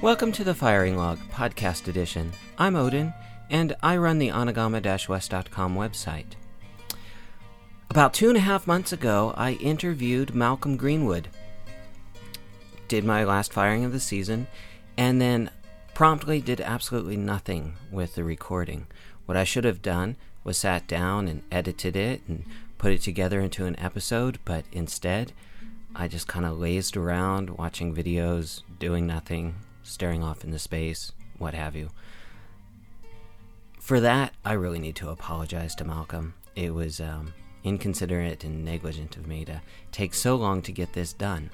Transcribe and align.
Welcome 0.00 0.30
to 0.32 0.44
the 0.44 0.54
Firing 0.54 0.96
Log 0.96 1.18
Podcast 1.32 1.88
Edition. 1.88 2.32
I'm 2.56 2.76
Odin, 2.76 3.12
and 3.50 3.74
I 3.82 3.96
run 3.96 4.20
the 4.20 4.28
anagama-west.com 4.28 5.74
website. 5.74 6.36
About 7.90 8.14
two 8.14 8.28
and 8.28 8.36
a 8.36 8.42
half 8.42 8.68
months 8.68 8.92
ago, 8.92 9.34
I 9.36 9.54
interviewed 9.54 10.36
Malcolm 10.36 10.76
Greenwood, 10.76 11.26
did 12.86 13.02
my 13.02 13.24
last 13.24 13.52
firing 13.52 13.84
of 13.84 13.90
the 13.90 13.98
season, 13.98 14.46
and 14.96 15.20
then 15.20 15.50
promptly 15.94 16.40
did 16.40 16.60
absolutely 16.60 17.16
nothing 17.16 17.74
with 17.90 18.14
the 18.14 18.22
recording. 18.22 18.86
What 19.26 19.36
I 19.36 19.42
should 19.42 19.64
have 19.64 19.82
done 19.82 20.14
was 20.44 20.56
sat 20.56 20.86
down 20.86 21.26
and 21.26 21.42
edited 21.50 21.96
it 21.96 22.22
and 22.28 22.44
put 22.78 22.92
it 22.92 23.02
together 23.02 23.40
into 23.40 23.66
an 23.66 23.76
episode, 23.80 24.38
but 24.44 24.64
instead, 24.70 25.32
I 25.96 26.06
just 26.06 26.28
kind 26.28 26.46
of 26.46 26.56
lazed 26.56 26.96
around 26.96 27.50
watching 27.50 27.92
videos, 27.92 28.62
doing 28.78 29.04
nothing, 29.04 29.56
staring 29.88 30.22
off 30.22 30.44
into 30.44 30.58
space, 30.58 31.12
what 31.38 31.54
have 31.54 31.74
you. 31.74 31.90
For 33.80 34.00
that, 34.00 34.34
I 34.44 34.52
really 34.52 34.78
need 34.78 34.96
to 34.96 35.08
apologize 35.08 35.74
to 35.76 35.84
Malcolm. 35.84 36.34
It 36.54 36.74
was 36.74 37.00
um, 37.00 37.32
inconsiderate 37.64 38.44
and 38.44 38.64
negligent 38.64 39.16
of 39.16 39.26
me 39.26 39.44
to 39.46 39.62
take 39.92 40.14
so 40.14 40.36
long 40.36 40.62
to 40.62 40.72
get 40.72 40.92
this 40.92 41.12
done. 41.12 41.50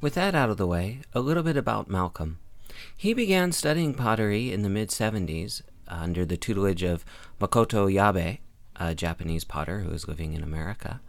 With 0.00 0.14
that 0.14 0.34
out 0.34 0.50
of 0.50 0.56
the 0.56 0.66
way, 0.66 1.00
a 1.12 1.20
little 1.20 1.42
bit 1.42 1.56
about 1.56 1.88
Malcolm. 1.88 2.38
He 2.96 3.14
began 3.14 3.52
studying 3.52 3.94
pottery 3.94 4.52
in 4.52 4.62
the 4.62 4.68
mid 4.68 4.90
70s 4.90 5.62
under 5.88 6.24
the 6.24 6.36
tutelage 6.36 6.82
of 6.82 7.04
Makoto 7.40 7.92
Yabe, 7.92 8.38
a 8.76 8.94
Japanese 8.94 9.44
potter 9.44 9.80
who 9.80 9.90
was 9.90 10.06
living 10.06 10.34
in 10.34 10.42
America. 10.42 11.00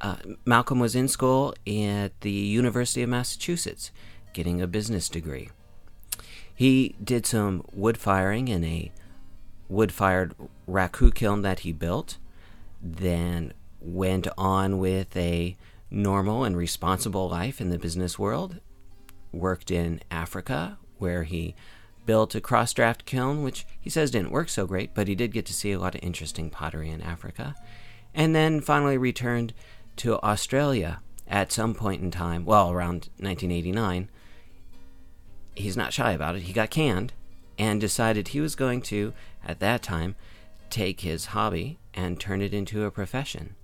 Uh, 0.00 0.16
Malcolm 0.44 0.78
was 0.78 0.94
in 0.94 1.08
school 1.08 1.54
at 1.66 2.20
the 2.20 2.30
University 2.30 3.02
of 3.02 3.08
Massachusetts, 3.08 3.90
getting 4.36 4.60
a 4.60 4.66
business 4.66 5.08
degree. 5.08 5.48
He 6.54 6.94
did 7.02 7.24
some 7.24 7.64
wood 7.72 7.96
firing 7.96 8.48
in 8.48 8.62
a 8.64 8.92
wood 9.68 9.90
fired 9.90 10.34
raku 10.68 11.12
kiln 11.12 11.40
that 11.40 11.60
he 11.60 11.72
built, 11.72 12.18
then 12.82 13.54
went 13.80 14.28
on 14.36 14.78
with 14.78 15.16
a 15.16 15.56
normal 15.90 16.44
and 16.44 16.54
responsible 16.54 17.30
life 17.30 17.62
in 17.62 17.70
the 17.70 17.78
business 17.78 18.18
world, 18.18 18.60
worked 19.32 19.70
in 19.70 20.00
Africa, 20.10 20.76
where 20.98 21.24
he 21.24 21.54
built 22.04 22.34
a 22.34 22.40
cross 22.40 22.74
draft 22.74 23.06
kiln, 23.06 23.42
which 23.42 23.66
he 23.80 23.88
says 23.88 24.10
didn't 24.10 24.30
work 24.30 24.50
so 24.50 24.66
great, 24.66 24.94
but 24.94 25.08
he 25.08 25.14
did 25.14 25.32
get 25.32 25.46
to 25.46 25.54
see 25.54 25.72
a 25.72 25.78
lot 25.78 25.94
of 25.94 26.02
interesting 26.02 26.50
pottery 26.50 26.90
in 26.90 27.00
Africa. 27.00 27.54
And 28.14 28.34
then 28.34 28.60
finally 28.60 28.98
returned 28.98 29.54
to 29.96 30.20
Australia 30.20 31.00
at 31.26 31.52
some 31.52 31.74
point 31.74 32.02
in 32.02 32.10
time, 32.10 32.44
well, 32.44 32.70
around 32.70 33.08
1989. 33.18 34.10
He's 35.56 35.76
not 35.76 35.92
shy 35.92 36.12
about 36.12 36.36
it. 36.36 36.42
He 36.42 36.52
got 36.52 36.70
canned 36.70 37.12
and 37.58 37.80
decided 37.80 38.28
he 38.28 38.40
was 38.40 38.54
going 38.54 38.82
to, 38.82 39.12
at 39.44 39.60
that 39.60 39.82
time, 39.82 40.14
take 40.70 41.00
his 41.00 41.26
hobby 41.26 41.78
and 41.94 42.20
turn 42.20 42.42
it 42.42 42.52
into 42.52 42.84
a 42.84 42.90
profession. 42.90 43.54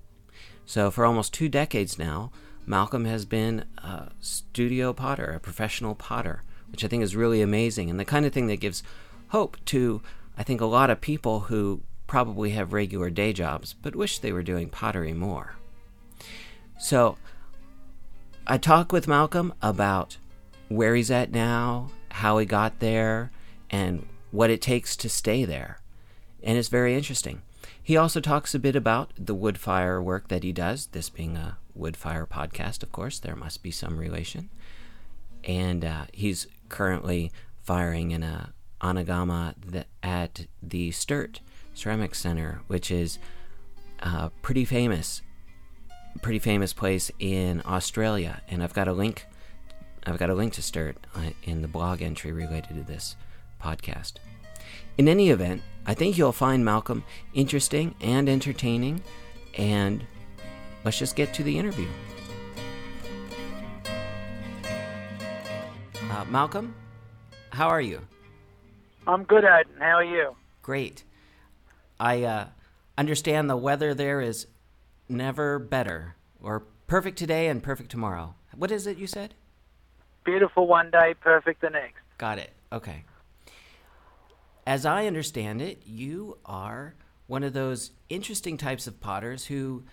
So, 0.65 0.91
for 0.91 1.05
almost 1.05 1.35
two 1.35 1.49
decades 1.49 1.99
now, 1.99 2.33
Malcolm 2.65 3.05
has 3.05 3.25
been 3.25 3.65
a 3.79 4.11
studio 4.21 4.93
potter, 4.93 5.33
a 5.33 5.41
professional 5.41 5.95
potter, 5.95 6.43
which 6.71 6.85
I 6.85 6.89
think 6.89 7.03
is 7.03 7.17
really 7.17 7.43
amazing 7.43 7.91
and 7.91 7.99
the 7.99 8.05
kind 8.05 8.25
of 8.25 8.33
thing 8.33 8.47
that 8.47 8.61
gives 8.61 8.83
hope 9.29 9.57
to, 9.67 10.01
I 10.39 10.43
think, 10.43 10.61
a 10.61 10.67
lot 10.67 10.91
of 10.91 11.01
people 11.01 11.41
who 11.41 11.83
probably 12.07 12.51
have 12.51 12.73
regular 12.73 13.11
day 13.11 13.33
jobs 13.33 13.75
but 13.75 13.97
wish 13.97 14.19
they 14.19 14.33
were 14.33 14.43
doing 14.43 14.69
pottery 14.69 15.13
more. 15.13 15.57
So, 16.79 17.17
I 18.47 18.59
talk 18.59 18.93
with 18.93 19.09
Malcolm 19.09 19.55
about 19.61 20.19
where 20.77 20.95
he's 20.95 21.11
at 21.11 21.33
now, 21.33 21.91
how 22.11 22.39
he 22.39 22.47
got 22.47 22.81
there, 22.81 23.31
and 23.71 24.07
what 24.31 24.51
it 24.51 24.61
takes 24.61 24.97
to 24.97 25.09
stay 25.09 25.45
there. 25.45 25.81
And 26.43 26.59
it's 26.59 26.69
very 26.69 26.95
interesting. 26.95 27.43
He 27.83 27.97
also 27.97 28.21
talks 28.21 28.55
a 28.55 28.59
bit 28.59 28.77
about 28.77 29.13
the 29.19 29.35
wood 29.35 29.59
fire 29.59 30.03
work 30.03 30.29
that 30.29 30.43
he 30.43 30.53
does, 30.53 30.87
this 30.87 31.09
being 31.09 31.37
a 31.37 31.59
wood 31.75 31.97
fire 31.97 32.27
podcast, 32.27 32.83
of 32.83 32.93
course, 32.93 33.19
there 33.19 33.37
must 33.37 33.63
be 33.63 33.71
some 33.71 33.97
relation. 33.97 34.51
And 35.45 35.85
uh, 35.85 36.05
he's 36.13 36.47
currently 36.69 37.33
firing 37.63 38.11
in 38.13 38.23
a 38.23 38.53
anagama 38.81 39.55
at 40.03 40.47
the 40.63 40.91
Sturt 40.91 41.41
Ceramic 41.75 42.15
Center, 42.15 42.61
which 42.67 42.91
is 42.91 43.19
uh, 44.01 44.29
pretty 44.43 44.65
famous, 44.65 45.23
pretty 46.21 46.39
famous 46.39 46.73
place 46.73 47.11
in 47.19 47.63
Australia. 47.65 48.43
And 48.49 48.63
I've 48.63 48.75
got 48.75 48.89
a 48.89 48.93
link. 48.93 49.27
I've 50.05 50.19
got 50.19 50.31
a 50.31 50.35
link 50.35 50.53
to 50.55 50.63
Sturt 50.63 50.97
uh, 51.15 51.31
in 51.45 51.63
the 51.63 51.69
blog 51.69 52.03
entry 52.03 52.33
related 52.33 52.75
to 52.75 52.83
this 52.83 53.17
podcast. 53.61 54.15
In 54.99 55.09
any 55.09 55.31
event, 55.31 55.63
I 55.87 55.95
think 55.95 56.19
you'll 56.19 56.33
find 56.33 56.65
Malcolm 56.65 57.05
interesting 57.35 57.95
and 58.01 58.29
entertaining, 58.29 59.03
and 59.57 60.05
let's 60.85 60.99
just 60.99 61.17
get 61.17 61.33
to 61.35 61.43
the 61.43 61.57
interview. 61.59 61.89
Uh, 66.11 66.25
Malcolm, 66.29 66.75
how 67.51 67.69
are 67.69 67.81
you? 67.81 68.01
I'm 69.07 69.25
good, 69.25 69.45
Ed. 69.45 69.67
How 69.79 69.97
are 69.97 70.05
you? 70.05 70.37
Great. 70.63 71.05
I 71.99 72.25
uh, 72.25 72.47
understand 72.99 73.49
the 73.49 73.57
weather 73.57 73.95
there 73.95 74.21
is 74.21 74.47
never 75.09 75.59
better, 75.59 76.17
or 76.41 76.65
perfect 76.87 77.19
today 77.19 77.49
and 77.49 77.63
perfect 77.63 77.91
tomorrow. 77.91 78.35
What 78.55 78.71
is 78.71 78.87
it 78.87 78.99
you 78.99 79.07
said? 79.07 79.35
Beautiful 80.25 80.67
one 80.67 80.91
day, 80.91 81.15
perfect 81.21 81.61
the 81.61 81.71
next. 81.71 82.01
Got 82.19 82.39
it. 82.39 82.53
Okay. 82.73 83.05
As 84.67 84.87
I 84.87 85.07
understand 85.07 85.61
it, 85.61 85.83
you 85.85 86.39
are 86.45 86.95
one 87.27 87.43
of 87.43 87.53
those 87.53 87.91
interesting 88.09 88.57
types 88.57 88.87
of 88.87 89.01
potters 89.01 89.47
who 89.47 89.85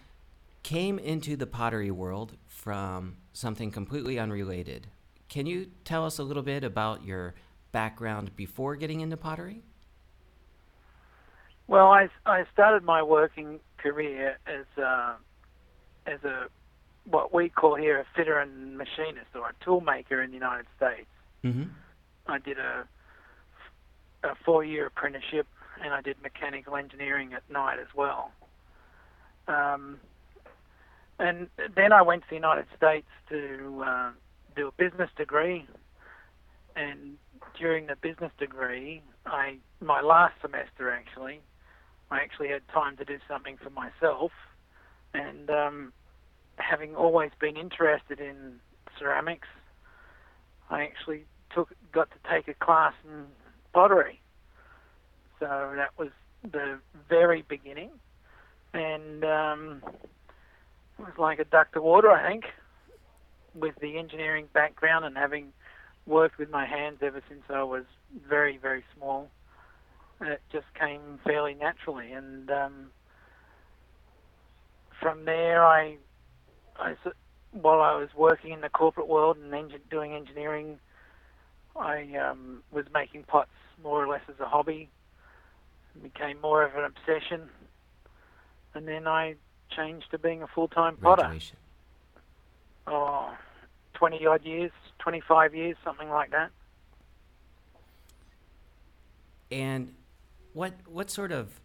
came 0.62 1.00
into 1.00 1.36
the 1.36 1.48
pottery 1.48 1.90
world 1.90 2.38
from 2.48 3.18
something 3.34 3.72
completely 3.72 4.20
unrelated. 4.20 4.88
Can 5.30 5.46
you 5.46 5.72
tell 5.86 6.06
us 6.06 6.20
a 6.20 6.24
little 6.24 6.44
bit 6.44 6.64
about 6.64 7.04
your 7.04 7.34
background 7.72 8.36
before 8.36 8.76
getting 8.76 9.02
into 9.02 9.18
pottery? 9.18 9.64
Well, 11.68 11.88
I, 11.88 12.10
I 12.26 12.46
started 12.52 12.84
my 12.84 13.02
working 13.02 13.60
career 13.78 14.38
as 14.48 14.66
a, 14.78 15.16
as 16.06 16.24
a 16.24 16.48
what 17.10 17.34
we 17.34 17.50
call 17.50 17.76
here 17.76 18.00
a 18.00 18.06
fitter 18.16 18.40
and 18.40 18.78
machinist 18.78 19.36
or 19.36 19.50
a 19.50 19.64
tool 19.64 19.82
maker 19.82 20.22
in 20.22 20.30
the 20.30 20.36
United 20.36 20.66
States. 20.78 21.08
Mm-hmm. 21.44 21.70
I 22.28 22.40
did 22.40 22.60
a 22.60 22.88
a 24.24 24.36
four 24.46 24.64
year 24.64 24.88
apprenticeship 24.88 25.48
and 25.82 25.94
I 25.94 26.02
did 26.02 26.22
mechanical 26.22 26.76
engineering 26.76 27.34
at 27.34 27.50
night 27.50 27.80
as 27.80 27.88
well. 27.96 28.32
Um, 29.48 30.00
and 31.18 31.48
then 31.76 31.92
I 31.92 32.02
went 32.02 32.24
to 32.24 32.30
the 32.30 32.36
United 32.36 32.66
States 32.76 33.08
to 33.30 33.84
uh, 33.86 34.12
do 34.56 34.68
a 34.68 34.72
business 34.72 35.10
degree. 35.18 35.66
And 36.76 37.18
during 37.58 37.88
the 37.88 37.96
business 37.96 38.32
degree, 38.38 39.02
I 39.26 39.58
my 39.82 40.02
last 40.02 40.34
semester 40.42 40.92
actually, 40.92 41.42
I 42.12 42.20
actually 42.20 42.50
had 42.50 42.62
time 42.74 42.98
to 42.98 43.06
do 43.06 43.18
something 43.28 43.58
for 43.58 43.70
myself. 43.70 44.32
And 45.14 45.50
um, 45.50 45.94
having 46.60 46.96
always 46.96 47.32
been 47.40 47.58
interested 47.58 48.20
in 48.20 48.60
ceramics, 48.98 49.48
I 50.70 50.84
actually 50.84 51.26
took 51.54 51.70
got 51.92 52.10
to 52.12 52.18
take 52.30 52.48
a 52.48 52.54
class 52.54 52.94
in 53.04 53.26
pottery. 53.74 54.22
So 55.40 55.74
that 55.76 55.98
was 55.98 56.10
the 56.44 56.80
very 57.08 57.44
beginning, 57.48 57.92
and 58.74 59.24
um, 59.24 59.82
it 61.00 61.06
was 61.06 61.18
like 61.18 61.40
a 61.40 61.46
duck 61.46 61.72
to 61.74 61.82
water, 61.82 62.12
I 62.12 62.28
think, 62.30 62.46
with 63.56 63.76
the 63.82 63.98
engineering 63.98 64.48
background 64.54 65.06
and 65.06 65.18
having 65.18 65.54
worked 66.06 66.38
with 66.38 66.50
my 66.50 66.66
hands 66.66 66.98
ever 67.02 67.22
since 67.30 67.44
I 67.50 67.64
was 67.64 67.84
very, 68.28 68.58
very 68.58 68.84
small. 68.96 69.30
It 70.22 70.42
just 70.52 70.66
came 70.78 71.20
fairly 71.24 71.54
naturally, 71.54 72.12
and 72.12 72.52
um, 72.52 72.92
from 75.00 75.24
there, 75.24 75.66
I, 75.66 75.98
I, 76.80 76.96
while 77.52 77.82
I 77.82 77.96
was 77.96 78.10
working 78.16 78.52
in 78.52 78.62
the 78.62 78.70
corporate 78.70 79.08
world 79.08 79.38
and 79.38 79.52
engin- 79.52 79.90
doing 79.90 80.14
engineering, 80.14 80.80
I 81.76 82.16
um, 82.16 82.64
was 82.72 82.86
making 82.94 83.24
pots 83.24 83.50
more 83.84 84.04
or 84.04 84.08
less 84.08 84.22
as 84.30 84.40
a 84.40 84.46
hobby. 84.46 84.90
It 85.96 86.04
became 86.04 86.40
more 86.42 86.64
of 86.64 86.76
an 86.76 86.84
obsession, 86.86 87.50
and 88.74 88.88
then 88.88 89.08
I 89.08 89.36
changed 89.76 90.12
to 90.12 90.18
being 90.18 90.42
a 90.44 90.48
full-time 90.48 90.98
potter. 90.98 91.24
Oh, 92.88 93.34
20 93.94 94.26
odd 94.26 94.46
years, 94.46 94.72
25 95.00 95.54
years, 95.56 95.78
something 95.84 96.10
like 96.10 96.32
that. 96.32 96.50
And 99.52 99.94
what 100.54 100.74
what 100.88 101.10
sort 101.10 101.32
of 101.32 101.60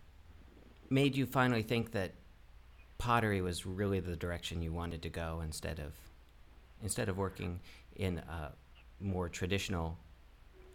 made 0.91 1.17
you 1.17 1.27
finally 1.27 1.63
think 1.63 1.93
that 1.93 2.13
pottery 2.99 3.41
was 3.41 3.67
really 3.67 4.01
the 4.01 4.17
direction 4.17 4.63
you 4.63 4.73
wanted 4.73 5.03
to 5.03 5.09
go 5.09 5.41
instead 5.43 5.79
of 5.79 5.93
instead 6.83 7.09
of 7.09 7.17
working 7.17 7.61
in 7.97 8.19
a 8.19 8.53
more 9.01 9.29
traditional 9.29 9.99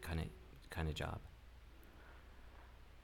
kind 0.02 0.20
of 0.20 0.26
kind 0.70 0.88
of 0.88 0.96
job? 0.96 1.20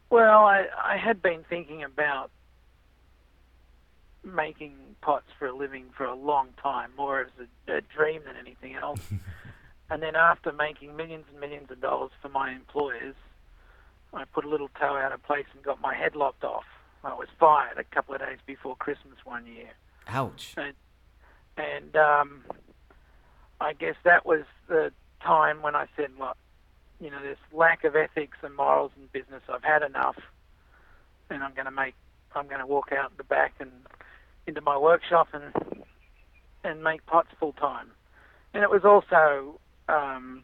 Well, 0.09 0.45
I, 0.45 0.65
I 0.81 0.97
had 0.97 1.21
been 1.21 1.43
thinking 1.49 1.83
about 1.83 2.29
making 4.23 4.73
pots 5.01 5.25
for 5.37 5.47
a 5.47 5.55
living 5.55 5.85
for 5.95 6.05
a 6.05 6.15
long 6.15 6.49
time, 6.61 6.91
more 6.97 7.21
as 7.21 7.27
a, 7.67 7.77
a 7.77 7.81
dream 7.81 8.21
than 8.25 8.35
anything 8.37 8.75
else. 8.75 9.01
and 9.89 10.01
then 10.01 10.15
after 10.15 10.51
making 10.51 10.95
millions 10.95 11.25
and 11.31 11.39
millions 11.39 11.69
of 11.69 11.81
dollars 11.81 12.11
for 12.21 12.29
my 12.29 12.51
employers, 12.51 13.15
I 14.13 14.23
put 14.25 14.45
a 14.45 14.49
little 14.49 14.69
toe 14.79 14.95
out 14.95 15.11
of 15.11 15.21
place 15.23 15.45
and 15.53 15.63
got 15.63 15.81
my 15.81 15.93
head 15.93 16.15
lopped 16.15 16.43
off. 16.43 16.63
I 17.05 17.13
was 17.13 17.27
fired 17.39 17.77
a 17.77 17.83
couple 17.83 18.15
of 18.15 18.21
days 18.21 18.39
before 18.45 18.75
Christmas 18.75 19.17
one 19.23 19.45
year. 19.45 19.69
Ouch. 20.07 20.53
And, 20.57 20.73
and 21.57 21.95
um, 21.95 22.43
I 23.61 23.73
guess 23.73 23.95
that 24.03 24.25
was 24.25 24.43
the 24.67 24.91
time 25.21 25.61
when 25.61 25.75
I 25.75 25.87
said, 25.95 26.09
look, 26.19 26.37
you 26.99 27.09
know, 27.09 27.21
this 27.21 27.37
lack 27.53 27.83
of 27.83 27.95
ethics 27.95 28.37
and 28.41 28.55
morals 28.55 28.91
in 28.97 29.07
business, 29.11 29.43
I've 29.49 29.63
had 29.63 29.83
enough, 29.83 30.17
and 31.29 31.43
I'm 31.43 31.53
going 31.53 31.65
to 31.65 31.71
make, 31.71 31.95
I'm 32.35 32.47
going 32.47 32.59
to 32.59 32.65
walk 32.67 32.91
out 32.91 33.15
the 33.17 33.23
back 33.23 33.53
and 33.59 33.71
into 34.47 34.61
my 34.61 34.77
workshop 34.77 35.29
and 35.33 35.51
and 36.63 36.83
make 36.83 37.05
pots 37.05 37.29
full 37.39 37.53
time. 37.53 37.91
And 38.53 38.63
it 38.63 38.69
was 38.69 38.83
also 38.83 39.59
um, 39.87 40.43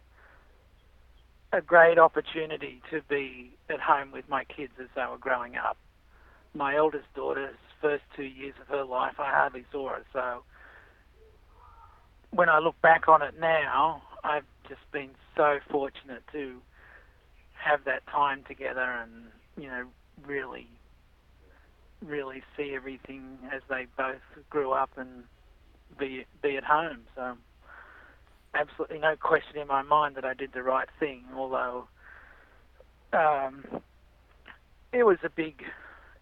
a 1.52 1.62
great 1.62 1.98
opportunity 1.98 2.82
to 2.92 3.02
be 3.10 3.52
at 3.70 3.80
home 3.80 4.12
with 4.12 4.30
my 4.30 4.44
kids 4.44 4.74
as 4.80 4.88
they 4.96 5.04
were 5.10 5.18
growing 5.18 5.56
up. 5.56 5.78
My 6.54 6.76
eldest 6.76 7.06
daughter's 7.16 7.56
first 7.82 8.04
two 8.16 8.24
years 8.24 8.54
of 8.62 8.68
her 8.68 8.84
life, 8.84 9.20
I 9.20 9.32
hardly 9.32 9.66
saw 9.72 9.90
her. 9.90 10.04
So 10.14 10.44
when 12.32 12.50
I 12.50 12.60
look 12.60 12.80
back 12.82 13.08
on 13.08 13.22
it 13.22 13.40
now, 13.40 14.04
I've 14.24 14.46
just 14.68 14.82
been 14.92 15.12
so 15.36 15.60
fortunate 15.70 16.24
to 16.32 16.62
have 17.54 17.84
that 17.86 18.06
time 18.08 18.44
together 18.48 18.82
and, 18.82 19.26
you 19.58 19.68
know, 19.68 19.86
really 20.26 20.68
really 22.06 22.42
see 22.58 22.74
everything 22.74 23.38
as 23.54 23.62
they 23.70 23.86
both 23.98 24.22
grew 24.50 24.72
up 24.72 24.90
and 24.98 25.24
be 26.00 26.26
be 26.42 26.58
at 26.58 26.64
home. 26.64 27.02
So 27.16 27.38
absolutely 28.54 29.00
no 29.00 29.16
question 29.16 29.58
in 29.58 29.68
my 29.68 29.82
mind 29.82 30.16
that 30.16 30.26
I 30.26 30.34
did 30.34 30.54
the 30.54 30.64
right 30.64 30.88
thing, 31.00 31.24
although 31.36 31.88
um, 33.14 33.66
it 34.92 35.04
was 35.04 35.18
a 35.24 35.30
big 35.30 35.64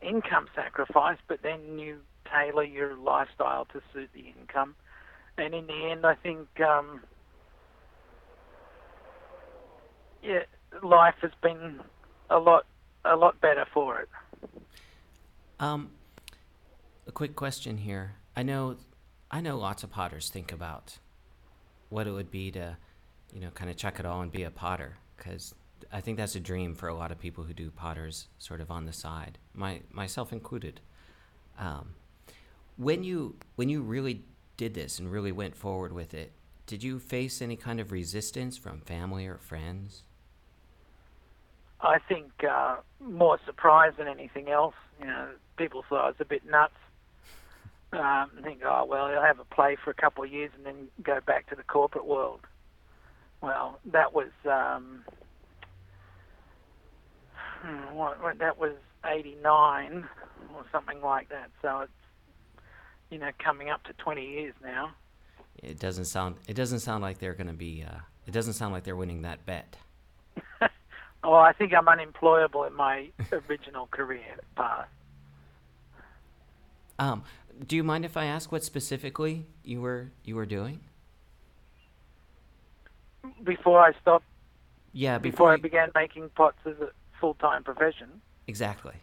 income 0.01 0.47
sacrifice. 0.55 1.17
But 1.27 1.41
then 1.41 1.79
you 1.79 1.99
tailor 2.31 2.63
your 2.63 2.95
lifestyle 2.95 3.65
to 3.73 3.81
suit 3.93 4.09
the 4.13 4.33
income, 4.39 4.75
and 5.37 5.53
in 5.53 5.67
the 5.67 5.89
end, 5.91 6.05
I 6.05 6.15
think 6.15 6.47
um, 6.61 7.01
yeah, 10.23 10.43
life 10.83 11.15
has 11.21 11.31
been 11.41 11.79
a 12.29 12.37
lot 12.37 12.65
a 13.05 13.15
lot 13.15 13.39
better 13.41 13.65
for 13.73 13.99
it. 13.99 14.09
Um, 15.59 15.91
a 17.07 17.11
quick 17.11 17.35
question 17.35 17.77
here. 17.77 18.15
I 18.35 18.43
know, 18.43 18.77
I 19.29 19.41
know 19.41 19.57
lots 19.57 19.83
of 19.83 19.91
potters 19.91 20.29
think 20.29 20.51
about 20.51 20.99
what 21.89 22.07
it 22.07 22.11
would 22.11 22.31
be 22.31 22.51
to, 22.51 22.77
you 23.33 23.41
know, 23.41 23.49
kind 23.49 23.69
of 23.69 23.75
chuck 23.75 23.99
it 23.99 24.05
all 24.05 24.21
and 24.21 24.31
be 24.31 24.43
a 24.43 24.51
potter 24.51 24.97
because 25.17 25.53
I 25.91 26.01
think 26.01 26.17
that's 26.17 26.35
a 26.35 26.39
dream 26.39 26.75
for 26.75 26.87
a 26.87 26.93
lot 26.93 27.11
of 27.11 27.19
people 27.19 27.43
who 27.43 27.53
do 27.53 27.71
potters 27.71 28.27
sort 28.37 28.61
of 28.61 28.71
on 28.71 28.85
the 28.85 28.93
side, 28.93 29.37
my 29.53 29.81
myself 29.91 30.31
included. 30.31 30.81
Um, 31.57 31.95
when 32.77 33.03
you 33.03 33.35
when 33.55 33.69
you 33.69 33.81
really 33.81 34.23
did 34.57 34.73
this 34.73 34.99
and 34.99 35.11
really 35.11 35.31
went 35.31 35.55
forward 35.55 35.93
with 35.93 36.13
it, 36.13 36.31
did 36.65 36.83
you 36.83 36.99
face 36.99 37.41
any 37.41 37.55
kind 37.55 37.79
of 37.79 37.91
resistance 37.91 38.57
from 38.57 38.81
family 38.81 39.25
or 39.25 39.37
friends? 39.37 40.03
I 41.81 41.97
think 41.99 42.31
uh, 42.49 42.77
more 42.99 43.39
surprise 43.45 43.93
than 43.97 44.07
anything 44.07 44.49
else. 44.49 44.75
You 44.99 45.07
know, 45.07 45.29
people 45.57 45.83
thought 45.87 46.03
I 46.03 46.07
was 46.07 46.15
a 46.19 46.25
bit 46.25 46.45
nuts. 46.45 46.73
Um, 47.91 48.29
think, 48.43 48.61
oh 48.63 48.85
well, 48.85 49.05
I'll 49.05 49.21
have 49.21 49.39
a 49.39 49.45
play 49.45 49.75
for 49.83 49.89
a 49.89 49.95
couple 49.95 50.23
of 50.23 50.31
years 50.31 50.51
and 50.55 50.65
then 50.65 50.89
go 51.01 51.19
back 51.25 51.49
to 51.49 51.55
the 51.55 51.63
corporate 51.63 52.05
world. 52.05 52.41
Well, 53.41 53.79
that 53.85 54.13
was 54.13 54.29
um, 54.45 55.03
hmm, 57.61 57.95
what, 57.95 58.21
what 58.21 58.39
that 58.39 58.57
was 58.57 58.73
'89 59.05 60.07
or 60.55 60.65
something 60.71 61.01
like 61.01 61.29
that. 61.29 61.49
So 61.61 61.81
it's 61.81 61.91
you 63.09 63.17
know 63.17 63.29
coming 63.39 63.69
up 63.69 63.83
to 63.85 63.93
20 63.93 64.25
years 64.25 64.53
now. 64.63 64.91
It 65.61 65.79
doesn't 65.79 66.05
sound. 66.05 66.35
It 66.47 66.53
doesn't 66.53 66.79
sound 66.79 67.01
like 67.01 67.19
they're 67.19 67.33
going 67.33 67.47
to 67.47 67.53
be. 67.53 67.85
Uh, 67.87 67.99
it 68.25 68.31
doesn't 68.31 68.53
sound 68.53 68.73
like 68.73 68.83
they're 68.83 68.95
winning 68.95 69.23
that 69.23 69.45
bet. 69.45 69.75
oh, 71.23 71.33
I 71.33 71.53
think 71.53 71.73
I'm 71.73 71.87
unemployable 71.87 72.63
in 72.65 72.73
my 72.75 73.09
original 73.49 73.87
career 73.87 74.21
path. 74.55 74.87
Um, 76.97 77.23
do 77.65 77.75
you 77.75 77.83
mind 77.83 78.05
if 78.05 78.17
I 78.17 78.25
ask 78.25 78.51
what 78.51 78.63
specifically 78.63 79.45
you 79.63 79.81
were 79.81 80.11
you 80.23 80.35
were 80.35 80.45
doing? 80.45 80.79
Before 83.43 83.81
I 83.81 83.93
stopped. 84.01 84.25
Yeah, 84.91 85.17
before, 85.17 85.31
before 85.31 85.53
I 85.53 85.57
began 85.57 85.91
making 85.93 86.29
pots 86.29 86.57
as 86.65 86.75
a 86.81 86.89
full-time 87.19 87.63
profession. 87.63 88.21
Exactly. 88.47 88.95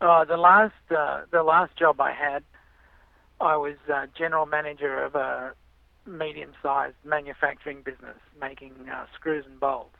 Uh, 0.00 0.24
the 0.24 0.36
last 0.36 0.72
uh, 0.96 1.22
the 1.30 1.42
last 1.42 1.76
job 1.76 2.00
I 2.00 2.12
had, 2.12 2.42
I 3.40 3.56
was 3.56 3.76
uh, 3.92 4.06
general 4.16 4.46
manager 4.46 5.02
of 5.04 5.14
a 5.14 5.52
medium-sized 6.06 6.96
manufacturing 7.04 7.82
business 7.82 8.16
making 8.40 8.74
uh, 8.90 9.04
screws 9.14 9.44
and 9.46 9.60
bolts. 9.60 9.96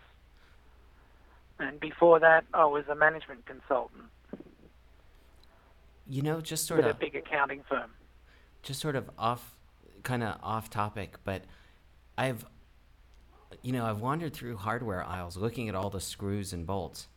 And 1.59 1.79
before 1.79 2.19
that, 2.21 2.45
I 2.55 2.65
was 2.65 2.85
a 2.89 2.95
management 2.95 3.45
consultant 3.45 4.07
you 6.11 6.23
know, 6.23 6.41
just 6.41 6.67
sort 6.67 6.81
of 6.81 6.87
a 6.87 6.95
big 6.95 7.15
accounting 7.15 7.63
firm. 7.69 7.93
Just 8.63 8.81
sort 8.81 8.97
of 8.97 9.09
off, 9.17 9.57
kind 10.03 10.25
of 10.25 10.39
off 10.43 10.69
topic, 10.69 11.17
but 11.25 11.43
I've, 12.19 12.45
you 13.63 13.73
know, 13.73 13.85
I've 13.85 14.01
wandered 14.01 14.33
through 14.33 14.57
hardware 14.57 15.05
aisles 15.05 15.37
looking 15.37 15.69
at 15.69 15.75
all 15.75 15.91
the 15.91 16.01
screws 16.01 16.53
and 16.53 16.67
bolts, 16.67 17.09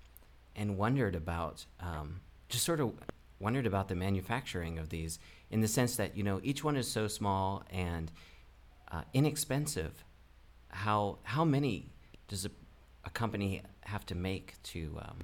and 0.55 0.77
wondered 0.77 1.15
about, 1.15 1.65
um, 1.79 2.21
just 2.49 2.63
sort 2.63 2.79
of 2.79 2.93
wondered 3.39 3.65
about 3.65 3.87
the 3.87 3.95
manufacturing 3.95 4.77
of 4.79 4.89
these 4.89 5.19
in 5.49 5.61
the 5.61 5.67
sense 5.67 5.95
that 5.97 6.15
you 6.15 6.23
know 6.23 6.39
each 6.43 6.63
one 6.63 6.75
is 6.75 6.89
so 6.89 7.07
small 7.07 7.63
and 7.69 8.11
uh, 8.91 9.01
inexpensive. 9.13 10.03
How 10.69 11.19
how 11.23 11.43
many 11.43 11.91
does 12.27 12.45
a, 12.45 12.51
a 13.03 13.09
company 13.09 13.61
have 13.81 14.05
to 14.07 14.15
make 14.15 14.55
to 14.63 14.97
um, 15.01 15.19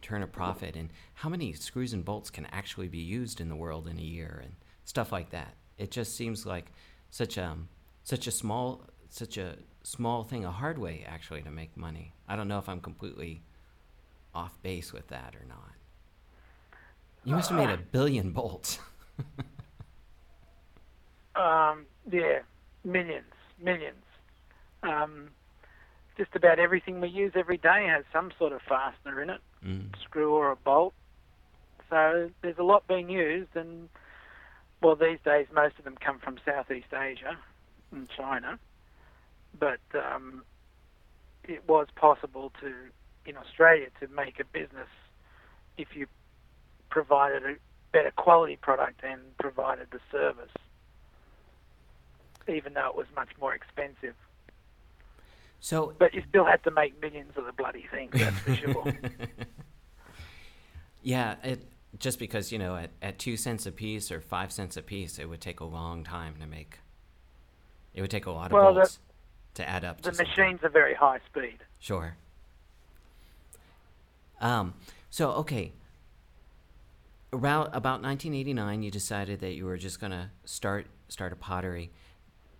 turn 0.00 0.22
a 0.22 0.26
profit 0.26 0.76
and 0.76 0.90
how 1.14 1.28
many 1.28 1.52
screws 1.52 1.92
and 1.92 2.04
bolts 2.04 2.30
can 2.30 2.46
actually 2.46 2.88
be 2.88 2.98
used 2.98 3.40
in 3.40 3.48
the 3.48 3.56
world 3.56 3.88
in 3.88 3.98
a 3.98 4.02
year 4.02 4.40
and 4.42 4.54
stuff 4.84 5.12
like 5.12 5.30
that. 5.30 5.54
It 5.76 5.90
just 5.90 6.16
seems 6.16 6.46
like 6.46 6.72
such 7.10 7.36
a 7.36 7.56
such 8.04 8.26
a 8.26 8.30
small 8.30 8.84
such 9.08 9.36
a 9.36 9.56
small 9.82 10.24
thing, 10.24 10.44
a 10.44 10.50
hard 10.50 10.78
way 10.78 11.04
actually 11.06 11.42
to 11.42 11.50
make 11.50 11.76
money. 11.76 12.12
I 12.28 12.36
don't 12.36 12.48
know 12.48 12.58
if 12.58 12.68
I'm 12.68 12.80
completely 12.80 13.42
off 14.34 14.60
base 14.62 14.92
with 14.92 15.08
that 15.08 15.34
or 15.34 15.44
not. 15.46 15.72
You 17.24 17.34
must 17.34 17.50
have 17.50 17.58
made 17.58 17.70
a 17.70 17.76
billion 17.76 18.30
bolts. 18.30 18.78
um, 21.36 21.84
yeah, 22.10 22.40
millions, 22.84 23.32
millions. 23.60 24.04
Um, 24.82 25.30
just 26.16 26.34
about 26.34 26.58
everything 26.58 27.00
we 27.00 27.08
use 27.08 27.32
every 27.34 27.58
day 27.58 27.86
has 27.88 28.04
some 28.12 28.30
sort 28.38 28.52
of 28.52 28.60
fastener 28.62 29.22
in 29.22 29.30
it, 29.30 29.40
mm. 29.64 29.88
screw 30.02 30.34
or 30.34 30.50
a 30.50 30.56
bolt. 30.56 30.94
So 31.90 32.30
there's 32.42 32.58
a 32.58 32.62
lot 32.62 32.86
being 32.86 33.08
used, 33.08 33.54
and 33.54 33.88
well, 34.82 34.96
these 34.96 35.18
days 35.24 35.46
most 35.52 35.78
of 35.78 35.84
them 35.84 35.96
come 35.98 36.18
from 36.18 36.38
Southeast 36.44 36.92
Asia 36.92 37.36
and 37.92 38.08
China, 38.16 38.58
but 39.58 39.80
um, 39.94 40.42
it 41.44 41.66
was 41.68 41.86
possible 41.96 42.52
to 42.60 42.72
in 43.26 43.36
Australia 43.36 43.88
to 44.00 44.08
make 44.08 44.40
a 44.40 44.44
business 44.44 44.88
if 45.76 45.88
you 45.94 46.06
provided 46.90 47.42
a 47.44 47.54
better 47.92 48.10
quality 48.10 48.56
product 48.56 49.00
and 49.04 49.20
provided 49.38 49.88
the 49.90 50.00
service, 50.10 50.50
even 52.48 52.74
though 52.74 52.88
it 52.88 52.96
was 52.96 53.06
much 53.14 53.28
more 53.40 53.54
expensive. 53.54 54.14
So, 55.60 55.92
but 55.98 56.14
you 56.14 56.22
still 56.28 56.44
had 56.44 56.62
to 56.64 56.70
make 56.70 57.00
millions 57.00 57.32
of 57.36 57.44
the 57.44 57.52
bloody 57.52 57.86
things. 57.90 58.12
That's 58.14 58.38
for 58.38 58.54
sure. 58.54 58.92
yeah, 61.02 61.34
it 61.42 61.66
just 61.98 62.18
because 62.18 62.52
you 62.52 62.58
know 62.58 62.76
at, 62.76 62.90
at 63.02 63.18
two 63.18 63.36
cents 63.36 63.66
a 63.66 63.72
piece 63.72 64.12
or 64.12 64.20
five 64.20 64.52
cents 64.52 64.76
a 64.76 64.82
piece, 64.82 65.18
it 65.18 65.28
would 65.28 65.40
take 65.40 65.60
a 65.60 65.64
long 65.64 66.04
time 66.04 66.36
to 66.40 66.46
make. 66.46 66.78
It 67.94 68.02
would 68.02 68.10
take 68.10 68.26
a 68.26 68.30
lot 68.30 68.46
of 68.46 68.52
well, 68.52 68.74
the, 68.74 68.88
to 69.58 69.68
add 69.68 69.84
up. 69.84 70.00
The 70.00 70.12
machines 70.12 70.60
are 70.62 70.68
very 70.68 70.94
high 70.94 71.18
speed. 71.26 71.58
Sure. 71.78 72.16
Um. 74.40 74.74
So 75.10 75.30
okay. 75.32 75.72
Around 77.30 77.66
about 77.74 78.00
1989, 78.00 78.82
you 78.82 78.90
decided 78.90 79.40
that 79.40 79.52
you 79.52 79.66
were 79.66 79.76
just 79.76 80.00
gonna 80.00 80.30
start 80.44 80.86
start 81.08 81.32
a 81.32 81.36
pottery. 81.36 81.90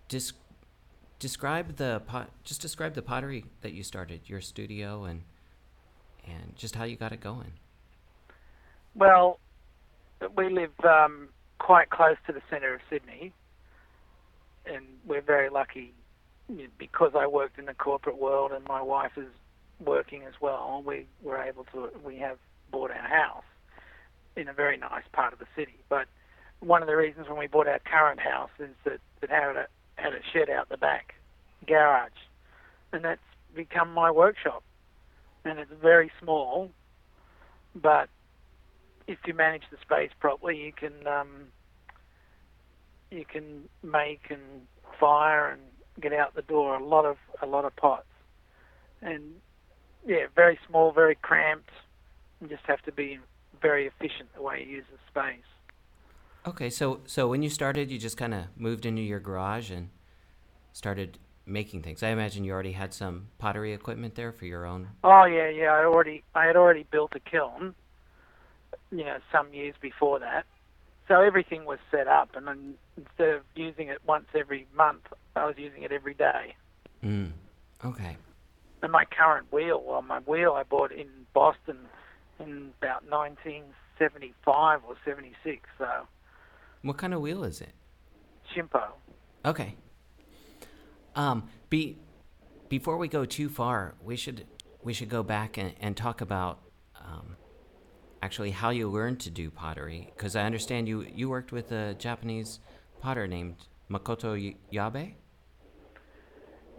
Just 0.09 0.33
describe 1.19 1.77
the 1.77 2.01
pot. 2.05 2.29
Just 2.43 2.61
describe 2.61 2.93
the 2.93 3.01
pottery 3.01 3.45
that 3.61 3.71
you 3.71 3.81
started, 3.83 4.21
your 4.25 4.41
studio, 4.41 5.05
and 5.05 5.23
and 6.27 6.55
just 6.55 6.75
how 6.75 6.83
you 6.83 6.97
got 6.97 7.13
it 7.13 7.21
going. 7.21 7.53
Well, 8.93 9.39
we 10.35 10.49
live 10.49 10.73
um, 10.83 11.29
quite 11.59 11.89
close 11.89 12.17
to 12.27 12.33
the 12.33 12.41
centre 12.49 12.73
of 12.73 12.81
Sydney, 12.89 13.31
and 14.65 14.85
we're 15.05 15.21
very 15.21 15.49
lucky 15.49 15.93
because 16.77 17.11
I 17.15 17.27
worked 17.27 17.59
in 17.59 17.65
the 17.65 17.73
corporate 17.73 18.17
world 18.17 18.51
and 18.51 18.65
my 18.67 18.81
wife 18.81 19.11
is 19.17 19.27
working 19.83 20.23
as 20.23 20.33
well. 20.41 20.83
We 20.85 21.05
were 21.21 21.37
able 21.41 21.65
to. 21.73 21.89
We 22.03 22.17
have 22.17 22.37
bought 22.71 22.91
our 22.91 23.07
house 23.07 23.43
in 24.35 24.47
a 24.47 24.53
very 24.53 24.77
nice 24.77 25.03
part 25.11 25.33
of 25.33 25.39
the 25.39 25.47
city, 25.55 25.75
but 25.89 26.07
one 26.59 26.81
of 26.81 26.87
the 26.87 26.95
reasons 26.95 27.27
when 27.27 27.37
we 27.37 27.47
bought 27.47 27.67
our 27.67 27.79
current 27.79 28.19
house 28.19 28.49
is 28.59 28.69
that 28.83 28.99
it 29.21 29.29
had 29.29 29.55
a 29.55 29.67
had 29.95 30.13
a 30.13 30.19
shed 30.33 30.49
out 30.49 30.69
the 30.69 30.77
back, 30.77 31.15
garage, 31.67 32.11
and 32.93 33.03
that's 33.03 33.21
become 33.55 33.93
my 33.93 34.11
workshop. 34.11 34.63
And 35.45 35.59
it's 35.59 35.71
very 35.81 36.11
small, 36.21 36.71
but 37.75 38.09
if 39.07 39.17
you 39.25 39.33
manage 39.33 39.63
the 39.71 39.77
space 39.81 40.11
properly, 40.19 40.57
you 40.57 40.73
can 40.73 41.07
um, 41.07 41.47
you 43.09 43.25
can 43.25 43.63
make 43.83 44.21
and 44.29 44.67
fire 44.99 45.49
and 45.49 45.61
get 45.99 46.13
out 46.13 46.35
the 46.35 46.41
door 46.41 46.75
a 46.75 46.83
lot 46.83 47.05
of 47.05 47.17
a 47.41 47.45
lot 47.45 47.65
of 47.65 47.75
pots, 47.75 48.07
and 49.01 49.23
yeah, 50.05 50.27
very 50.35 50.59
small, 50.67 50.91
very 50.91 51.15
cramped. 51.15 51.71
You 52.41 52.47
just 52.47 52.65
have 52.65 52.81
to 52.83 52.91
be 52.91 53.19
very 53.61 53.87
efficient 53.87 54.33
the 54.35 54.41
way 54.41 54.63
you 54.65 54.77
use 54.77 54.85
the 54.91 54.97
space. 55.09 55.43
Okay, 56.47 56.69
so 56.69 57.01
so 57.05 57.27
when 57.27 57.43
you 57.43 57.49
started, 57.49 57.91
you 57.91 57.99
just 57.99 58.17
kind 58.17 58.33
of 58.33 58.45
moved 58.55 58.85
into 58.85 59.01
your 59.01 59.19
garage 59.19 59.69
and 59.71 59.89
started 60.71 61.19
making 61.45 61.81
things. 61.81 62.03
I 62.03 62.09
imagine 62.09 62.43
you 62.43 62.53
already 62.53 62.71
had 62.71 62.93
some 62.93 63.27
pottery 63.37 63.73
equipment 63.73 64.15
there 64.15 64.31
for 64.31 64.45
your 64.45 64.65
own. 64.65 64.89
Oh 65.03 65.25
yeah, 65.25 65.49
yeah. 65.49 65.73
I 65.73 65.83
already 65.85 66.23
I 66.35 66.45
had 66.45 66.55
already 66.55 66.85
built 66.89 67.13
a 67.15 67.19
kiln, 67.19 67.75
you 68.91 69.03
know, 69.03 69.17
some 69.31 69.53
years 69.53 69.75
before 69.81 70.19
that. 70.19 70.45
So 71.07 71.21
everything 71.21 71.65
was 71.65 71.79
set 71.91 72.07
up, 72.07 72.35
and 72.35 72.47
then 72.47 72.75
instead 72.99 73.29
of 73.29 73.41
using 73.55 73.87
it 73.87 73.99
once 74.05 74.25
every 74.35 74.67
month, 74.75 75.01
I 75.35 75.45
was 75.45 75.55
using 75.57 75.83
it 75.83 75.91
every 75.91 76.13
day. 76.13 76.55
Mm. 77.03 77.31
Okay. 77.83 78.17
And 78.81 78.91
my 78.91 79.05
current 79.05 79.51
wheel, 79.51 79.83
well, 79.85 80.01
my 80.01 80.19
wheel 80.19 80.53
I 80.53 80.63
bought 80.63 80.91
in 80.91 81.07
Boston 81.33 81.77
in 82.39 82.71
about 82.81 83.03
1975 83.09 84.81
or 84.87 84.95
76. 85.05 85.61
So. 85.77 85.87
What 86.81 86.97
kind 86.97 87.13
of 87.13 87.21
wheel 87.21 87.43
is 87.43 87.61
it? 87.61 87.73
Shimpo. 88.55 88.83
Okay. 89.45 89.75
Um, 91.15 91.49
be 91.69 91.97
before 92.69 92.97
we 92.97 93.07
go 93.07 93.25
too 93.25 93.49
far, 93.49 93.95
we 94.03 94.15
should 94.15 94.45
we 94.83 94.93
should 94.93 95.09
go 95.09 95.23
back 95.23 95.57
and, 95.57 95.73
and 95.79 95.97
talk 95.97 96.21
about 96.21 96.59
um, 96.95 97.35
actually 98.21 98.51
how 98.51 98.69
you 98.69 98.89
learned 98.89 99.19
to 99.21 99.29
do 99.29 99.49
pottery. 99.49 100.11
Because 100.15 100.35
I 100.35 100.43
understand 100.43 100.87
you 100.87 101.05
you 101.13 101.29
worked 101.29 101.51
with 101.51 101.71
a 101.71 101.95
Japanese 101.95 102.59
potter 102.99 103.27
named 103.27 103.55
Makoto 103.89 104.55
Yabe. 104.71 105.13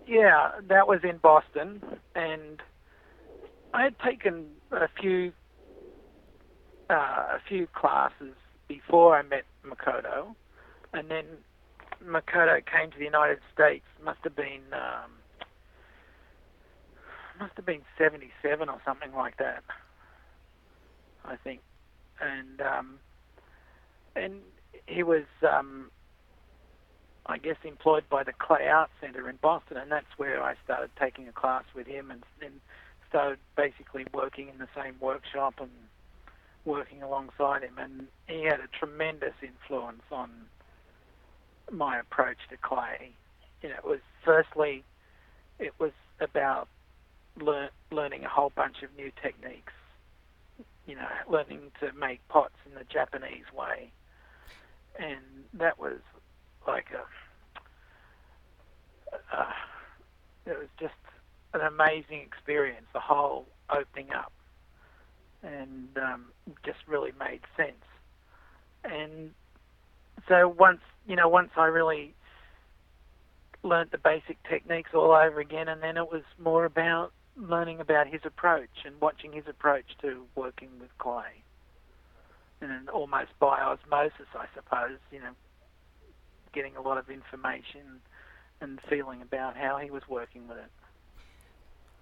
Yeah, 0.07 0.51
that 0.69 0.89
was 0.89 1.01
in 1.05 1.19
Boston, 1.19 1.83
and 2.15 2.61
I 3.73 3.85
had 3.85 3.99
taken 4.01 4.47
a 4.73 4.89
few 5.01 5.33
uh, 6.89 6.95
a 6.95 7.39
few 7.49 7.69
classes 7.69 8.35
before 8.67 9.17
I 9.17 9.23
met 9.23 9.45
Makoto, 9.65 10.35
and 10.93 11.11
then 11.11 11.25
Makoto 12.05 12.61
came 12.65 12.91
to 12.91 12.99
the 12.99 13.05
United 13.05 13.39
States. 13.55 13.85
Must 14.05 14.19
have 14.25 14.35
been 14.35 14.63
um, 14.73 15.13
must 17.39 17.53
have 17.57 17.67
been 17.67 17.83
'77 17.97 18.69
or 18.69 18.81
something 18.85 19.13
like 19.15 19.37
that. 19.37 19.63
I 21.25 21.37
think, 21.37 21.61
and 22.21 22.61
um, 22.61 22.99
and 24.17 24.41
he 24.87 25.03
was 25.03 25.25
um, 25.49 25.91
I 27.31 27.39
guess, 27.39 27.57
employed 27.65 28.05
by 28.09 28.25
the 28.25 28.33
Clay 28.33 28.67
Arts 28.67 28.93
Center 29.01 29.29
in 29.29 29.37
Boston, 29.37 29.77
and 29.77 29.91
that's 29.91 30.19
where 30.19 30.43
I 30.43 30.55
started 30.65 30.91
taking 30.99 31.29
a 31.29 31.33
class 31.33 31.65
with 31.75 31.87
him 31.87 32.11
and 32.11 32.23
then 32.41 32.61
started 33.09 33.39
basically 33.57 34.07
working 34.13 34.49
in 34.49 34.59
the 34.59 34.69
same 34.75 34.97
workshop 35.01 35.55
and 35.59 35.71
working 36.65 37.03
alongside 37.03 37.63
him. 37.63 37.79
And 37.79 38.09
he 38.27 38.45
had 38.45 38.61
a 38.61 38.69
tremendous 38.79 39.35
influence 39.43 40.03
on 40.11 40.31
my 41.71 41.99
approach 41.99 42.39
to 42.51 42.57
clay. 42.57 43.13
You 43.63 43.69
know, 43.69 43.77
it 43.77 43.85
was 43.85 44.01
firstly, 44.25 44.85
it 45.59 45.73
was 45.79 45.93
about 46.21 46.69
lear- 47.41 47.71
learning 47.91 48.25
a 48.25 48.29
whole 48.29 48.53
bunch 48.55 48.83
of 48.83 48.91
new 48.97 49.13
techniques. 49.23 49.73
You 50.87 50.97
know, 50.97 51.09
learning 51.29 51.71
to 51.81 51.93
make 51.93 52.27
pots 52.29 52.57
in 52.67 52.75
the 52.75 52.85
Japanese 52.85 53.45
way, 53.57 53.93
and 54.99 55.21
that 55.55 55.79
was 55.79 56.01
like 56.67 56.87
a 56.93 57.05
uh, 59.33 59.53
it 60.47 60.59
was 60.59 60.69
just 60.79 60.95
an 61.55 61.61
amazing 61.61 62.21
experience. 62.21 62.87
The 62.93 63.01
whole 63.01 63.47
opening 63.71 64.13
up, 64.13 64.33
and 65.43 65.89
um, 65.97 66.27
just 66.65 66.79
really 66.87 67.13
made 67.19 67.41
sense. 67.57 67.85
And 68.85 69.31
so 70.29 70.49
once 70.49 70.81
you 71.07 71.17
know, 71.17 71.29
once 71.29 71.51
I 71.57 71.67
really 71.67 72.15
learnt 73.63 73.91
the 73.91 73.99
basic 73.99 74.43
techniques 74.49 74.91
all 74.95 75.13
over 75.13 75.41
again, 75.41 75.69
and 75.69 75.83
then 75.83 75.97
it 75.97 76.11
was 76.11 76.23
more 76.39 76.65
about 76.65 77.13
learning 77.37 77.81
about 77.81 78.07
his 78.07 78.21
approach 78.25 78.85
and 78.85 79.01
watching 79.01 79.33
his 79.33 79.45
approach 79.49 79.87
to 80.03 80.25
working 80.35 80.71
with 80.81 80.91
clay, 80.99 81.43
and 82.61 82.89
almost 82.89 83.31
by 83.39 83.61
osmosis, 83.61 84.27
I 84.35 84.47
suppose. 84.55 84.99
You 85.11 85.21
know, 85.21 85.33
getting 86.53 86.77
a 86.77 86.81
lot 86.81 86.99
of 86.99 87.11
information 87.11 88.01
and 88.61 88.79
feeling 88.89 89.23
about 89.23 89.57
how 89.57 89.79
he 89.79 89.91
was 89.91 90.03
working 90.09 90.49
with 90.49 90.59
it. 90.59 90.71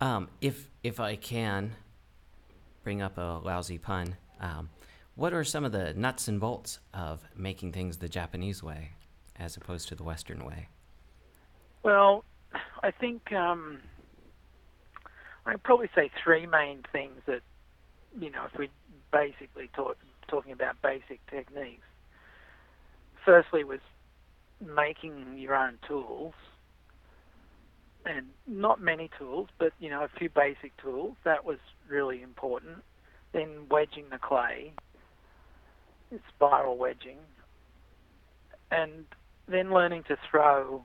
Um, 0.00 0.28
if 0.40 0.68
if 0.82 1.00
I 1.00 1.16
can 1.16 1.72
bring 2.84 3.02
up 3.02 3.18
a 3.18 3.40
lousy 3.42 3.78
pun, 3.78 4.16
um, 4.40 4.70
what 5.14 5.32
are 5.32 5.44
some 5.44 5.64
of 5.64 5.72
the 5.72 5.92
nuts 5.94 6.28
and 6.28 6.40
bolts 6.40 6.78
of 6.94 7.24
making 7.36 7.72
things 7.72 7.98
the 7.98 8.08
Japanese 8.08 8.62
way 8.62 8.92
as 9.36 9.56
opposed 9.56 9.88
to 9.88 9.94
the 9.94 10.04
Western 10.04 10.44
way? 10.44 10.68
Well, 11.82 12.24
I 12.82 12.90
think 12.90 13.32
um, 13.32 13.80
I'd 15.46 15.62
probably 15.62 15.90
say 15.94 16.10
three 16.22 16.46
main 16.46 16.84
things 16.92 17.20
that 17.26 17.40
you 18.18 18.30
know 18.30 18.44
if 18.52 18.58
we 18.58 18.68
basically 19.12 19.68
talk 19.74 19.96
talking 20.28 20.52
about 20.52 20.80
basic 20.82 21.24
techniques. 21.28 21.86
Firstly, 23.24 23.64
was 23.64 23.80
making 24.64 25.38
your 25.38 25.54
own 25.54 25.78
tools, 25.86 26.34
and 28.04 28.26
not 28.46 28.80
many 28.80 29.10
tools, 29.18 29.48
but 29.58 29.72
you 29.78 29.90
know 29.90 30.02
a 30.02 30.08
few 30.18 30.28
basic 30.28 30.76
tools. 30.82 31.16
That 31.24 31.44
was 31.44 31.58
really 31.88 32.22
important. 32.22 32.78
Then 33.32 33.66
wedging 33.70 34.06
the 34.10 34.18
clay, 34.18 34.72
spiral 36.34 36.76
wedging, 36.78 37.18
and 38.70 39.04
then 39.46 39.72
learning 39.72 40.04
to 40.04 40.16
throw 40.30 40.84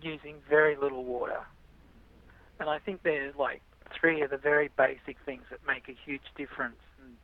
using 0.00 0.36
very 0.48 0.76
little 0.76 1.04
water. 1.04 1.40
And 2.58 2.70
I 2.70 2.78
think 2.78 3.02
there's 3.02 3.34
like 3.36 3.60
three 3.98 4.22
of 4.22 4.30
the 4.30 4.38
very 4.38 4.70
basic 4.76 5.16
things 5.26 5.42
that 5.50 5.60
make 5.66 5.88
a 5.88 5.96
huge 6.04 6.22
difference, 6.36 6.80
and 7.02 7.16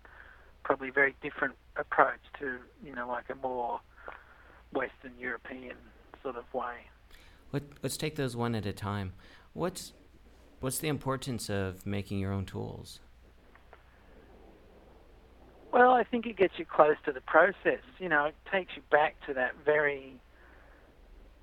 probably 0.64 0.88
a 0.90 0.92
very 0.92 1.14
different 1.22 1.54
approach 1.76 2.20
to 2.38 2.58
you 2.84 2.94
know 2.94 3.08
like 3.08 3.30
a 3.30 3.34
more 3.34 3.80
Western 4.72 5.12
European 5.18 5.76
sort 6.22 6.36
of 6.36 6.44
way. 6.54 6.74
Let, 7.52 7.62
us 7.82 7.96
take 7.96 8.16
those 8.16 8.36
one 8.36 8.54
at 8.54 8.66
a 8.66 8.72
time. 8.72 9.12
What's 9.52 9.92
what's 10.60 10.78
the 10.78 10.88
importance 10.88 11.48
of 11.48 11.84
making 11.86 12.18
your 12.18 12.32
own 12.32 12.44
tools? 12.44 13.00
Well, 15.72 15.92
I 15.92 16.04
think 16.04 16.26
it 16.26 16.36
gets 16.36 16.54
you 16.58 16.64
close 16.64 16.96
to 17.04 17.12
the 17.12 17.20
process. 17.20 17.80
You 17.98 18.08
know, 18.08 18.26
it 18.26 18.34
takes 18.50 18.72
you 18.76 18.82
back 18.90 19.14
to 19.26 19.34
that 19.34 19.52
very 19.64 20.14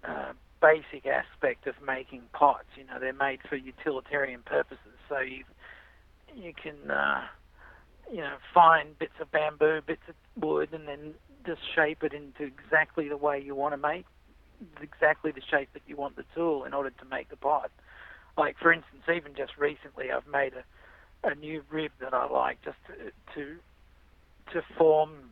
uh, 0.03 0.33
basic 0.61 1.05
aspect 1.05 1.67
of 1.67 1.75
making 1.85 2.23
pots. 2.33 2.65
You 2.75 2.85
know, 2.85 2.99
they're 2.99 3.13
made 3.13 3.39
for 3.47 3.55
utilitarian 3.55 4.41
purposes, 4.45 4.97
so 5.09 5.19
you 5.19 5.43
you 6.35 6.53
can 6.53 6.91
uh, 6.91 7.23
you 8.11 8.17
know 8.17 8.35
find 8.53 8.97
bits 8.99 9.13
of 9.19 9.31
bamboo, 9.31 9.81
bits 9.85 10.03
of 10.07 10.15
wood, 10.41 10.69
and 10.73 10.87
then 10.87 11.13
just 11.47 11.61
shape 11.73 12.03
it 12.03 12.13
into 12.13 12.43
exactly 12.43 13.09
the 13.09 13.17
way 13.17 13.41
you 13.41 13.55
want 13.55 13.73
to 13.73 13.77
make, 13.77 14.05
exactly 14.81 15.31
the 15.31 15.41
shape 15.49 15.69
that 15.73 15.81
you 15.87 15.95
want 15.95 16.15
the 16.15 16.25
tool 16.35 16.65
in 16.65 16.73
order 16.73 16.91
to 16.91 17.05
make 17.05 17.29
the 17.29 17.37
pot. 17.37 17.71
Like 18.37 18.57
for 18.59 18.71
instance, 18.71 19.03
even 19.13 19.33
just 19.35 19.57
recently, 19.57 20.11
I've 20.11 20.27
made 20.27 20.53
a, 20.53 21.27
a 21.27 21.33
new 21.33 21.63
rib 21.71 21.91
that 21.99 22.13
I 22.13 22.27
like 22.27 22.61
just 22.63 22.77
to, 22.87 23.11
to 23.35 23.55
to 24.53 24.61
form 24.77 25.31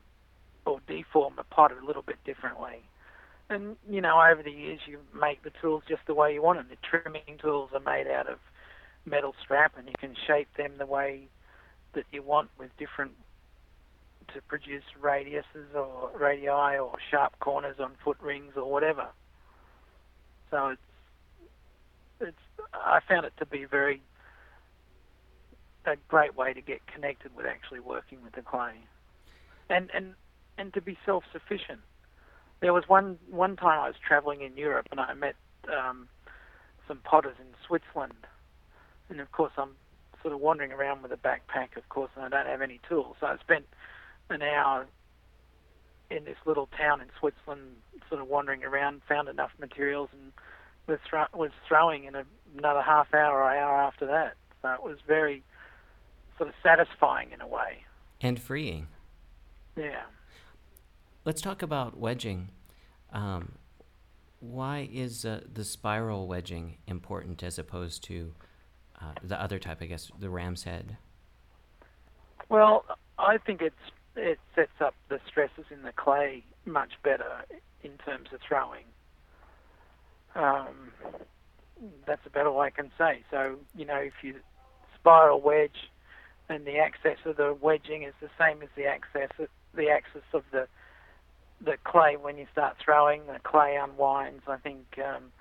or 0.65 0.79
deform 0.87 1.35
a 1.37 1.43
pot 1.43 1.71
a 1.71 1.85
little 1.85 2.01
bit 2.01 2.17
differently. 2.25 2.81
And 3.49 3.75
you 3.87 4.01
know, 4.01 4.19
over 4.19 4.41
the 4.41 4.51
years, 4.51 4.79
you 4.87 4.99
make 5.13 5.43
the 5.43 5.51
tools 5.61 5.83
just 5.87 6.01
the 6.07 6.15
way 6.15 6.33
you 6.33 6.41
want 6.41 6.57
them. 6.57 6.67
The 6.69 6.77
trimming 6.99 7.37
tools 7.39 7.69
are 7.73 7.79
made 7.79 8.07
out 8.07 8.27
of 8.27 8.39
metal 9.05 9.35
strap, 9.43 9.73
and 9.77 9.87
you 9.87 9.93
can 9.99 10.15
shape 10.27 10.47
them 10.57 10.73
the 10.79 10.87
way 10.87 11.27
that 11.93 12.05
you 12.11 12.23
want 12.23 12.49
with 12.57 12.75
different 12.77 13.11
to 14.33 14.41
produce 14.41 14.83
radiuses 15.01 15.73
or 15.75 16.11
radii 16.17 16.47
or 16.49 16.93
sharp 17.11 17.37
corners 17.39 17.77
on 17.79 17.93
foot 18.03 18.17
rings 18.21 18.53
or 18.55 18.69
whatever. 18.69 19.07
So 20.51 20.69
it's 20.69 20.81
it's 22.21 22.67
I 22.73 22.99
found 23.07 23.25
it 23.25 23.33
to 23.39 23.45
be 23.45 23.65
very 23.65 24.01
a 25.85 25.95
great 26.07 26.35
way 26.35 26.53
to 26.53 26.61
get 26.61 26.85
connected 26.87 27.35
with 27.35 27.45
actually 27.45 27.79
working 27.79 28.23
with 28.23 28.33
the 28.33 28.41
clay, 28.41 28.73
and 29.69 29.89
and 29.93 30.13
and 30.57 30.73
to 30.73 30.81
be 30.81 30.97
self-sufficient. 31.05 31.81
There 32.61 32.73
was 32.73 32.85
one 32.87 33.17
one 33.29 33.55
time 33.55 33.79
I 33.79 33.87
was 33.87 33.97
traveling 34.05 34.41
in 34.41 34.57
Europe 34.57 34.87
and 34.91 34.99
I 34.99 35.13
met 35.13 35.35
um, 35.67 36.07
some 36.87 36.99
potters 36.99 37.35
in 37.39 37.47
Switzerland, 37.67 38.27
and 39.09 39.19
of 39.19 39.31
course 39.31 39.51
I'm 39.57 39.75
sort 40.21 40.33
of 40.33 40.39
wandering 40.39 40.71
around 40.71 41.03
with 41.03 41.11
a 41.11 41.17
backpack, 41.17 41.77
of 41.77 41.87
course, 41.89 42.09
and 42.15 42.25
I 42.25 42.29
don't 42.29 42.47
have 42.49 42.61
any 42.61 42.79
tools. 42.89 43.15
So 43.19 43.27
I 43.27 43.37
spent 43.37 43.65
an 44.29 44.41
hour 44.41 44.87
in 46.09 46.23
this 46.25 46.37
little 46.45 46.69
town 46.77 47.01
in 47.01 47.07
Switzerland, 47.19 47.75
sort 48.09 48.21
of 48.21 48.27
wandering 48.27 48.63
around, 48.63 49.01
found 49.07 49.27
enough 49.27 49.51
materials, 49.59 50.09
and 50.13 50.31
was, 50.87 50.99
thro- 51.09 51.25
was 51.33 51.51
throwing 51.67 52.05
in 52.05 52.15
a, 52.15 52.23
another 52.57 52.81
half 52.81 53.13
hour 53.13 53.39
or 53.41 53.51
hour 53.51 53.81
after 53.81 54.05
that. 54.05 54.35
So 54.61 54.71
it 54.73 54.83
was 54.83 54.97
very 55.07 55.43
sort 56.37 56.49
of 56.49 56.55
satisfying 56.61 57.31
in 57.31 57.41
a 57.41 57.47
way. 57.47 57.83
And 58.21 58.39
freeing. 58.39 58.87
Yeah. 59.75 60.03
Let's 61.23 61.41
talk 61.41 61.61
about 61.61 61.97
wedging. 61.97 62.49
Um, 63.11 63.53
why 64.39 64.87
is 64.91 65.25
uh, 65.25 65.41
the 65.51 65.63
spiral 65.63 66.27
wedging 66.27 66.77
important 66.87 67.41
as 67.41 67.57
opposed 67.57 68.03
to 68.05 68.33
uh, 69.01 69.13
the 69.23 69.41
other 69.41 69.57
type, 69.59 69.81
I 69.81 69.85
guess, 69.85 70.11
the 70.19 70.29
ram's 70.29 70.63
head? 70.63 70.97
Well, 72.49 72.85
I 73.17 73.37
think 73.37 73.61
it's 73.61 73.75
it 74.15 74.39
sets 74.55 74.81
up 74.81 74.95
the 75.09 75.19
stresses 75.27 75.65
in 75.71 75.83
the 75.83 75.91
clay 75.91 76.43
much 76.65 76.93
better 77.03 77.45
in 77.83 77.91
terms 78.05 78.29
of 78.33 78.39
throwing. 78.47 78.85
Um, 80.35 80.91
that's 82.05 82.25
about 82.25 82.45
all 82.45 82.59
I 82.59 82.69
can 82.69 82.91
say. 82.97 83.23
So, 83.31 83.57
you 83.75 83.85
know, 83.85 83.97
if 83.97 84.13
you 84.21 84.35
spiral 84.95 85.41
wedge 85.41 85.89
and 86.49 86.65
the 86.65 86.77
axis 86.77 87.19
of 87.25 87.37
the 87.37 87.55
wedging 87.59 88.03
is 88.03 88.13
the 88.21 88.29
same 88.39 88.61
as 88.61 88.69
the 88.75 88.85
axis 88.85 89.29
the 89.75 89.89
axis 89.89 90.23
of 90.33 90.43
the 90.51 90.67
the 91.61 91.77
clay 91.83 92.17
when 92.17 92.37
you 92.37 92.47
start 92.51 92.75
throwing, 92.83 93.25
the 93.27 93.39
clay 93.43 93.77
unwinds. 93.81 94.43
I 94.47 94.57
think 94.57 94.99
um, 94.99 95.31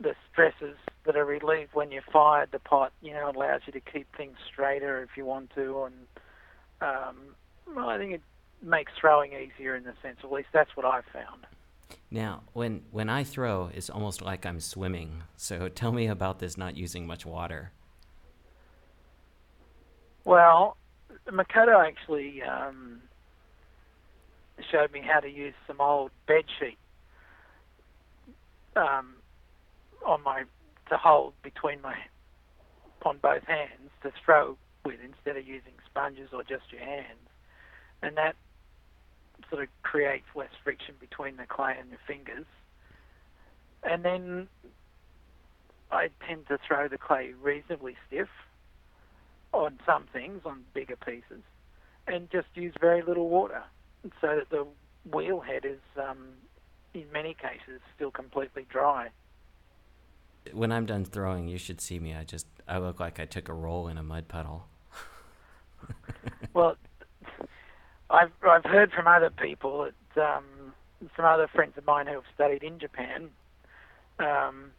the 0.00 0.14
stresses 0.32 0.76
that 1.04 1.16
are 1.16 1.24
relieved 1.24 1.74
when 1.74 1.92
you 1.92 2.00
fired 2.12 2.50
the 2.50 2.58
pot, 2.58 2.92
you 3.02 3.12
know, 3.12 3.30
allows 3.30 3.60
you 3.66 3.72
to 3.74 3.80
keep 3.80 4.06
things 4.16 4.36
straighter 4.50 5.02
if 5.02 5.16
you 5.16 5.24
want 5.24 5.50
to, 5.54 5.84
and 5.84 5.94
um, 6.80 7.16
well, 7.72 7.88
I 7.88 7.98
think 7.98 8.12
it 8.12 8.22
makes 8.62 8.92
throwing 9.00 9.32
easier 9.32 9.76
in 9.76 9.84
the 9.84 9.94
sense. 10.02 10.18
At 10.22 10.32
least 10.32 10.48
that's 10.52 10.76
what 10.76 10.86
I've 10.86 11.04
found. 11.06 11.46
Now, 12.10 12.42
when 12.52 12.82
when 12.90 13.08
I 13.08 13.24
throw, 13.24 13.70
it's 13.74 13.90
almost 13.90 14.22
like 14.22 14.46
I'm 14.46 14.60
swimming. 14.60 15.22
So 15.36 15.68
tell 15.68 15.92
me 15.92 16.06
about 16.06 16.38
this 16.38 16.56
not 16.56 16.76
using 16.76 17.06
much 17.06 17.26
water. 17.26 17.72
Well, 20.24 20.76
Makoto 21.28 21.86
actually 21.86 22.42
um, 22.42 23.02
showed 24.70 24.92
me 24.92 25.00
how 25.00 25.20
to 25.20 25.28
use 25.28 25.54
some 25.66 25.80
old 25.80 26.10
bed 26.26 26.44
sheet 26.58 26.78
um, 28.76 29.14
on 30.04 30.22
my 30.22 30.44
to 30.88 30.96
hold 30.96 31.34
between 31.42 31.80
my 31.82 31.96
on 33.04 33.18
both 33.18 33.44
hands 33.44 33.90
to 34.02 34.10
throw 34.24 34.56
with 34.84 34.98
instead 35.04 35.36
of 35.36 35.46
using 35.46 35.72
sponges 35.86 36.30
or 36.32 36.42
just 36.42 36.72
your 36.72 36.80
hands, 36.80 37.28
and 38.02 38.16
that 38.16 38.36
sort 39.50 39.62
of 39.62 39.68
creates 39.82 40.26
less 40.34 40.50
friction 40.62 40.94
between 41.00 41.36
the 41.36 41.46
clay 41.46 41.76
and 41.78 41.90
your 41.90 41.98
fingers. 42.06 42.46
And 43.82 44.04
then 44.04 44.48
I 45.90 46.08
tend 46.26 46.48
to 46.48 46.58
throw 46.66 46.88
the 46.88 46.98
clay 46.98 47.34
reasonably 47.40 47.96
stiff 48.06 48.28
on 49.52 49.78
some 49.86 50.04
things, 50.12 50.42
on 50.44 50.64
bigger 50.74 50.96
pieces, 50.96 51.42
and 52.06 52.30
just 52.30 52.48
use 52.54 52.74
very 52.80 53.02
little 53.02 53.28
water 53.28 53.62
so 54.20 54.36
that 54.36 54.50
the 54.50 54.66
wheel 55.10 55.40
head 55.40 55.64
is, 55.64 55.80
um, 55.96 56.28
in 56.92 57.04
many 57.12 57.34
cases, 57.34 57.80
still 57.94 58.10
completely 58.10 58.66
dry. 58.68 59.08
When 60.52 60.72
I'm 60.72 60.86
done 60.86 61.04
throwing, 61.04 61.48
you 61.48 61.58
should 61.58 61.80
see 61.80 61.98
me. 61.98 62.14
I 62.14 62.24
just 62.24 62.46
I 62.68 62.78
look 62.78 63.00
like 63.00 63.18
I 63.18 63.24
took 63.24 63.48
a 63.48 63.54
roll 63.54 63.88
in 63.88 63.96
a 63.96 64.02
mud 64.02 64.28
puddle. 64.28 64.66
well, 66.52 66.76
I've 68.14 68.32
I've 68.48 68.64
heard 68.64 68.92
from 68.92 69.06
other 69.06 69.30
people 69.30 69.90
that 70.14 70.22
um, 70.22 70.72
some 71.16 71.24
other 71.24 71.48
friends 71.48 71.74
of 71.76 71.84
mine 71.84 72.06
who 72.06 72.14
have 72.14 72.24
studied 72.34 72.62
in 72.62 72.78
Japan. 72.78 73.30
Um, 74.18 74.70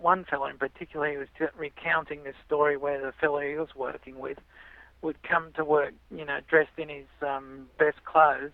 one 0.00 0.24
fellow 0.24 0.46
in 0.46 0.58
particular, 0.58 1.10
he 1.10 1.16
was 1.16 1.28
t- 1.38 1.46
recounting 1.56 2.24
this 2.24 2.34
story 2.46 2.76
where 2.76 3.00
the 3.00 3.12
fellow 3.12 3.40
he 3.40 3.54
was 3.54 3.74
working 3.74 4.18
with 4.18 4.38
would 5.00 5.16
come 5.22 5.52
to 5.56 5.64
work, 5.64 5.94
you 6.14 6.24
know, 6.24 6.38
dressed 6.48 6.78
in 6.78 6.88
his 6.88 7.06
um, 7.26 7.68
best 7.78 8.04
clothes, 8.04 8.52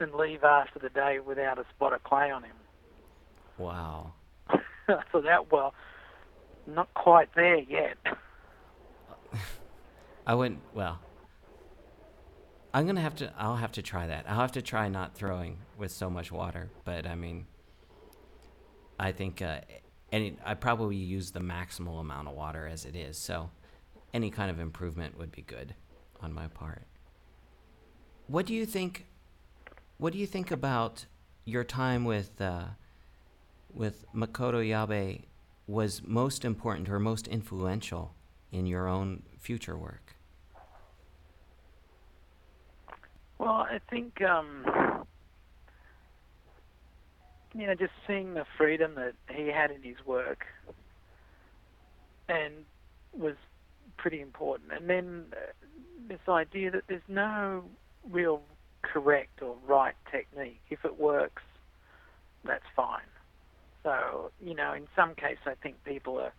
and 0.00 0.14
leave 0.14 0.44
after 0.44 0.78
the 0.78 0.88
day 0.88 1.18
without 1.18 1.58
a 1.58 1.64
spot 1.74 1.92
of 1.92 2.02
clay 2.04 2.30
on 2.30 2.44
him. 2.44 2.56
Wow. 3.58 4.12
so 5.12 5.20
that 5.20 5.50
well, 5.50 5.74
not 6.66 6.92
quite 6.94 7.28
there 7.34 7.58
yet. 7.58 7.98
I 10.26 10.34
wouldn't. 10.34 10.60
Well, 10.72 11.00
I'm 12.74 12.86
gonna 12.86 13.02
have 13.02 13.16
to. 13.16 13.32
I'll 13.36 13.56
have 13.56 13.72
to 13.72 13.82
try 13.82 14.06
that. 14.06 14.24
I'll 14.28 14.40
have 14.40 14.52
to 14.52 14.62
try 14.62 14.88
not 14.88 15.14
throwing 15.14 15.58
with 15.76 15.90
so 15.90 16.08
much 16.08 16.32
water. 16.32 16.70
But 16.84 17.06
I 17.06 17.14
mean, 17.14 17.46
I 18.98 19.12
think, 19.12 19.42
uh, 19.42 19.60
any. 20.10 20.38
I 20.44 20.54
probably 20.54 20.96
use 20.96 21.32
the 21.32 21.40
maximal 21.40 22.00
amount 22.00 22.28
of 22.28 22.34
water 22.34 22.66
as 22.66 22.86
it 22.86 22.96
is. 22.96 23.18
So, 23.18 23.50
any 24.14 24.30
kind 24.30 24.50
of 24.50 24.58
improvement 24.58 25.18
would 25.18 25.30
be 25.30 25.42
good 25.42 25.74
on 26.20 26.32
my 26.32 26.48
part. 26.48 26.86
What 28.26 28.46
do 28.46 28.54
you 28.54 28.64
think? 28.64 29.06
What 29.98 30.14
do 30.14 30.18
you 30.18 30.26
think 30.26 30.50
about 30.50 31.04
your 31.44 31.64
time 31.64 32.06
with 32.06 32.40
uh, 32.40 32.64
with 33.70 34.06
Makoto 34.14 34.66
Yabe 34.66 35.24
was 35.66 36.02
most 36.04 36.44
important 36.44 36.88
or 36.88 36.98
most 36.98 37.28
influential 37.28 38.14
in 38.50 38.66
your 38.66 38.88
own 38.88 39.24
future 39.38 39.76
work? 39.76 40.11
Well, 43.42 43.66
I 43.68 43.80
think 43.90 44.22
um, 44.22 44.64
you 47.52 47.66
know 47.66 47.74
just 47.74 47.90
seeing 48.06 48.34
the 48.34 48.44
freedom 48.56 48.94
that 48.94 49.14
he 49.34 49.48
had 49.48 49.72
in 49.72 49.82
his 49.82 49.96
work, 50.06 50.44
and 52.28 52.54
was 53.12 53.34
pretty 53.96 54.20
important. 54.20 54.70
And 54.72 54.88
then 54.88 55.24
uh, 55.32 55.66
this 56.08 56.20
idea 56.28 56.70
that 56.70 56.84
there's 56.88 57.02
no 57.08 57.64
real 58.08 58.42
correct 58.82 59.42
or 59.42 59.56
right 59.66 59.96
technique. 60.12 60.60
If 60.70 60.84
it 60.84 61.00
works, 61.00 61.42
that's 62.44 62.62
fine. 62.76 63.10
So 63.82 64.30
you 64.40 64.54
know, 64.54 64.72
in 64.72 64.86
some 64.94 65.16
cases, 65.16 65.42
I 65.46 65.54
think 65.60 65.82
people 65.84 66.16
are 66.20 66.32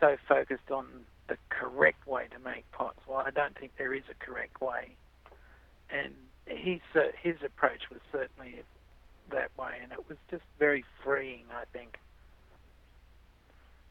so 0.00 0.16
focused 0.28 0.72
on 0.72 0.86
the 1.28 1.36
correct 1.50 2.04
way 2.08 2.24
to 2.32 2.38
make 2.40 2.68
pots. 2.72 2.98
Well, 3.06 3.22
I 3.24 3.30
don't 3.30 3.56
think 3.56 3.74
there 3.78 3.94
is 3.94 4.02
a 4.10 4.24
correct 4.24 4.60
way, 4.60 4.96
and 5.88 6.14
his 6.48 6.80
uh, 6.94 7.12
his 7.22 7.36
approach 7.44 7.90
was 7.90 8.00
certainly 8.10 8.62
that 9.30 9.50
way, 9.58 9.72
and 9.82 9.92
it 9.92 10.08
was 10.08 10.18
just 10.30 10.42
very 10.58 10.84
freeing. 11.04 11.44
I 11.52 11.64
think 11.72 11.98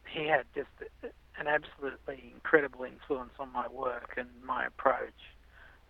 he 0.08 0.26
had 0.26 0.44
just 0.54 0.68
an 1.02 1.46
absolutely 1.46 2.32
incredible 2.34 2.84
influence 2.84 3.32
on 3.38 3.52
my 3.52 3.68
work 3.68 4.14
and 4.16 4.28
my 4.44 4.66
approach. 4.66 5.14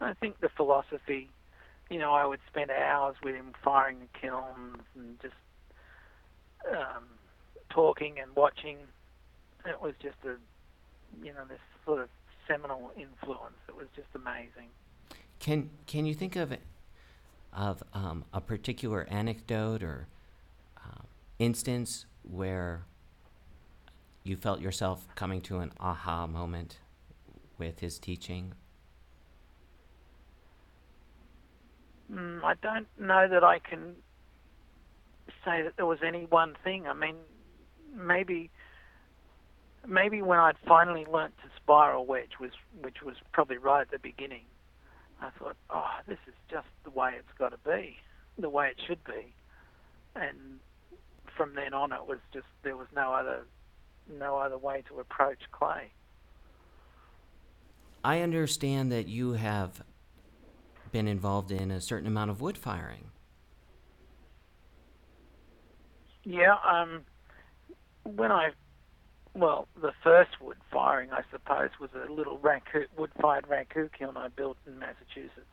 I 0.00 0.14
think 0.14 0.40
the 0.40 0.48
philosophy, 0.57 1.28
you 1.90 1.98
know, 1.98 2.12
I 2.12 2.24
would 2.26 2.40
spend 2.50 2.70
hours 2.70 3.16
with 3.22 3.35
him 3.35 3.52
firing 3.64 3.98
the 4.00 4.18
kilns 4.18 4.83
and 4.94 5.20
just 5.20 5.35
um, 6.70 7.04
talking 7.70 8.18
and 8.20 8.35
watching. 8.37 8.78
It 9.66 9.81
was 9.81 9.94
just 10.00 10.16
a, 10.24 10.37
you 11.24 11.33
know, 11.33 11.44
this 11.48 11.59
sort 11.85 12.00
of 12.00 12.09
seminal 12.46 12.92
influence. 12.96 13.59
It 13.68 13.76
was 13.76 13.87
just 13.96 14.09
amazing. 14.14 14.70
Can 15.40 15.70
Can 15.87 16.07
you 16.07 16.14
think 16.14 16.37
of 16.37 16.53
of 17.53 17.83
um, 17.94 18.24
a 18.33 18.40
particular 18.40 19.07
anecdote 19.11 19.83
or 19.83 20.07
uh, 20.77 21.03
instance 21.38 22.07
where 22.22 22.85
you 24.22 24.37
felt 24.37 24.61
yourself 24.61 25.07
coming 25.14 25.40
to 25.40 25.59
an 25.59 25.72
aha 25.81 26.27
moment 26.27 26.79
with 27.57 27.81
his 27.81 27.98
teaching? 27.98 28.53
Mm, 32.12 32.42
I 32.42 32.55
don't 32.62 32.87
know 32.98 33.29
that 33.29 33.44
I 33.44 33.59
can 33.59 33.94
say 35.44 35.62
that 35.62 35.74
there 35.77 35.87
was 35.87 35.98
any 36.07 36.24
one 36.24 36.57
thing. 36.64 36.87
I 36.87 36.94
mean, 36.94 37.16
maybe 37.94 38.51
maybe 39.87 40.22
when 40.22 40.38
I'd 40.38 40.57
finally 40.66 41.07
learnt 41.11 41.35
to 41.38 41.51
spiral 41.57 42.07
wedge 42.07 42.33
was 42.40 42.51
which 42.83 43.03
was 43.03 43.16
probably 43.33 43.59
right 43.59 43.83
at 43.83 43.90
the 43.90 43.98
beginning. 43.98 44.44
I 45.20 45.31
thought, 45.38 45.57
oh, 45.70 45.90
this 46.07 46.18
is 46.26 46.35
just 46.50 46.68
the 46.85 46.90
way 46.90 47.14
it's 47.18 47.38
got 47.38 47.50
to 47.50 47.59
be, 47.68 47.96
the 48.38 48.48
way 48.48 48.68
it 48.68 48.81
should 48.87 49.02
be, 49.04 49.33
and 50.14 50.61
from 51.37 51.54
then 51.54 51.74
on, 51.74 51.92
it 51.92 52.07
was 52.07 52.18
just 52.33 52.46
there 52.62 52.76
was 52.76 52.88
no 52.94 53.12
other 53.12 53.44
no 54.18 54.38
other 54.38 54.59
way 54.59 54.83
to 54.88 55.00
approach 55.00 55.40
clay. 55.52 55.90
I 58.04 58.20
understand 58.20 58.90
that 58.92 59.09
you 59.09 59.33
have 59.33 59.83
been 60.92 61.09
involved 61.09 61.50
in 61.50 61.70
a 61.70 61.81
certain 61.81 62.07
amount 62.07 62.31
of 62.31 62.40
wood 62.40 62.57
firing. 62.57 63.11
Yeah, 66.24 66.57
um, 66.66 67.02
when 68.04 68.31
I, 68.33 68.50
well, 69.38 69.68
the 69.81 69.92
first 70.03 70.40
wood 70.40 70.57
firing, 70.70 71.12
I 71.12 71.22
suppose, 71.31 71.70
was 71.81 71.90
a 71.94 72.11
little 72.12 72.38
raku- 72.38 72.87
wood-fired 72.96 73.46
raku 73.48 73.90
kiln 73.96 74.16
I 74.16 74.29
built 74.29 74.57
in 74.66 74.79
Massachusetts. 74.79 75.46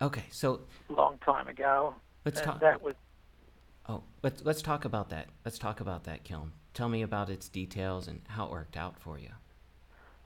Okay, 0.00 0.24
so 0.30 0.60
long 0.88 1.18
time 1.18 1.48
ago. 1.48 1.94
Let's 2.24 2.40
talk. 2.40 2.60
That 2.60 2.82
was. 2.82 2.94
Oh, 3.88 4.04
let's 4.22 4.44
let's 4.44 4.62
talk 4.62 4.84
about 4.84 5.10
that. 5.10 5.26
Let's 5.44 5.58
talk 5.58 5.80
about 5.80 6.04
that 6.04 6.22
kiln. 6.22 6.52
Tell 6.72 6.88
me 6.88 7.02
about 7.02 7.30
its 7.30 7.48
details 7.48 8.06
and 8.06 8.20
how 8.28 8.46
it 8.46 8.50
worked 8.52 8.76
out 8.76 9.00
for 9.00 9.18
you. 9.18 9.30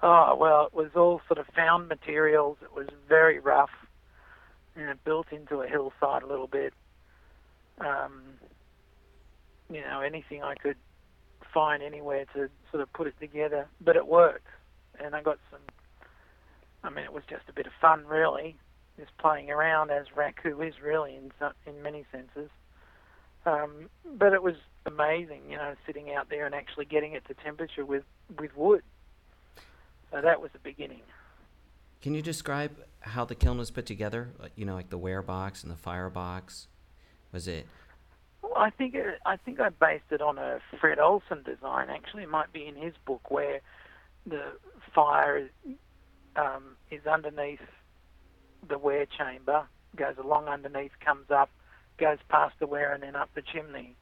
Oh 0.02 0.36
well, 0.38 0.66
it 0.66 0.74
was 0.74 0.90
all 0.94 1.22
sort 1.26 1.38
of 1.38 1.46
found 1.54 1.88
materials. 1.88 2.58
It 2.62 2.74
was 2.74 2.88
very 3.08 3.38
rough, 3.38 3.70
and 4.76 4.90
it 4.90 5.02
built 5.04 5.28
into 5.32 5.62
a 5.62 5.68
hillside 5.68 6.22
a 6.22 6.26
little 6.26 6.48
bit. 6.48 6.74
Um, 7.78 8.22
you 9.70 9.80
know, 9.80 10.00
anything 10.00 10.42
I 10.42 10.54
could 10.54 10.76
find 11.52 11.82
anywhere 11.82 12.24
to 12.34 12.48
sort 12.70 12.82
of 12.82 12.92
put 12.92 13.06
it 13.06 13.14
together, 13.20 13.68
but 13.80 13.96
it 13.96 14.06
worked, 14.06 14.46
and 15.02 15.14
I 15.14 15.22
got 15.22 15.38
some. 15.50 15.60
I 16.84 16.90
mean, 16.90 17.04
it 17.04 17.12
was 17.12 17.22
just 17.28 17.42
a 17.48 17.52
bit 17.52 17.66
of 17.66 17.72
fun, 17.80 18.06
really, 18.06 18.56
just 18.98 19.16
playing 19.18 19.50
around 19.50 19.90
as 19.90 20.06
raku 20.16 20.66
is 20.66 20.74
really 20.82 21.14
in 21.14 21.32
in 21.66 21.82
many 21.82 22.04
senses. 22.10 22.50
Um, 23.44 23.88
but 24.18 24.32
it 24.32 24.42
was 24.42 24.54
amazing, 24.86 25.42
you 25.50 25.56
know, 25.56 25.74
sitting 25.86 26.12
out 26.12 26.28
there 26.28 26.46
and 26.46 26.54
actually 26.54 26.84
getting 26.84 27.12
it 27.12 27.24
to 27.28 27.34
temperature 27.34 27.84
with 27.84 28.04
with 28.38 28.56
wood. 28.56 28.82
So 30.10 30.20
that 30.20 30.40
was 30.40 30.50
the 30.52 30.58
beginning. 30.58 31.00
Can 32.02 32.14
you 32.14 32.22
describe 32.22 32.72
how 33.00 33.24
the 33.24 33.34
kiln 33.34 33.58
was 33.58 33.70
put 33.70 33.86
together? 33.86 34.30
You 34.56 34.64
know, 34.64 34.74
like 34.74 34.90
the 34.90 34.98
ware 34.98 35.22
box 35.22 35.62
and 35.62 35.72
the 35.72 35.76
fire 35.76 36.10
box. 36.10 36.68
Was 37.32 37.48
it? 37.48 37.66
Well, 38.42 38.54
I 38.56 38.70
think 38.70 38.94
it, 38.94 39.20
I 39.24 39.36
think 39.36 39.60
I 39.60 39.68
based 39.70 40.10
it 40.10 40.20
on 40.20 40.38
a 40.38 40.60
Fred 40.80 40.98
Olsen 40.98 41.42
design. 41.44 41.88
Actually, 41.90 42.24
it 42.24 42.28
might 42.28 42.52
be 42.52 42.66
in 42.66 42.74
his 42.74 42.94
book 43.06 43.30
where 43.30 43.60
the 44.26 44.42
fire 44.94 45.48
um, 46.36 46.76
is 46.90 47.06
underneath 47.06 47.60
the 48.68 48.78
ware 48.78 49.06
chamber, 49.06 49.66
goes 49.96 50.16
along 50.18 50.48
underneath, 50.48 50.92
comes 51.04 51.30
up, 51.30 51.50
goes 51.98 52.18
past 52.28 52.54
the 52.58 52.66
ware, 52.66 52.92
and 52.92 53.02
then 53.02 53.16
up 53.16 53.30
the 53.34 53.42
chimney. 53.42 53.94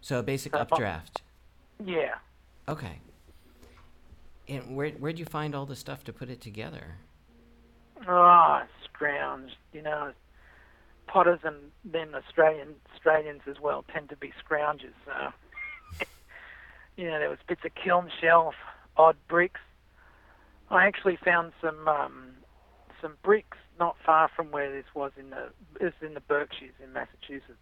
So 0.00 0.18
a 0.18 0.22
basic 0.22 0.52
so, 0.52 0.60
updraft. 0.60 1.22
Yeah. 1.84 2.14
Okay. 2.68 3.00
And 4.48 4.76
where 4.76 4.90
where'd 4.90 5.18
you 5.18 5.24
find 5.24 5.54
all 5.54 5.66
the 5.66 5.76
stuff 5.76 6.04
to 6.04 6.12
put 6.12 6.28
it 6.28 6.40
together? 6.40 6.96
Ah, 8.08 8.62
oh, 8.62 8.66
scrounge. 8.84 9.52
You 9.72 9.82
know, 9.82 10.12
potters 11.10 11.40
and 11.42 11.56
then 11.84 12.14
Australian 12.14 12.76
Australians 12.94 13.42
as 13.48 13.58
well 13.60 13.84
tend 13.92 14.08
to 14.10 14.16
be 14.16 14.32
scroungers. 14.42 14.94
So, 15.04 15.32
you 16.96 17.06
know, 17.06 17.18
there 17.18 17.28
was 17.28 17.38
bits 17.48 17.62
of 17.64 17.74
kiln 17.74 18.10
shelf, 18.20 18.54
odd 18.96 19.16
bricks. 19.28 19.60
I 20.70 20.86
actually 20.86 21.16
found 21.16 21.52
some 21.60 21.88
um, 21.88 22.30
some 23.02 23.16
bricks 23.22 23.58
not 23.78 23.96
far 24.06 24.30
from 24.34 24.52
where 24.52 24.70
this 24.70 24.84
was 24.94 25.10
in 25.18 25.30
the 25.30 25.50
it 25.80 25.94
in 26.00 26.14
the 26.14 26.20
Berkshires 26.20 26.74
in 26.82 26.92
Massachusetts, 26.92 27.58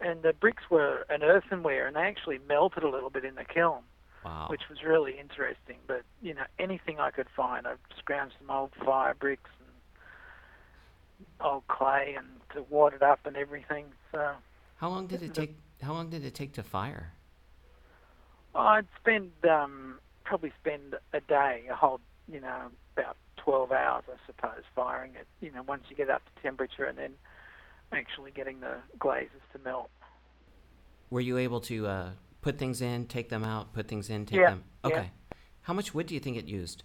and 0.00 0.22
the 0.22 0.32
bricks 0.32 0.62
were 0.70 1.04
an 1.10 1.24
earthenware, 1.24 1.88
and 1.88 1.96
they 1.96 2.02
actually 2.02 2.38
melted 2.46 2.84
a 2.84 2.88
little 2.88 3.10
bit 3.10 3.24
in 3.24 3.34
the 3.34 3.44
kiln, 3.44 3.82
wow. 4.24 4.46
which 4.48 4.62
was 4.70 4.84
really 4.84 5.18
interesting. 5.18 5.78
But 5.88 6.02
you 6.20 6.34
know, 6.34 6.44
anything 6.60 7.00
I 7.00 7.10
could 7.10 7.28
find, 7.34 7.66
I 7.66 7.74
scrounged 8.00 8.32
some 8.38 8.50
old 8.50 8.70
fire 8.84 9.14
bricks 9.14 9.50
and 9.58 9.68
old 11.40 11.66
clay, 11.66 12.14
and 12.16 12.28
to 12.52 12.62
wad 12.68 12.94
it 12.94 13.02
up 13.02 13.20
and 13.24 13.36
everything. 13.36 13.86
So, 14.10 14.32
how 14.76 14.88
long 14.88 15.06
did 15.06 15.22
it 15.22 15.34
take? 15.34 15.56
How 15.80 15.92
long 15.92 16.10
did 16.10 16.24
it 16.24 16.34
take 16.34 16.52
to 16.54 16.62
fire? 16.62 17.12
I'd 18.54 18.86
spend 19.00 19.32
um, 19.48 19.98
probably 20.24 20.52
spend 20.60 20.94
a 21.12 21.20
day, 21.20 21.64
a 21.70 21.74
whole, 21.74 22.00
you 22.30 22.40
know, 22.40 22.66
about 22.96 23.16
12 23.38 23.72
hours, 23.72 24.04
I 24.08 24.16
suppose, 24.26 24.62
firing 24.74 25.12
it. 25.14 25.26
You 25.40 25.50
know, 25.52 25.62
once 25.62 25.84
you 25.88 25.96
get 25.96 26.10
up 26.10 26.22
to 26.24 26.42
temperature, 26.42 26.84
and 26.84 26.98
then 26.98 27.12
actually 27.92 28.30
getting 28.30 28.60
the 28.60 28.76
glazes 28.98 29.40
to 29.52 29.58
melt. 29.58 29.90
Were 31.10 31.20
you 31.20 31.38
able 31.38 31.60
to 31.62 31.86
uh, 31.86 32.10
put 32.40 32.58
things 32.58 32.80
in, 32.80 33.06
take 33.06 33.28
them 33.28 33.44
out, 33.44 33.72
put 33.74 33.88
things 33.88 34.08
in, 34.10 34.24
take 34.26 34.40
yeah, 34.40 34.50
them? 34.50 34.64
Okay. 34.84 35.10
Yeah. 35.30 35.36
How 35.62 35.74
much 35.74 35.94
wood 35.94 36.06
do 36.06 36.14
you 36.14 36.20
think 36.20 36.36
it 36.36 36.46
used? 36.46 36.82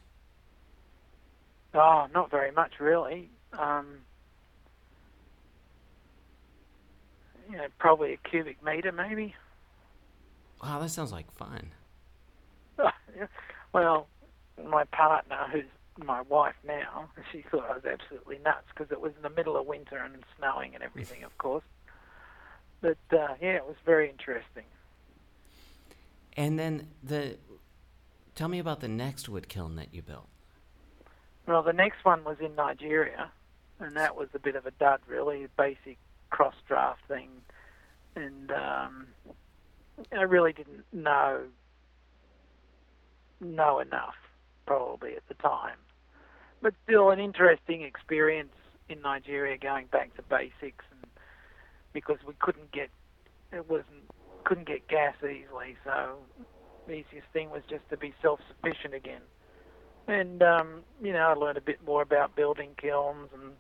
Oh, 1.74 2.08
not 2.14 2.30
very 2.30 2.52
much, 2.52 2.74
really. 2.80 3.30
Um, 3.54 4.00
you 7.50 7.58
know, 7.58 7.68
probably 7.80 8.14
a 8.14 8.18
cubic 8.18 8.64
meter, 8.64 8.92
maybe. 8.92 9.36
Wow, 10.64 10.80
that 10.80 10.90
sounds 10.90 11.12
like 11.12 11.32
fun. 11.32 11.72
well, 13.74 14.08
my 14.64 14.84
partner, 14.86 15.48
who's 15.52 15.66
my 16.04 16.22
wife 16.22 16.56
now, 16.66 17.10
she 17.32 17.44
thought 17.50 17.70
I 17.70 17.74
was 17.74 17.86
absolutely 17.86 18.40
nuts 18.44 18.66
because 18.74 18.92
it 18.92 19.02
was 19.02 19.14
in 19.16 19.22
the 19.24 19.30
middle 19.30 19.58
of 19.58 19.66
winter 19.66 19.98
and 19.98 20.24
snowing 20.38 20.76
and 20.76 20.84
everything, 20.84 21.24
of 21.24 21.38
course. 21.38 21.64
But 22.82 22.98
uh, 23.12 23.36
yeah, 23.42 23.56
it 23.56 23.66
was 23.66 23.76
very 23.86 24.10
interesting. 24.10 24.64
And 26.36 26.60
then 26.60 26.88
the, 27.04 27.38
tell 28.36 28.48
me 28.48 28.60
about 28.60 28.80
the 28.80 28.88
next 28.88 29.28
wood 29.28 29.50
kiln 29.50 29.76
that 29.76 29.94
you 29.94 30.02
built. 30.02 30.28
Well, 31.48 31.64
the 31.64 31.74
next 31.74 32.04
one 32.04 32.24
was 32.24 32.38
in 32.40 32.56
Nigeria, 32.56 33.32
and 33.80 33.96
that 33.96 34.16
was 34.16 34.28
a 34.34 34.40
bit 34.40 34.56
of 34.56 34.66
a 34.66 34.72
dud, 34.72 35.00
really, 35.08 35.48
basic 35.58 35.98
cross 36.30 36.56
drafting, 36.68 37.30
and 38.16 38.52
um, 38.52 39.08
I 40.12 40.22
really 40.22 40.54
didn't 40.54 40.86
know 40.92 41.44
know 43.40 43.80
enough 43.80 44.16
probably 44.66 45.16
at 45.16 45.28
the 45.28 45.36
time. 45.36 45.78
But 46.62 46.74
still 46.84 47.12
an 47.12 47.20
interesting 47.20 47.84
experience 47.84 48.54
in 48.90 49.02
Nigeria 49.02 49.58
going 49.58 49.88
back 49.88 50.16
to 50.16 50.22
basics 50.24 50.86
and 50.92 51.06
because 51.94 52.18
we 52.28 52.34
couldn't 52.40 52.72
get 52.72 52.90
it 53.52 53.70
wasn't 53.70 54.10
couldn't 54.44 54.68
get 54.68 54.88
gas 54.88 55.16
easily 55.24 55.76
so 55.84 56.18
the 56.88 56.94
easiest 56.94 57.28
thing 57.34 57.50
was 57.50 57.62
just 57.70 57.88
to 57.90 57.98
be 57.98 58.14
self-sufficient 58.22 58.94
again. 58.94 59.22
And 60.08 60.42
um, 60.42 60.84
you 61.02 61.14
know 61.14 61.20
I 61.28 61.34
learned 61.34 61.58
a 61.58 61.62
bit 61.62 61.80
more 61.86 62.02
about 62.02 62.36
building 62.36 62.70
kilns 62.82 63.30
and 63.34 63.52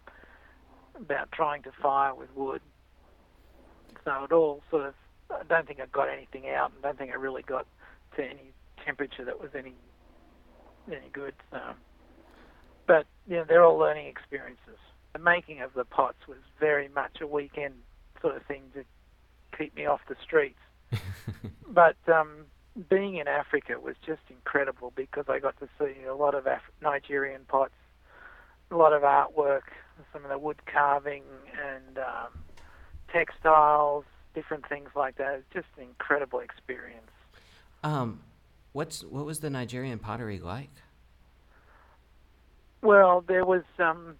about 0.99 1.31
trying 1.31 1.63
to 1.63 1.71
fire 1.81 2.13
with 2.13 2.29
wood 2.35 2.61
so 4.03 4.23
it 4.23 4.31
all 4.31 4.61
sort 4.69 4.85
of 4.85 4.93
I 5.29 5.43
don't 5.43 5.67
think 5.67 5.79
I 5.79 5.85
got 5.87 6.09
anything 6.09 6.49
out 6.49 6.71
and 6.73 6.81
don't 6.81 6.97
think 6.97 7.11
I 7.11 7.15
really 7.15 7.43
got 7.43 7.67
to 8.15 8.23
any 8.23 8.53
temperature 8.85 9.25
that 9.25 9.39
was 9.39 9.51
any 9.55 9.73
any 10.87 11.09
good 11.11 11.33
so 11.51 11.59
but 12.87 13.05
you 13.27 13.35
know, 13.35 13.45
they're 13.47 13.63
all 13.63 13.77
learning 13.77 14.07
experiences. 14.07 14.79
The 15.13 15.19
making 15.19 15.61
of 15.61 15.73
the 15.73 15.85
pots 15.85 16.27
was 16.27 16.37
very 16.59 16.87
much 16.87 17.21
a 17.21 17.27
weekend 17.27 17.75
sort 18.21 18.37
of 18.37 18.43
thing 18.45 18.63
to 18.73 18.83
keep 19.55 19.75
me 19.75 19.85
off 19.85 19.99
the 20.07 20.15
streets. 20.23 20.59
but 21.67 21.97
um, 22.11 22.45
being 22.89 23.17
in 23.17 23.27
Africa 23.27 23.79
was 23.79 23.95
just 24.05 24.21
incredible 24.29 24.93
because 24.95 25.25
I 25.27 25.39
got 25.39 25.59
to 25.59 25.67
see 25.77 26.05
a 26.05 26.15
lot 26.15 26.33
of 26.33 26.47
Af- 26.47 26.71
Nigerian 26.81 27.41
pots, 27.47 27.73
a 28.71 28.75
lot 28.75 28.93
of 28.93 29.01
artwork, 29.01 29.63
some 30.13 30.23
of 30.23 30.29
the 30.29 30.37
wood 30.37 30.57
carving 30.65 31.23
and 31.63 31.97
um, 31.97 32.43
textiles, 33.11 34.05
different 34.33 34.67
things 34.67 34.89
like 34.95 35.17
that. 35.17 35.35
It's 35.35 35.53
just 35.53 35.67
an 35.77 35.83
incredible 35.83 36.39
experience. 36.39 37.11
Um, 37.83 38.21
what's 38.73 39.03
what 39.03 39.25
was 39.25 39.39
the 39.39 39.49
Nigerian 39.49 39.99
pottery 39.99 40.39
like? 40.39 40.71
Well, 42.81 43.23
there 43.27 43.45
was 43.45 43.63
um, 43.79 44.15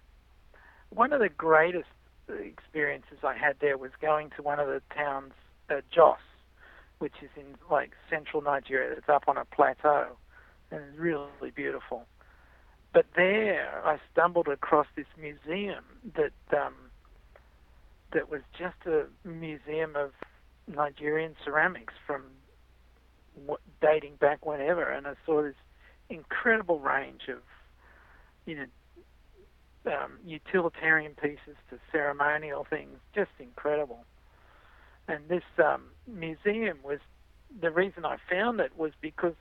one 0.90 1.12
of 1.12 1.20
the 1.20 1.28
greatest 1.28 1.88
experiences 2.28 3.18
I 3.22 3.34
had 3.34 3.56
there 3.60 3.78
was 3.78 3.92
going 4.00 4.30
to 4.36 4.42
one 4.42 4.58
of 4.58 4.66
the 4.66 4.82
towns, 4.94 5.32
uh, 5.70 5.80
Jos, 5.90 6.18
which 6.98 7.14
is 7.22 7.30
in 7.36 7.56
like 7.70 7.92
central 8.10 8.42
Nigeria. 8.42 8.92
It's 8.92 9.08
up 9.08 9.24
on 9.28 9.36
a 9.36 9.44
plateau, 9.44 10.16
and 10.70 10.80
it's 10.82 10.98
really 10.98 11.50
beautiful. 11.54 12.06
But 12.92 13.06
there, 13.14 13.82
I 13.84 13.98
stumbled 14.12 14.48
across 14.48 14.86
this 14.96 15.06
museum 15.20 15.84
that 16.16 16.32
um, 16.56 16.74
that 18.12 18.30
was 18.30 18.40
just 18.58 18.76
a 18.86 19.06
museum 19.28 19.94
of 19.94 20.12
Nigerian 20.66 21.34
ceramics 21.44 21.94
from 22.06 22.22
what, 23.46 23.60
dating 23.80 24.16
back 24.16 24.44
whenever, 24.44 24.90
and 24.90 25.06
I 25.06 25.14
saw 25.26 25.42
this 25.42 25.54
incredible 26.08 26.80
range 26.80 27.22
of, 27.28 27.38
you 28.46 28.56
know, 28.56 29.92
um, 29.92 30.18
utilitarian 30.24 31.14
pieces 31.14 31.56
to 31.70 31.78
ceremonial 31.92 32.66
things, 32.68 32.98
just 33.14 33.30
incredible. 33.38 34.04
And 35.06 35.28
this 35.28 35.44
um, 35.64 35.84
museum 36.06 36.78
was 36.82 36.98
the 37.60 37.70
reason 37.70 38.04
I 38.04 38.16
found 38.30 38.60
it 38.60 38.76
was 38.76 38.92
because 39.00 39.34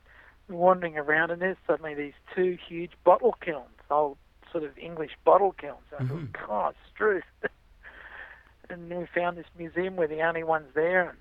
wandering 0.49 0.97
around 0.97 1.31
and 1.31 1.41
there's 1.41 1.57
suddenly 1.67 1.93
these 1.93 2.13
two 2.36 2.57
huge 2.67 2.91
bottle 3.03 3.36
kilns, 3.43 3.67
old 3.89 4.17
sort 4.51 4.63
of 4.63 4.77
English 4.77 5.12
bottle 5.25 5.51
kilns. 5.53 5.83
I 5.97 6.03
Mhm. 6.03 6.31
thought, 6.31 6.47
God, 6.47 6.75
Struth. 6.93 7.23
and 8.69 8.89
we 8.89 9.05
found 9.07 9.38
this 9.38 9.45
museum. 9.57 9.95
We're 9.95 10.07
the 10.07 10.21
only 10.21 10.43
ones 10.43 10.67
there, 10.73 11.10
and 11.10 11.17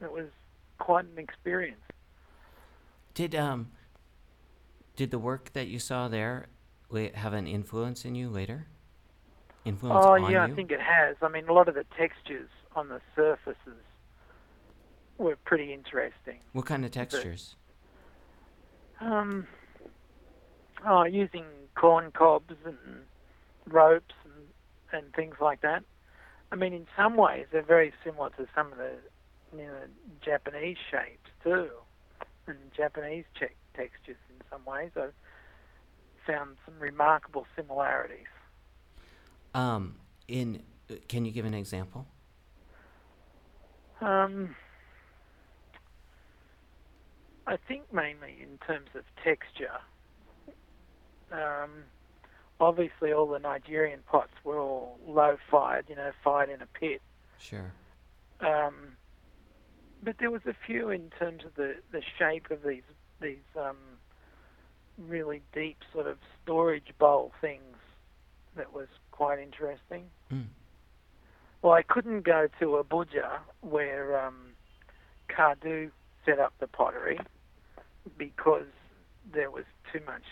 it 0.00 0.12
was 0.12 0.28
quite 0.78 1.04
an 1.06 1.18
experience. 1.18 1.82
Did 3.14 3.34
um 3.34 3.72
did 4.94 5.10
the 5.10 5.18
work 5.18 5.52
that 5.52 5.66
you 5.68 5.78
saw 5.78 6.08
there 6.08 6.46
have 7.14 7.32
an 7.32 7.46
influence 7.46 8.04
in 8.04 8.14
you 8.14 8.28
later? 8.28 8.66
Influence 9.64 10.04
Oh 10.06 10.14
yeah, 10.16 10.46
you? 10.46 10.52
I 10.52 10.56
think 10.56 10.70
it 10.70 10.80
has. 10.80 11.16
I 11.20 11.28
mean, 11.28 11.48
a 11.48 11.52
lot 11.52 11.68
of 11.68 11.74
the 11.74 11.84
textures 11.96 12.48
on 12.76 12.88
the 12.88 13.00
surfaces 13.16 13.82
were 15.18 15.36
pretty 15.36 15.72
interesting. 15.72 16.38
what 16.52 16.64
kind 16.66 16.84
of 16.84 16.90
textures? 16.92 17.56
Um, 19.00 19.46
oh, 20.86 21.04
using 21.04 21.44
corn 21.74 22.10
cobs 22.10 22.54
and 22.64 22.76
ropes 23.66 24.14
and, 24.24 24.46
and 25.04 25.14
things 25.14 25.36
like 25.40 25.60
that. 25.62 25.84
I 26.50 26.56
mean, 26.56 26.72
in 26.72 26.86
some 26.96 27.16
ways, 27.16 27.46
they're 27.52 27.62
very 27.62 27.92
similar 28.04 28.30
to 28.30 28.46
some 28.54 28.72
of 28.72 28.78
the 28.78 28.92
you 29.52 29.64
know, 29.64 29.80
Japanese 30.24 30.76
shapes 30.90 31.30
too, 31.42 31.68
and 32.46 32.58
Japanese 32.76 33.24
che- 33.38 33.54
textures 33.74 34.16
in 34.30 34.42
some 34.50 34.64
ways. 34.64 34.90
I've 34.96 35.14
found 36.26 36.56
some 36.64 36.78
remarkable 36.78 37.46
similarities. 37.56 38.26
Um 39.54 39.96
in 40.26 40.62
can 41.08 41.24
you 41.24 41.32
give 41.32 41.44
an 41.44 41.54
example? 41.54 42.06
Um, 44.00 44.54
I 47.48 47.56
think 47.66 47.90
mainly 47.90 48.36
in 48.42 48.58
terms 48.66 48.90
of 48.94 49.04
texture. 49.24 49.80
Um, 51.32 51.84
obviously, 52.60 53.10
all 53.10 53.26
the 53.26 53.38
Nigerian 53.38 54.00
pots 54.06 54.32
were 54.44 54.58
all 54.58 54.98
low 55.06 55.38
fired, 55.50 55.86
you 55.88 55.96
know, 55.96 56.10
fired 56.22 56.50
in 56.50 56.60
a 56.60 56.66
pit. 56.66 57.00
Sure. 57.38 57.72
Um, 58.40 58.98
but 60.02 60.16
there 60.20 60.30
was 60.30 60.42
a 60.46 60.54
few 60.66 60.90
in 60.90 61.10
terms 61.18 61.42
of 61.46 61.54
the, 61.54 61.76
the 61.90 62.02
shape 62.18 62.50
of 62.50 62.62
these 62.62 62.82
these 63.20 63.38
um, 63.58 63.78
really 64.98 65.40
deep 65.54 65.78
sort 65.92 66.06
of 66.06 66.18
storage 66.42 66.92
bowl 66.98 67.32
things 67.40 67.76
that 68.56 68.74
was 68.74 68.88
quite 69.10 69.38
interesting. 69.38 70.04
Mm. 70.30 70.44
Well, 71.62 71.72
I 71.72 71.82
couldn't 71.82 72.24
go 72.24 72.48
to 72.60 72.84
Abuja 72.84 73.38
where 73.62 74.20
um, 74.24 74.50
Cardew 75.34 75.90
set 76.24 76.38
up 76.38 76.52
the 76.60 76.68
pottery 76.68 77.18
because 78.16 78.66
there 79.32 79.50
was 79.50 79.64
too 79.92 80.00
much 80.06 80.24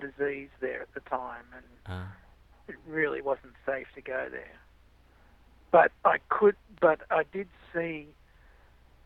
disease 0.00 0.48
there 0.60 0.82
at 0.82 0.92
the 0.94 1.00
time, 1.00 1.44
and 1.54 1.66
Uh, 1.86 2.06
it 2.68 2.76
really 2.86 3.20
wasn't 3.20 3.54
safe 3.66 3.86
to 3.94 4.00
go 4.00 4.28
there. 4.30 4.58
But 5.70 5.92
I 6.04 6.18
could, 6.28 6.56
but 6.80 7.00
I 7.10 7.24
did 7.24 7.48
see 7.72 8.14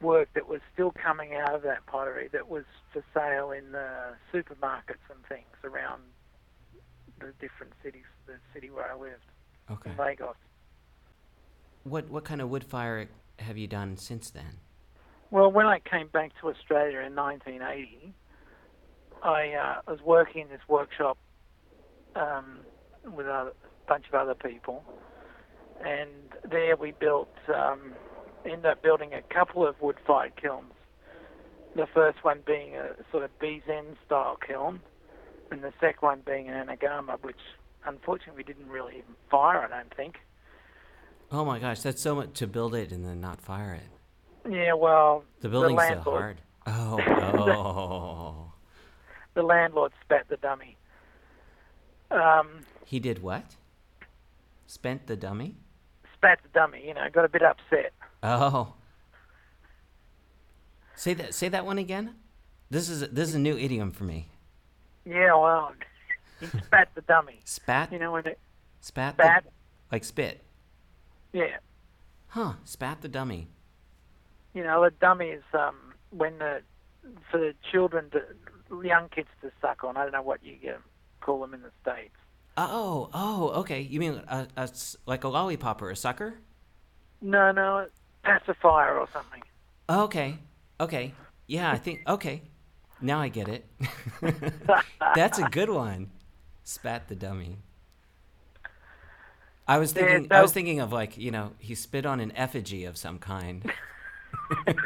work 0.01 0.29
that 0.35 0.47
was 0.47 0.61
still 0.73 0.93
coming 0.93 1.35
out 1.35 1.55
of 1.55 1.63
that 1.63 1.87
pottery 1.87 2.29
that 2.33 2.49
was 2.49 2.65
for 2.93 3.03
sale 3.15 3.51
in 3.51 3.73
the 3.73 4.15
supermarkets 4.33 5.07
and 5.11 5.25
things 5.27 5.57
around 5.65 6.03
the 7.19 7.33
different 7.41 7.73
cities, 7.83 8.05
the 8.27 8.39
city 8.53 8.69
where 8.71 8.91
I 8.93 8.95
lived, 8.95 9.25
okay. 9.71 9.91
in 9.91 9.97
Lagos. 9.97 10.37
What 11.85 12.11
what 12.11 12.25
kind 12.25 12.43
of 12.43 12.51
wood 12.51 12.65
fire 12.65 13.09
have 13.39 13.57
you 13.57 13.67
done 13.67 13.97
since 13.97 14.31
then? 14.31 14.59
Well, 15.31 15.51
when 15.51 15.67
I 15.67 15.81
came 15.81 16.09
back 16.09 16.33
to 16.41 16.49
Australia 16.49 17.01
in 17.01 17.17
1980, 17.17 18.15
I 19.23 19.53
uh, 19.55 19.91
was 19.91 20.01
working 20.05 20.43
in 20.43 20.49
this 20.49 20.61
workshop 20.69 21.19
um, 22.15 22.59
with 23.05 23.27
a 23.27 23.53
bunch 23.89 24.07
of 24.09 24.15
other 24.15 24.35
people, 24.35 24.85
and 25.85 26.11
there 26.49 26.77
we 26.77 26.93
built, 26.93 27.35
um, 27.53 27.93
ended 28.45 28.67
up 28.67 28.83
building 28.83 29.13
a 29.15 29.23
couple 29.35 29.67
of 29.67 29.75
wood-fired 29.81 30.41
kilns. 30.41 30.73
The 31.75 31.87
first 31.93 32.23
one 32.23 32.41
being 32.47 32.77
a 32.77 32.95
sort 33.11 33.25
of 33.25 33.37
Bizen 33.41 33.97
style 34.07 34.39
kiln, 34.47 34.81
and 35.51 35.63
the 35.63 35.73
second 35.81 36.01
one 36.01 36.23
being 36.25 36.49
an 36.49 36.69
anagama, 36.69 37.21
which 37.23 37.37
unfortunately 37.85 38.37
we 38.37 38.45
didn't 38.45 38.69
really 38.69 38.99
even 38.99 39.15
fire. 39.29 39.59
I 39.59 39.69
don't 39.69 39.95
think. 39.95 40.17
Oh 41.33 41.45
my 41.45 41.59
gosh, 41.59 41.81
that's 41.81 42.01
so 42.01 42.15
much 42.15 42.35
to 42.35 42.47
build 42.47 42.77
it 42.77 42.93
and 42.93 43.05
then 43.05 43.21
not 43.21 43.41
fire 43.41 43.75
it. 43.75 43.96
Yeah, 44.49 44.75
well, 44.75 45.25
The 45.41 45.49
building's 45.49 45.81
so 45.83 45.89
landlord- 45.89 46.21
hard. 46.23 46.41
Oh, 46.69 47.01
oh. 48.49 48.53
the 49.35 49.43
landlord 49.55 49.93
spat 50.03 50.29
the 50.29 50.37
dummy. 50.37 50.77
Um, 52.11 52.61
he 52.85 52.99
did 53.01 53.23
what? 53.23 53.45
Spent 54.67 55.07
the 55.07 55.17
dummy? 55.17 55.57
spat 56.15 56.39
the 56.43 56.49
dummy, 56.49 56.83
you 56.87 56.95
know, 56.95 57.03
got 57.13 57.25
a 57.25 57.29
bit 57.29 57.43
upset. 57.43 57.93
Oh. 58.23 58.75
Say 60.95 61.13
that 61.15 61.35
say 61.35 61.49
that 61.51 61.67
one 61.67 61.79
again? 61.79 62.15
This 62.71 62.89
is 62.89 63.01
this 63.11 63.29
is 63.29 63.35
a 63.35 63.39
new 63.39 63.57
idiom 63.57 63.91
for 63.93 64.05
me. 64.05 64.29
Yeah, 65.05 65.35
well, 65.35 65.73
he 66.41 66.47
spat 66.47 66.89
the 66.95 67.03
dummy. 67.03 67.41
Spat? 67.45 67.93
You 67.93 67.99
know, 67.99 68.13
when 68.13 68.27
it, 68.27 68.39
Spat? 68.81 69.15
spat, 69.15 69.45
The, 69.45 69.51
like 69.93 70.05
spit. 70.05 70.43
yeah. 71.33 71.59
Huh, 72.29 72.55
spat 72.65 73.03
the 73.03 73.09
dummy. 73.09 73.49
You 74.57 74.65
know, 74.65 74.83
the 74.83 74.91
dummy 74.91 75.27
is 75.27 75.45
um, 75.53 75.77
when 76.11 76.39
the, 76.39 76.63
for 77.31 77.39
the 77.39 77.55
children, 77.71 78.11
to, 78.13 78.23
young 78.83 79.11
kids 79.11 79.29
to 79.43 79.53
suck 79.61 79.85
on. 79.85 79.99
I 79.99 80.05
don't 80.05 80.13
know 80.13 80.23
what 80.23 80.43
you 80.43 80.57
um, 80.75 80.83
call 81.21 81.41
them 81.43 81.53
in 81.53 81.61
the 81.61 81.73
States. 81.83 82.17
Oh, 82.57 83.11
oh, 83.13 83.51
okay. 83.61 83.83
You 83.83 84.01
mean 84.01 84.23
a, 84.29 84.49
a 84.57 84.71
like 85.05 85.25
a 85.25 85.29
lollipop 85.29 85.83
or 85.83 85.91
a 85.91 85.97
sucker? 85.97 86.39
No, 87.21 87.53
no, 87.53 87.79
a 87.79 87.89
pacifier 88.25 88.99
or 88.99 89.09
something. 89.13 89.43
Okay. 89.89 90.39
Okay. 90.81 91.15
Yeah, 91.47 91.71
I 91.73 91.79
think 91.79 92.03
okay. 92.09 92.43
Now 93.01 93.21
I 93.21 93.29
get 93.29 93.49
it. 93.49 93.67
That's 95.15 95.39
a 95.39 95.45
good 95.45 95.71
one. 95.71 96.11
Spat 96.65 97.09
the 97.09 97.17
dummy. 97.17 97.59
I 99.69 99.79
was 99.79 99.93
Yeah, 99.95 100.21
thinking 100.21 100.29
I 100.33 100.43
was 100.43 100.53
thinking 100.53 100.81
of 100.81 100.93
like, 100.93 101.17
you 101.19 101.31
know, 101.31 101.53
he 101.59 101.75
spit 101.75 102.07
on 102.07 102.21
an 102.21 102.33
effigy 102.37 102.85
of 102.85 102.97
some 102.97 103.19
kind. 103.19 103.67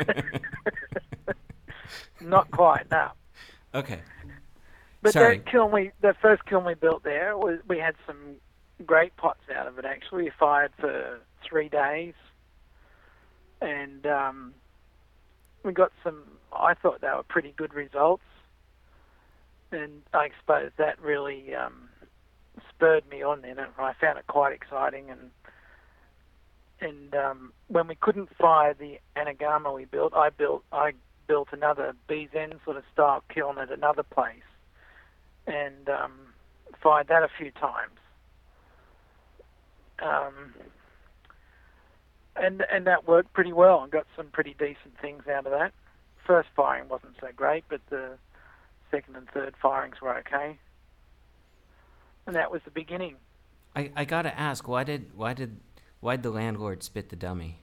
Not 2.21 2.51
quite, 2.51 2.91
no. 2.91 3.11
okay. 3.75 4.01
But 5.03 5.15
Sorry. 5.15 5.39
that 5.39 5.47
kiln 5.47 5.73
we, 5.73 5.93
the 6.03 6.15
first 6.21 6.45
kiln 6.45 6.65
we 6.65 6.75
built 6.75 7.03
there, 7.03 7.37
was, 7.37 7.59
we 7.67 7.79
had 7.79 7.95
some 8.07 8.37
great 8.85 9.17
pots 9.17 9.41
out 9.55 9.67
of 9.67 9.79
it. 9.79 9.85
Actually, 9.85 10.25
we 10.25 10.31
fired 10.39 10.73
for 10.79 11.21
three 11.43 11.69
days, 11.69 12.15
and 13.61 14.07
um, 14.07 14.55
we 15.65 15.73
got 15.73 15.93
some. 16.03 16.23
I 16.53 16.75
thought 16.75 17.01
they 17.01 17.09
were 17.09 17.23
pretty 17.23 17.55
good 17.57 17.75
results, 17.75 18.25
and 19.73 20.03
I 20.13 20.31
suppose 20.41 20.71
that 20.77 21.01
really 21.01 21.55
um, 21.55 21.89
spurred 22.69 23.09
me 23.09 23.23
on. 23.23 23.43
Then, 23.43 23.59
and 23.59 23.69
I 23.79 23.95
found 24.01 24.19
it 24.19 24.27
quite 24.27 24.53
exciting. 24.53 25.11
And 25.11 25.31
and 26.81 27.15
um, 27.15 27.53
when 27.69 27.87
we 27.87 27.95
couldn't 27.95 28.29
fire 28.37 28.75
the 28.75 28.99
anagama 29.17 29.75
we 29.75 29.85
built, 29.85 30.15
I 30.15 30.31
built 30.31 30.65
I 30.73 30.93
built 31.27 31.49
another 31.53 31.95
Bizen 32.09 32.59
sort 32.65 32.77
of 32.77 32.85
style 32.93 33.23
kiln 33.33 33.59
at 33.59 33.71
another 33.71 34.03
place 34.03 34.43
and 35.47 35.89
um, 35.89 36.13
fired 36.83 37.09
that 37.09 37.23
a 37.23 37.29
few 37.39 37.51
times. 37.53 37.99
Um, 40.03 40.55
and 42.37 42.65
and 42.73 42.87
that 42.87 43.07
worked 43.07 43.33
pretty 43.33 43.53
well 43.53 43.83
and 43.83 43.93
got 43.93 44.07
some 44.17 44.29
pretty 44.29 44.55
decent 44.59 44.99
things 45.01 45.25
out 45.29 45.47
of 45.47 45.53
that. 45.53 45.73
First 46.27 46.49
firing 46.57 46.89
wasn't 46.89 47.15
so 47.21 47.29
great, 47.35 47.65
but 47.69 47.81
the 47.91 48.17
second 48.91 49.17
and 49.17 49.29
third 49.29 49.55
firings 49.61 50.01
were 50.01 50.17
okay. 50.19 50.59
And 52.27 52.37
that 52.37 52.51
was 52.51 52.63
the 52.65 52.71
beginning. 52.71 53.17
I, 53.75 53.91
I 53.95 54.05
gotta 54.05 54.37
ask, 54.39 54.67
why 54.67 54.85
did 54.85 55.11
why 55.15 55.35
did 55.35 55.59
why'd 56.01 56.23
the 56.23 56.31
landlord 56.31 56.83
spit 56.83 57.09
the 57.09 57.17
dummy? 57.17 57.63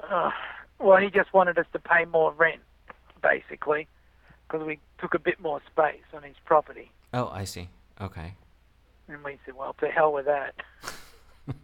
Uh, 0.00 0.30
well, 0.78 0.98
he 0.98 1.10
just 1.10 1.32
wanted 1.34 1.58
us 1.58 1.66
to 1.72 1.78
pay 1.78 2.04
more 2.04 2.32
rent, 2.32 2.60
basically, 3.22 3.88
because 4.46 4.66
we 4.66 4.78
took 4.98 5.14
a 5.14 5.18
bit 5.18 5.40
more 5.40 5.60
space 5.70 6.04
on 6.14 6.22
his 6.22 6.36
property. 6.44 6.90
Oh, 7.12 7.28
I 7.28 7.44
see. 7.44 7.68
Okay. 8.00 8.34
And 9.08 9.24
we 9.24 9.38
said, 9.44 9.54
well, 9.56 9.74
to 9.80 9.88
hell 9.88 10.12
with 10.12 10.26
that. 10.26 10.54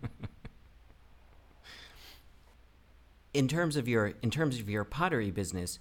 in 3.35 3.49
terms 3.49 3.77
of 3.77 3.89
your 3.89 4.15
in 4.23 4.31
terms 4.31 4.59
of 4.59 4.71
your 4.71 4.85
pottery 4.85 5.31
business, 5.31 5.79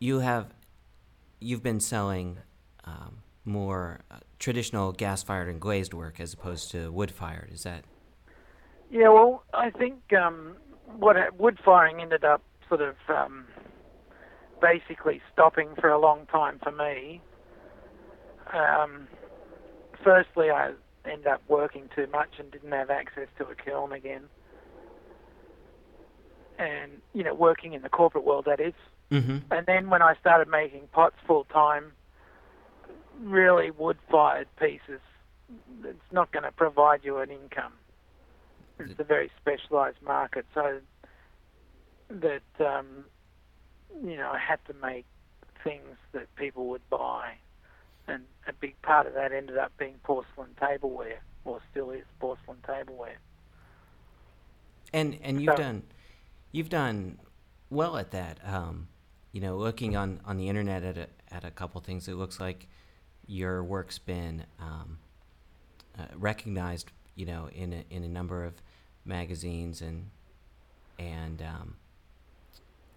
you 0.00 0.20
have 0.20 0.52
you've 1.40 1.62
been 1.62 1.80
selling 1.80 2.38
um, 2.84 3.18
more 3.44 4.00
uh, 4.10 4.18
traditional 4.38 4.92
gas 4.92 5.22
fired 5.22 5.48
and 5.48 5.60
glazed 5.60 5.94
work 5.94 6.20
as 6.20 6.32
opposed 6.32 6.70
to 6.70 6.90
wood 6.90 7.10
fired. 7.10 7.50
Is 7.52 7.62
that? 7.64 7.84
Yeah, 8.90 9.08
well, 9.08 9.44
I 9.52 9.70
think 9.70 10.12
um, 10.12 10.56
what 10.98 11.16
wood 11.38 11.58
firing 11.64 12.00
ended 12.00 12.24
up 12.24 12.42
sort 12.68 12.80
of 12.80 12.96
um, 13.08 13.46
basically 14.60 15.20
stopping 15.32 15.68
for 15.80 15.90
a 15.90 15.98
long 15.98 16.26
time 16.26 16.58
for 16.62 16.72
me. 16.72 17.20
Um, 18.52 19.08
firstly, 20.02 20.50
I 20.50 20.72
ended 21.04 21.26
up 21.26 21.42
working 21.48 21.88
too 21.94 22.06
much 22.12 22.30
and 22.38 22.50
didn't 22.50 22.72
have 22.72 22.90
access 22.90 23.28
to 23.38 23.46
a 23.46 23.54
kiln 23.54 23.92
again. 23.92 24.22
And, 26.58 26.92
you 27.12 27.24
know, 27.24 27.34
working 27.34 27.72
in 27.72 27.82
the 27.82 27.88
corporate 27.88 28.24
world, 28.24 28.44
that 28.46 28.60
is. 28.60 28.74
Mm-hmm. 29.10 29.38
And 29.50 29.66
then 29.66 29.90
when 29.90 30.02
I 30.02 30.14
started 30.20 30.48
making 30.48 30.88
pots 30.92 31.16
full 31.26 31.44
time, 31.44 31.92
really 33.22 33.70
wood 33.70 33.98
fired 34.10 34.48
pieces, 34.56 35.00
it's 35.84 36.12
not 36.12 36.32
going 36.32 36.44
to 36.44 36.52
provide 36.52 37.00
you 37.02 37.18
an 37.18 37.30
income. 37.30 37.72
It's 38.78 38.98
a 38.98 39.04
very 39.04 39.30
specialised 39.40 40.02
market, 40.02 40.46
so 40.52 40.80
that 42.10 42.42
um, 42.58 43.04
you 44.02 44.16
know 44.16 44.30
I 44.30 44.38
had 44.38 44.58
to 44.66 44.74
make 44.82 45.06
things 45.62 45.96
that 46.12 46.34
people 46.34 46.66
would 46.66 46.88
buy, 46.90 47.34
and 48.08 48.24
a 48.48 48.52
big 48.52 48.80
part 48.82 49.06
of 49.06 49.14
that 49.14 49.32
ended 49.32 49.58
up 49.58 49.72
being 49.78 49.94
porcelain 50.02 50.56
tableware, 50.58 51.22
or 51.44 51.60
still 51.70 51.90
is 51.90 52.04
porcelain 52.18 52.58
tableware. 52.66 53.18
And 54.92 55.18
and 55.22 55.40
you've 55.40 55.52
so, 55.52 55.62
done 55.62 55.82
you've 56.50 56.68
done 56.68 57.18
well 57.70 57.96
at 57.96 58.10
that. 58.10 58.38
Um, 58.44 58.88
you 59.32 59.40
know, 59.40 59.56
looking 59.56 59.96
on, 59.96 60.20
on 60.24 60.36
the 60.36 60.48
internet 60.48 60.84
at 60.84 60.96
a, 60.96 61.08
at 61.32 61.44
a 61.44 61.50
couple 61.50 61.80
things, 61.80 62.06
it 62.06 62.14
looks 62.14 62.38
like 62.38 62.68
your 63.26 63.62
work's 63.62 63.98
been 63.98 64.44
um, 64.60 64.98
uh, 65.98 66.04
recognized. 66.16 66.90
You 67.16 67.26
know, 67.26 67.48
in 67.54 67.72
a, 67.72 67.84
in 67.90 68.02
a 68.02 68.08
number 68.08 68.44
of 68.44 68.54
magazines 69.04 69.80
and 69.80 70.10
and 70.98 71.42
um, 71.42 71.76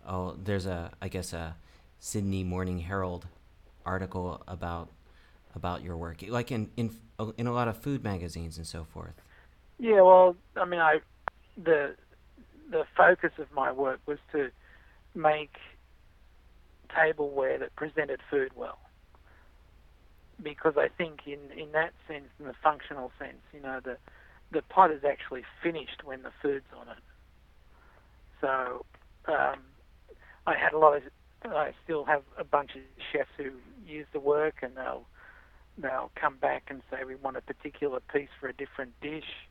oh, 0.07 0.35
there's 0.43 0.65
a 0.65 0.91
I 1.01 1.07
guess 1.07 1.33
a 1.33 1.55
Sydney 1.99 2.43
Morning 2.43 2.79
Herald 2.79 3.27
article 3.85 4.41
about 4.47 4.89
about 5.55 5.83
your 5.83 5.97
work, 5.97 6.23
like 6.27 6.51
in 6.51 6.69
in 6.77 6.95
in 7.37 7.47
a 7.47 7.53
lot 7.53 7.67
of 7.67 7.77
food 7.77 8.03
magazines 8.03 8.57
and 8.57 8.65
so 8.65 8.83
forth. 8.83 9.21
Yeah, 9.79 10.01
well, 10.01 10.35
I 10.55 10.65
mean, 10.65 10.79
I 10.79 10.99
the 11.61 11.95
the 12.69 12.85
focus 12.95 13.31
of 13.37 13.51
my 13.51 13.71
work 13.71 13.99
was 14.05 14.19
to 14.31 14.49
make 15.15 15.55
tableware 16.93 17.57
that 17.59 17.75
presented 17.75 18.19
food 18.29 18.51
well. 18.55 18.79
Because 20.41 20.73
I 20.77 20.87
think 20.87 21.21
in, 21.25 21.39
in 21.57 21.71
that 21.71 21.93
sense, 22.07 22.27
in 22.39 22.45
the 22.45 22.53
functional 22.61 23.11
sense, 23.17 23.41
you 23.53 23.61
know, 23.61 23.79
the 23.83 23.97
the 24.51 24.61
pot 24.61 24.91
is 24.91 25.03
actually 25.03 25.43
finished 25.61 26.03
when 26.05 26.21
the 26.21 26.31
food's 26.41 26.65
on 26.79 26.87
it. 26.87 27.03
So 28.39 28.85
um, 29.27 29.59
I 30.45 30.55
had 30.55 30.73
a 30.73 30.77
lot 30.77 30.95
of, 30.95 31.03
I 31.43 31.73
still 31.83 32.05
have 32.05 32.23
a 32.37 32.43
bunch 32.43 32.71
of 32.75 32.81
chefs 33.11 33.29
who 33.35 33.51
use 33.85 34.07
the 34.13 34.19
work, 34.19 34.55
and 34.61 34.75
they'll 34.75 35.05
they'll 35.77 36.11
come 36.15 36.37
back 36.37 36.63
and 36.69 36.81
say 36.89 37.03
we 37.03 37.15
want 37.15 37.37
a 37.37 37.41
particular 37.41 37.99
piece 37.99 38.29
for 38.39 38.47
a 38.47 38.53
different 38.53 38.93
dish, 39.01 39.47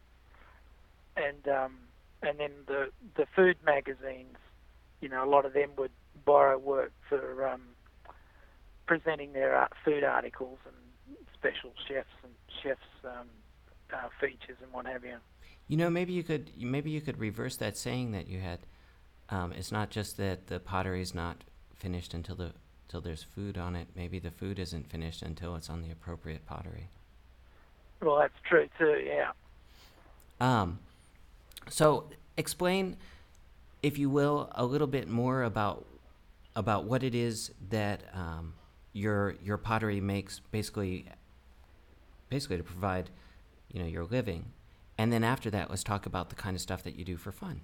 and 1.17 1.47
um, 1.49 1.77
and 2.23 2.39
then 2.39 2.53
the 2.67 2.89
the 3.17 3.27
food 3.35 3.57
magazines, 3.65 4.37
you 5.01 5.09
know, 5.09 5.25
a 5.25 5.29
lot 5.29 5.45
of 5.45 5.53
them 5.53 5.71
would 5.77 5.93
borrow 6.25 6.59
work 6.59 6.93
for 7.09 7.47
um, 7.47 7.63
presenting 8.87 9.33
their 9.33 9.69
food 9.85 10.05
articles 10.05 10.59
and 10.65 11.17
special 11.35 11.73
chefs 11.89 12.09
and 12.23 12.33
chefs 12.63 12.81
um, 13.05 13.29
uh, 13.93 14.09
features 14.21 14.57
and 14.63 14.73
what 14.73 14.87
have 14.87 15.05
you. 15.05 15.17
You 15.69 15.77
know, 15.77 15.91
maybe 15.91 16.13
you 16.13 16.23
could 16.23 16.51
maybe 16.59 16.91
you 16.91 17.01
could 17.01 17.19
reverse 17.19 17.57
that 17.57 17.77
saying 17.77 18.13
that 18.13 18.29
you 18.29 18.41
had 18.41 18.61
um, 19.29 19.53
it's 19.53 19.73
not 19.73 19.91
just 19.91 20.17
that 20.17 20.47
the 20.47 20.61
pottery 20.61 21.03
is 21.03 21.15
not 21.15 21.43
finished 21.77 22.15
until 22.15 22.37
the 22.37 22.53
until 22.87 23.01
there's 23.01 23.23
food 23.23 23.59
on 23.59 23.75
it. 23.75 23.89
Maybe 23.97 24.19
the 24.21 24.31
food 24.31 24.59
isn't 24.59 24.89
finished 24.89 25.23
until 25.23 25.57
it's 25.57 25.69
on 25.69 25.83
the 25.83 25.91
appropriate 25.91 26.47
pottery. 26.47 26.89
Well, 28.01 28.19
that's 28.19 28.35
true 28.49 28.69
too. 28.79 29.03
Yeah. 29.05 29.33
Um, 30.41 30.79
so 31.69 32.11
explain, 32.37 32.97
if 33.83 33.99
you 33.99 34.09
will, 34.09 34.51
a 34.55 34.65
little 34.65 34.87
bit 34.87 35.09
more 35.09 35.43
about 35.43 35.85
about 36.55 36.85
what 36.85 37.03
it 37.03 37.15
is 37.15 37.53
that 37.71 38.03
um, 38.15 38.55
your 38.97 39.37
your 39.43 39.59
pottery 39.59 40.01
makes, 40.01 40.41
basically, 40.51 41.07
basically 42.31 42.57
to 42.57 42.63
provide, 42.63 43.11
you 43.71 43.81
know, 43.81 43.87
your 43.87 44.05
living, 44.05 44.47
and 44.97 45.13
then 45.13 45.23
after 45.23 45.51
that, 45.51 45.69
let's 45.69 45.85
talk 45.85 46.07
about 46.07 46.31
the 46.31 46.35
kind 46.35 46.57
of 46.57 46.63
stuff 46.63 46.83
that 46.85 46.97
you 46.97 47.05
do 47.05 47.17
for 47.17 47.31
fun. 47.31 47.61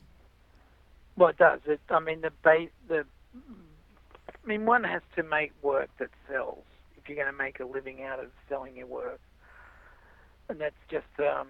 Well, 1.16 1.30
it 1.30 1.38
does. 1.38 1.60
It, 1.66 1.80
I 1.88 2.00
mean, 2.00 2.20
the 2.20 2.32
ba- 2.42 2.68
the 2.86 3.06
I 3.34 4.46
mean, 4.46 4.66
one 4.66 4.84
has 4.84 5.02
to 5.16 5.22
make 5.22 5.52
work 5.62 5.88
that 5.98 6.10
sells 6.30 6.64
if 6.96 7.08
you're 7.08 7.16
going 7.16 7.32
to 7.32 7.36
make 7.36 7.60
a 7.60 7.64
living 7.64 8.02
out 8.02 8.20
of 8.20 8.26
selling 8.48 8.76
your 8.76 8.86
work, 8.86 9.20
and 10.48 10.60
that's 10.60 10.74
just 10.90 11.06
um, 11.18 11.48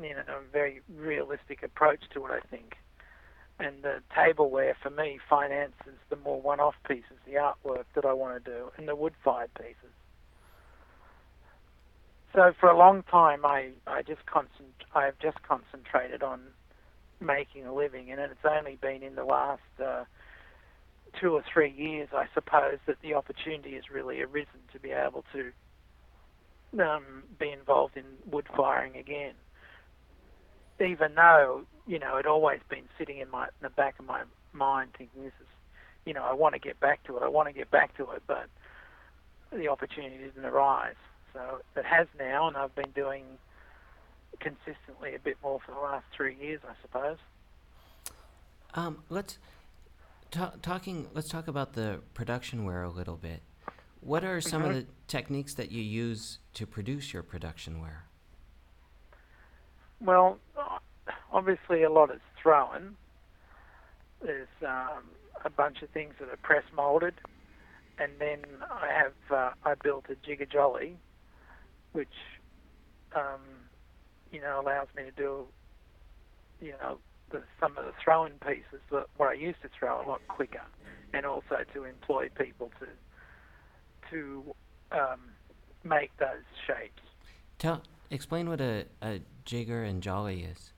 you 0.00 0.10
know 0.10 0.22
a 0.28 0.52
very 0.52 0.82
realistic 0.94 1.62
approach 1.62 2.02
to 2.12 2.26
it, 2.26 2.30
I 2.30 2.40
think. 2.48 2.76
And 3.60 3.82
the 3.82 4.02
tableware 4.14 4.76
for 4.82 4.90
me 4.90 5.18
finances 5.30 5.94
the 6.10 6.16
more 6.16 6.40
one-off 6.40 6.74
pieces, 6.88 7.18
the 7.24 7.34
artwork 7.34 7.84
that 7.94 8.04
I 8.04 8.12
want 8.12 8.44
to 8.44 8.50
do, 8.50 8.70
and 8.76 8.88
the 8.88 8.96
wood-fired 8.96 9.54
pieces. 9.54 9.94
So 12.34 12.52
for 12.58 12.68
a 12.68 12.76
long 12.76 13.04
time, 13.04 13.46
I 13.46 13.70
I 13.86 14.02
just 14.02 14.26
concent 14.26 14.74
I 14.92 15.04
have 15.04 15.18
just 15.20 15.40
concentrated 15.42 16.22
on 16.24 16.40
making 17.20 17.64
a 17.64 17.72
living, 17.72 18.10
and 18.10 18.20
it's 18.20 18.44
only 18.44 18.76
been 18.76 19.04
in 19.04 19.14
the 19.14 19.24
last 19.24 19.62
uh, 19.82 20.04
two 21.20 21.32
or 21.32 21.44
three 21.52 21.70
years, 21.70 22.08
I 22.12 22.26
suppose, 22.34 22.78
that 22.86 22.96
the 23.02 23.14
opportunity 23.14 23.74
has 23.74 23.88
really 23.88 24.20
arisen 24.20 24.60
to 24.72 24.80
be 24.80 24.90
able 24.90 25.24
to 25.32 25.52
um, 26.82 27.22
be 27.38 27.50
involved 27.50 27.96
in 27.96 28.04
wood 28.28 28.46
firing 28.56 28.96
again. 28.96 29.34
Even 30.80 31.14
though 31.14 31.62
you 31.86 31.98
know 31.98 32.16
it 32.16 32.26
always 32.26 32.60
been 32.68 32.88
sitting 32.98 33.18
in 33.18 33.30
my 33.30 33.44
in 33.44 33.62
the 33.62 33.70
back 33.70 33.98
of 33.98 34.06
my 34.06 34.22
mind, 34.52 34.90
thinking 34.96 35.24
this 35.24 35.32
is, 35.40 35.46
you 36.04 36.14
know, 36.14 36.22
I 36.22 36.32
want 36.32 36.54
to 36.54 36.60
get 36.60 36.80
back 36.80 37.02
to 37.04 37.16
it. 37.16 37.22
I 37.22 37.28
want 37.28 37.48
to 37.48 37.54
get 37.54 37.70
back 37.70 37.96
to 37.96 38.10
it, 38.12 38.22
but 38.26 38.46
the 39.52 39.68
opportunity 39.68 40.18
didn't 40.18 40.44
arise. 40.44 40.94
So 41.32 41.60
it 41.76 41.84
has 41.84 42.06
now, 42.18 42.48
and 42.48 42.56
I've 42.56 42.74
been 42.74 42.90
doing 42.94 43.24
consistently 44.40 45.14
a 45.14 45.18
bit 45.18 45.36
more 45.42 45.60
for 45.64 45.72
the 45.72 45.80
last 45.80 46.04
three 46.16 46.36
years, 46.40 46.60
I 46.68 46.74
suppose. 46.82 47.18
Um, 48.74 49.02
let's 49.08 49.38
ta- 50.30 50.54
talking. 50.62 51.08
Let's 51.12 51.28
talk 51.28 51.48
about 51.48 51.74
the 51.74 52.00
production 52.14 52.64
ware 52.64 52.82
a 52.82 52.90
little 52.90 53.16
bit. 53.16 53.42
What 54.00 54.24
are 54.24 54.40
some 54.40 54.62
mm-hmm. 54.62 54.70
of 54.70 54.76
the 54.76 54.86
techniques 55.08 55.54
that 55.54 55.72
you 55.72 55.82
use 55.82 56.38
to 56.54 56.66
produce 56.66 57.12
your 57.12 57.22
production 57.22 57.80
ware? 57.80 58.04
Well, 60.00 60.38
obviously 61.34 61.82
a 61.82 61.90
lot 61.90 62.10
is 62.10 62.22
thrown. 62.40 62.96
There's 64.22 64.48
um, 64.66 65.04
a 65.44 65.50
bunch 65.50 65.82
of 65.82 65.90
things 65.90 66.14
that 66.20 66.30
are 66.30 66.38
press 66.38 66.64
molded, 66.74 67.14
and 67.98 68.12
then 68.18 68.38
I 68.70 68.88
have 68.88 69.12
uh, 69.30 69.50
I 69.64 69.74
built 69.74 70.06
a 70.08 70.14
jigger 70.26 70.46
jolly, 70.46 70.96
which 71.92 72.08
um, 73.14 73.40
you 74.32 74.40
know, 74.40 74.60
allows 74.60 74.88
me 74.96 75.04
to 75.04 75.10
do, 75.12 75.46
you 76.60 76.72
know, 76.82 76.98
the, 77.30 77.42
some 77.60 77.76
of 77.78 77.84
the 77.84 77.92
throwing 78.02 78.34
pieces 78.44 78.80
that 78.90 79.06
what 79.16 79.28
I 79.28 79.34
used 79.34 79.62
to 79.62 79.68
throw 79.78 80.04
a 80.04 80.06
lot 80.06 80.20
quicker, 80.28 80.62
and 81.12 81.24
also 81.26 81.58
to 81.72 81.84
employ 81.84 82.28
people 82.36 82.70
to 82.80 82.86
to 84.10 84.54
um, 84.92 85.20
make 85.82 86.14
those 86.18 86.44
shapes. 86.66 87.02
Tell, 87.58 87.82
explain 88.10 88.48
what 88.48 88.60
a, 88.60 88.84
a 89.02 89.20
jigger 89.44 89.82
and 89.82 90.02
jolly 90.02 90.44
is. 90.44 90.73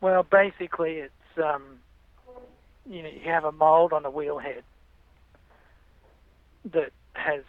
Well, 0.00 0.22
basically, 0.22 0.92
it's 0.98 1.42
um, 1.42 1.78
you 2.88 3.02
know 3.02 3.08
you 3.08 3.30
have 3.30 3.44
a 3.44 3.52
mold 3.52 3.92
on 3.92 4.04
a 4.04 4.10
wheel 4.10 4.38
head 4.38 4.62
that 6.72 6.92
has 7.12 7.42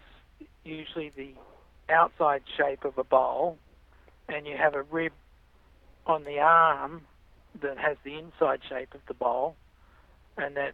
usually 0.63 1.11
the 1.15 1.33
outside 1.93 2.43
shape 2.57 2.85
of 2.85 2.97
a 2.97 3.03
bowl 3.03 3.57
and 4.29 4.47
you 4.47 4.55
have 4.55 4.75
a 4.75 4.83
rib 4.83 5.11
on 6.05 6.23
the 6.23 6.39
arm 6.39 7.01
that 7.61 7.77
has 7.77 7.97
the 8.03 8.17
inside 8.17 8.61
shape 8.67 8.93
of 8.93 9.01
the 9.07 9.13
bowl, 9.13 9.55
and 10.37 10.55
that 10.55 10.73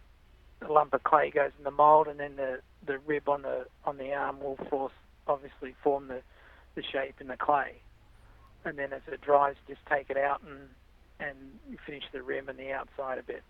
the 0.59 0.71
lump 0.71 0.93
of 0.93 1.03
clay 1.03 1.31
goes 1.31 1.51
in 1.57 1.63
the 1.63 1.71
mold, 1.71 2.07
and 2.07 2.19
then 2.19 2.35
the, 2.35 2.59
the 2.85 2.99
rib 2.99 3.27
on 3.27 3.41
the 3.41 3.65
on 3.85 3.97
the 3.97 4.13
arm 4.13 4.39
will 4.39 4.57
force 4.69 4.93
obviously 5.27 5.75
form 5.83 6.07
the, 6.07 6.21
the 6.75 6.83
shape 6.83 7.15
in 7.19 7.27
the 7.27 7.37
clay. 7.37 7.73
and 8.63 8.77
then 8.77 8.93
as 8.93 9.01
it 9.11 9.21
dries, 9.21 9.55
just 9.67 9.81
take 9.89 10.09
it 10.09 10.17
out 10.17 10.41
and 10.47 10.69
and 11.19 11.37
finish 11.85 12.03
the 12.11 12.21
rim 12.21 12.49
and 12.49 12.57
the 12.57 12.71
outside 12.71 13.17
a 13.17 13.23
bit. 13.23 13.43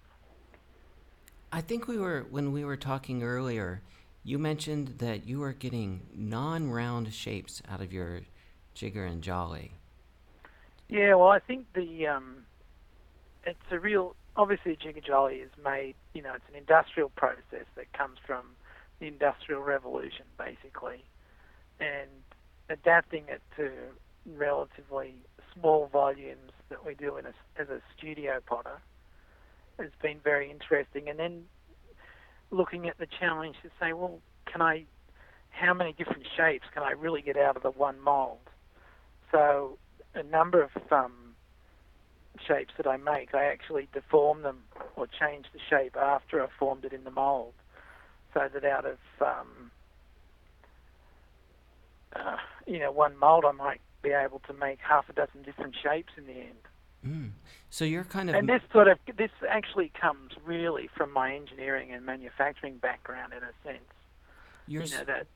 I 1.52 1.62
think 1.62 1.88
we 1.88 1.98
were 1.98 2.26
when 2.30 2.52
we 2.52 2.66
were 2.66 2.78
talking 2.78 3.24
earlier. 3.24 3.82
You 4.24 4.38
mentioned 4.38 4.96
that 4.98 5.26
you 5.26 5.40
were 5.40 5.54
getting 5.54 6.02
non-round 6.14 7.14
shapes 7.14 7.62
out 7.70 7.80
of 7.82 7.94
your 7.94 8.22
jigger 8.74 9.06
and 9.06 9.22
jolly. 9.22 9.72
Yeah, 10.90 11.16
well, 11.16 11.30
I 11.30 11.40
think 11.40 11.66
the 11.74 12.08
um, 12.08 12.46
it's 13.46 13.60
a 13.72 13.80
real 13.80 14.16
obviously 14.36 14.78
jigger 14.82 15.02
jolly 15.02 15.36
is 15.36 15.52
made. 15.64 15.96
You 16.14 16.22
know, 16.22 16.34
it's 16.34 16.46
an 16.50 16.56
industrial 16.56 17.10
process 17.10 17.66
that 17.76 17.92
comes 17.94 18.18
from 18.26 18.46
the 19.00 19.08
industrial 19.08 19.62
revolution, 19.62 20.26
basically, 20.38 21.04
and 21.80 22.10
adapting 22.70 23.24
it 23.30 23.42
to 23.56 23.72
relatively 24.26 25.16
small 25.54 25.88
volumes 25.88 26.52
that 26.70 26.86
we 26.86 26.96
do 26.96 27.18
a, 27.18 27.62
as 27.62 27.70
a 27.70 27.82
studio 27.98 28.40
potter 28.46 28.80
has 29.80 29.92
been 30.02 30.20
very 30.24 30.50
interesting. 30.50 31.10
And 31.10 31.20
then 31.20 31.44
looking 32.52 32.88
at 32.88 32.98
the 32.98 33.08
challenge 33.20 33.56
to 33.64 33.70
say, 33.80 33.94
well, 33.94 34.20
can 34.46 34.62
I, 34.62 34.86
how 35.50 35.74
many 35.74 35.94
different 35.94 36.26
shapes 36.36 36.66
can 36.74 36.84
I 36.84 36.92
really 36.92 37.22
get 37.22 37.38
out 37.38 37.58
of 37.58 37.64
the 37.64 37.72
one 37.72 38.00
mold? 38.00 38.40
So 39.32 39.78
a 40.16 40.24
number 40.24 40.64
of 40.64 40.72
um, 40.92 41.36
shapes 42.46 42.74
that 42.78 42.88
I 42.88 42.98
make, 42.98 43.34
I 43.34 43.46
actually 43.46 43.88
deform 43.94 44.42
them 44.42 44.64
or 44.96 45.08
change 45.08 45.46
the 45.54 45.60
shape 45.70 45.96
after 45.96 46.42
I've 46.42 46.52
formed 46.58 46.86
it 46.86 46.94
in 46.94 47.04
the 47.04 47.12
mold, 47.12 47.54
so 48.34 48.48
that 48.52 48.64
out 48.64 48.86
of 48.86 48.98
um, 49.22 49.72
uh, 52.16 52.38
you 52.66 52.80
know 52.80 52.92
one 52.92 53.18
mold, 53.18 53.46
I 53.46 53.52
might 53.52 53.82
be 54.02 54.10
able 54.10 54.40
to 54.48 54.54
make 54.54 54.80
half 54.80 55.10
a 55.10 55.14
dozen 55.14 55.44
different 55.44 55.76
shapes 55.82 56.14
in 56.18 56.26
the 56.28 56.34
end. 56.34 56.68
Mm. 57.06 57.32
So 57.70 57.86
you're 57.86 58.04
kind 58.04 58.30
of 58.30 58.36
and 58.36 58.50
this 58.50 58.62
sort 58.72 58.88
of 58.88 58.98
this 59.18 59.32
actually 59.48 59.92
comes 60.00 60.32
really 60.46 60.90
from 60.96 61.14
my 61.14 61.36
engineering 61.36 61.92
and 61.92 62.06
manufacturing 62.06 62.78
background 62.78 63.34
in 63.34 63.44
a 63.44 63.52
sense. 63.64 63.84
You're 64.68 64.84
you 64.84 64.92
know 64.92 65.04
that 65.06 65.28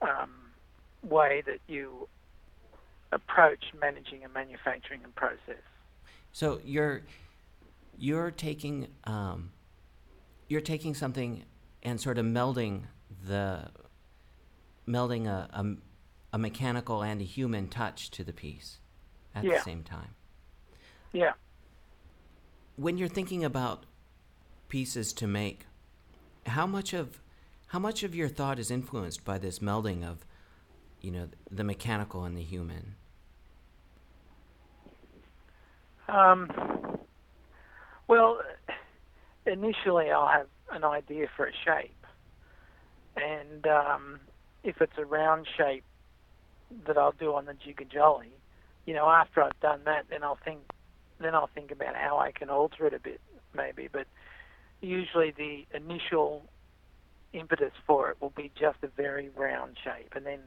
um, 0.00 0.30
way 1.02 1.42
that 1.46 1.60
you 1.66 2.08
approach 3.12 3.64
managing 3.80 4.24
a 4.24 4.28
manufacturing 4.28 5.00
and 5.04 5.14
process. 5.14 5.62
So 6.32 6.60
you're 6.64 7.02
you're 7.98 8.30
taking 8.30 8.88
um, 9.04 9.50
you're 10.48 10.60
taking 10.60 10.94
something 10.94 11.44
and 11.82 12.00
sort 12.00 12.18
of 12.18 12.24
melding 12.24 12.82
the 13.26 13.68
melding 14.86 15.26
a, 15.26 15.48
a, 15.52 15.64
a 16.32 16.38
mechanical 16.38 17.02
and 17.02 17.20
a 17.20 17.24
human 17.24 17.68
touch 17.68 18.10
to 18.10 18.24
the 18.24 18.32
piece 18.32 18.78
at 19.34 19.44
Yeah. 19.44 19.58
the 19.58 19.62
same 19.62 19.82
time. 19.82 20.14
Yeah. 21.12 21.32
When 22.76 22.98
you're 22.98 23.08
thinking 23.08 23.44
about 23.44 23.86
pieces 24.68 25.12
to 25.14 25.26
make, 25.26 25.66
how 26.46 26.66
much 26.66 26.92
of 26.92 27.20
how 27.68 27.78
much 27.78 28.02
of 28.02 28.14
your 28.14 28.28
thought 28.28 28.58
is 28.58 28.70
influenced 28.70 29.24
by 29.26 29.36
this 29.36 29.58
melding 29.58 30.02
of, 30.02 30.24
you 31.02 31.10
know, 31.10 31.28
the 31.50 31.64
mechanical 31.64 32.24
and 32.24 32.36
the 32.36 32.42
human? 32.42 32.94
Um, 36.08 36.98
well, 38.06 38.40
initially 39.44 40.10
I'll 40.10 40.28
have 40.28 40.46
an 40.70 40.82
idea 40.82 41.28
for 41.36 41.46
a 41.46 41.52
shape, 41.52 42.06
and 43.16 43.66
um, 43.66 44.20
if 44.64 44.80
it's 44.80 44.96
a 44.96 45.04
round 45.04 45.46
shape 45.54 45.84
that 46.86 46.98
I'll 46.98 47.12
do 47.12 47.34
on 47.34 47.46
the 47.46 47.54
jigger 47.54 47.84
jolly, 47.84 48.32
you 48.86 48.94
know, 48.94 49.08
after 49.08 49.42
I've 49.42 49.58
done 49.60 49.82
that, 49.84 50.06
then 50.10 50.22
I'll 50.22 50.38
think, 50.44 50.60
then 51.20 51.34
I'll 51.34 51.50
think 51.54 51.70
about 51.70 51.94
how 51.94 52.18
I 52.18 52.32
can 52.32 52.50
alter 52.50 52.86
it 52.86 52.94
a 52.94 52.98
bit, 52.98 53.20
maybe. 53.54 53.88
But 53.90 54.06
usually 54.80 55.30
the 55.30 55.66
initial 55.76 56.44
impetus 57.32 57.72
for 57.86 58.10
it 58.10 58.16
will 58.20 58.30
be 58.30 58.50
just 58.58 58.78
a 58.82 58.88
very 58.88 59.28
round 59.30 59.76
shape, 59.82 60.14
and 60.16 60.24
then 60.24 60.40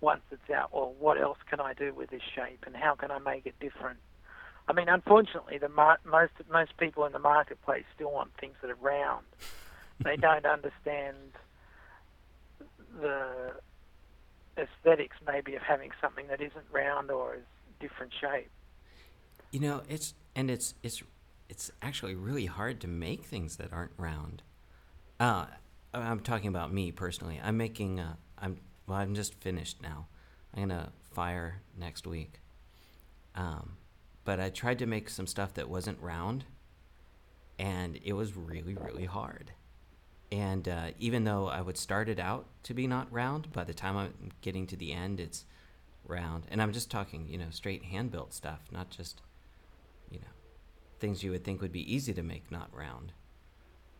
once 0.00 0.22
it's 0.30 0.50
out, 0.50 0.74
well, 0.74 0.92
what 0.98 1.20
else 1.20 1.38
can 1.48 1.60
I 1.60 1.72
do 1.72 1.94
with 1.94 2.10
this 2.10 2.22
shape, 2.34 2.64
and 2.66 2.76
how 2.76 2.94
can 2.94 3.10
I 3.10 3.18
make 3.18 3.46
it 3.46 3.54
different? 3.60 3.98
I 4.66 4.72
mean, 4.72 4.88
unfortunately, 4.88 5.58
the 5.58 5.68
mar- 5.68 6.00
most 6.04 6.32
most 6.50 6.76
people 6.78 7.04
in 7.04 7.12
the 7.12 7.18
marketplace 7.18 7.84
still 7.94 8.10
want 8.10 8.30
things 8.40 8.54
that 8.62 8.70
are 8.70 8.74
round. 8.76 9.26
they 10.02 10.16
don't 10.20 10.46
understand 10.46 11.16
the 13.00 13.52
aesthetics, 14.58 15.16
maybe, 15.26 15.54
of 15.54 15.62
having 15.62 15.90
something 16.00 16.26
that 16.28 16.40
isn't 16.40 16.64
round 16.72 17.10
or 17.10 17.36
is 17.36 17.42
different 17.80 18.12
shape. 18.20 18.50
You 19.50 19.60
know, 19.60 19.82
it's 19.88 20.14
and 20.34 20.50
it's 20.50 20.74
it's 20.82 21.02
it's 21.48 21.70
actually 21.82 22.14
really 22.14 22.46
hard 22.46 22.80
to 22.80 22.88
make 22.88 23.24
things 23.24 23.56
that 23.56 23.72
aren't 23.72 23.92
round. 23.96 24.42
Uh, 25.20 25.46
I'm 25.92 26.20
talking 26.20 26.48
about 26.48 26.72
me 26.72 26.90
personally. 26.92 27.40
I'm 27.42 27.56
making. 27.56 28.00
Uh, 28.00 28.14
I'm 28.38 28.58
well. 28.86 28.98
I'm 28.98 29.14
just 29.14 29.34
finished 29.34 29.82
now. 29.82 30.06
I'm 30.54 30.68
gonna 30.68 30.92
fire 31.12 31.60
next 31.78 32.06
week. 32.06 32.40
Um, 33.34 33.76
but 34.24 34.40
I 34.40 34.50
tried 34.50 34.78
to 34.80 34.86
make 34.86 35.08
some 35.08 35.26
stuff 35.26 35.54
that 35.54 35.68
wasn't 35.68 36.00
round, 36.00 36.44
and 37.58 37.98
it 38.04 38.14
was 38.14 38.36
really 38.36 38.74
really 38.74 39.04
hard. 39.04 39.52
And 40.34 40.68
uh, 40.68 40.86
even 40.98 41.22
though 41.22 41.46
I 41.46 41.60
would 41.60 41.78
start 41.78 42.08
it 42.08 42.18
out 42.18 42.46
to 42.64 42.74
be 42.74 42.88
not 42.88 43.12
round, 43.12 43.52
by 43.52 43.62
the 43.62 43.72
time 43.72 43.96
I'm 43.96 44.32
getting 44.40 44.66
to 44.66 44.76
the 44.76 44.92
end, 44.92 45.20
it's 45.20 45.44
round. 46.04 46.46
And 46.50 46.60
I'm 46.60 46.72
just 46.72 46.90
talking, 46.90 47.28
you 47.28 47.38
know, 47.38 47.50
straight 47.50 47.84
hand 47.84 48.10
built 48.10 48.34
stuff, 48.34 48.58
not 48.72 48.90
just, 48.90 49.22
you 50.10 50.18
know, 50.18 50.32
things 50.98 51.22
you 51.22 51.30
would 51.30 51.44
think 51.44 51.60
would 51.60 51.70
be 51.70 51.94
easy 51.94 52.12
to 52.14 52.22
make 52.24 52.50
not 52.50 52.68
round. 52.74 53.12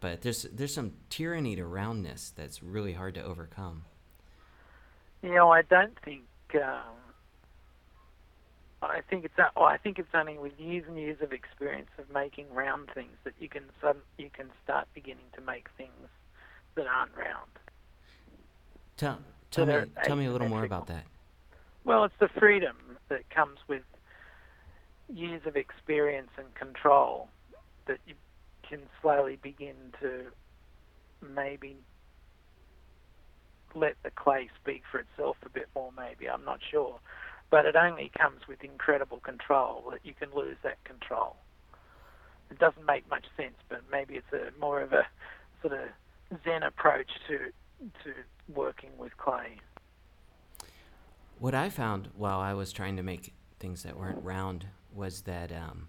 But 0.01 0.23
there's 0.23 0.43
there's 0.53 0.75
some 0.75 0.95
tyranny 1.09 1.55
to 1.55 1.65
roundness 1.65 2.33
that's 2.35 2.65
really 2.65 2.95
hard 2.95 3.15
to 3.15 3.23
overcome. 3.23 3.85
You 5.23 5.35
know, 5.35 5.53
I 5.53 5.63
don't 5.63 5.97
think. 6.05 6.25
Um, 6.57 6.97
I 8.83 9.03
think 9.09 9.25
it's. 9.25 9.35
Well, 9.39 9.67
I 9.67 9.79
think 9.79 10.01
it's 10.01 10.09
only 10.13 10.37
with 10.37 10.59
years 10.59 10.85
and 10.89 10.99
years 10.99 11.19
of 11.23 11.33
experience 11.33 11.91
of 11.97 12.13
making 12.13 12.53
round 12.53 12.91
things 12.93 13.17
that 13.23 13.35
you 13.39 13.49
can 13.49 13.63
you 14.19 14.31
can 14.31 14.51
start 14.65 14.89
beginning 14.95 15.27
to 15.37 15.41
make 15.41 15.69
things 15.79 16.09
that 16.77 16.87
aren't 16.87 17.17
round. 17.17 17.51
Tell 18.97 19.19
tell 19.51 19.67
me 19.67 19.85
tell 20.05 20.17
me 20.17 20.27
a 20.27 20.33
little 20.33 20.49
more 20.49 20.65
about 20.65 20.87
that. 20.89 21.05
Well, 21.85 22.05
it's 22.05 22.15
the 22.19 22.29
freedom 22.29 22.77
that 23.09 23.29
comes 23.31 23.59
with 23.69 23.83
years 25.09 25.43
of 25.47 25.57
experience 25.57 26.31
and 26.39 26.55
control 26.55 27.29
that 27.87 27.99
you 28.07 28.15
can 28.69 28.81
slowly 29.03 29.39
begin 29.43 29.75
to 30.01 30.25
maybe 31.35 31.77
let 33.75 33.97
the 34.03 34.11
clay 34.11 34.49
speak 34.63 34.83
for 34.91 35.01
itself 35.01 35.37
a 35.45 35.49
bit 35.49 35.69
more, 35.75 35.91
maybe. 35.97 36.29
I'm 36.29 36.45
not 36.45 36.61
sure. 36.71 36.99
But 37.51 37.67
it 37.67 37.77
only 37.77 38.11
comes 38.19 38.49
with 38.49 38.65
incredible 38.65 39.19
control 39.19 39.85
that 39.91 40.01
you 40.05 40.15
can 40.15 40.29
lose 40.35 40.57
that 40.63 40.83
control. 40.85 41.37
It 42.51 42.59
doesn't 42.59 42.87
make 42.87 43.09
much 43.11 43.25
sense, 43.37 43.57
but 43.69 43.83
maybe 43.91 44.15
it's 44.15 44.33
a 44.33 44.59
more 44.59 44.81
of 44.81 44.93
a 44.93 45.07
sort 45.61 45.75
of 45.75 45.89
Zen 46.45 46.63
approach 46.63 47.11
to 47.29 47.39
to 48.03 48.15
working 48.49 48.91
with 48.99 49.17
clay. 49.17 49.59
What 51.39 51.55
I 51.55 51.69
found 51.69 52.09
while 52.17 52.41
I 52.41 52.55
was 52.55 52.73
trying 52.73 52.97
to 52.97 53.03
make 53.03 53.33
things 53.59 53.83
that 53.83 53.99
weren't 53.99 54.23
round 54.23 54.67
was 54.95 55.23
that 55.23 55.53
um, 55.53 55.89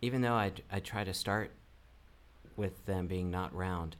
even 0.00 0.22
though 0.22 0.34
I 0.34 0.52
I 0.70 0.80
try 0.80 1.04
to 1.04 1.14
start 1.14 1.52
with 2.56 2.86
them 2.86 3.06
being 3.06 3.30
not 3.30 3.54
round, 3.54 3.96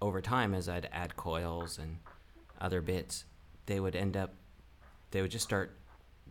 over 0.00 0.20
time 0.20 0.54
as 0.54 0.68
I'd 0.68 0.88
add 0.92 1.16
coils 1.16 1.78
and 1.78 1.98
other 2.60 2.80
bits, 2.80 3.24
they 3.66 3.80
would 3.80 3.96
end 3.96 4.16
up 4.16 4.34
they 5.10 5.22
would 5.22 5.30
just 5.30 5.44
start 5.44 5.76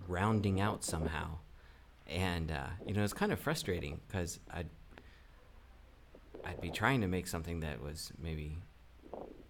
rounding 0.07 0.59
out 0.59 0.83
somehow, 0.83 1.37
and 2.07 2.51
uh, 2.51 2.67
you 2.85 2.93
know 2.93 3.03
it's 3.03 3.13
kind 3.13 3.31
of 3.31 3.39
frustrating 3.39 4.01
because 4.07 4.39
I'd 4.53 4.69
I'd 6.45 6.61
be 6.61 6.69
trying 6.69 7.01
to 7.01 7.07
make 7.07 7.27
something 7.27 7.61
that 7.61 7.81
was 7.81 8.11
maybe 8.21 8.57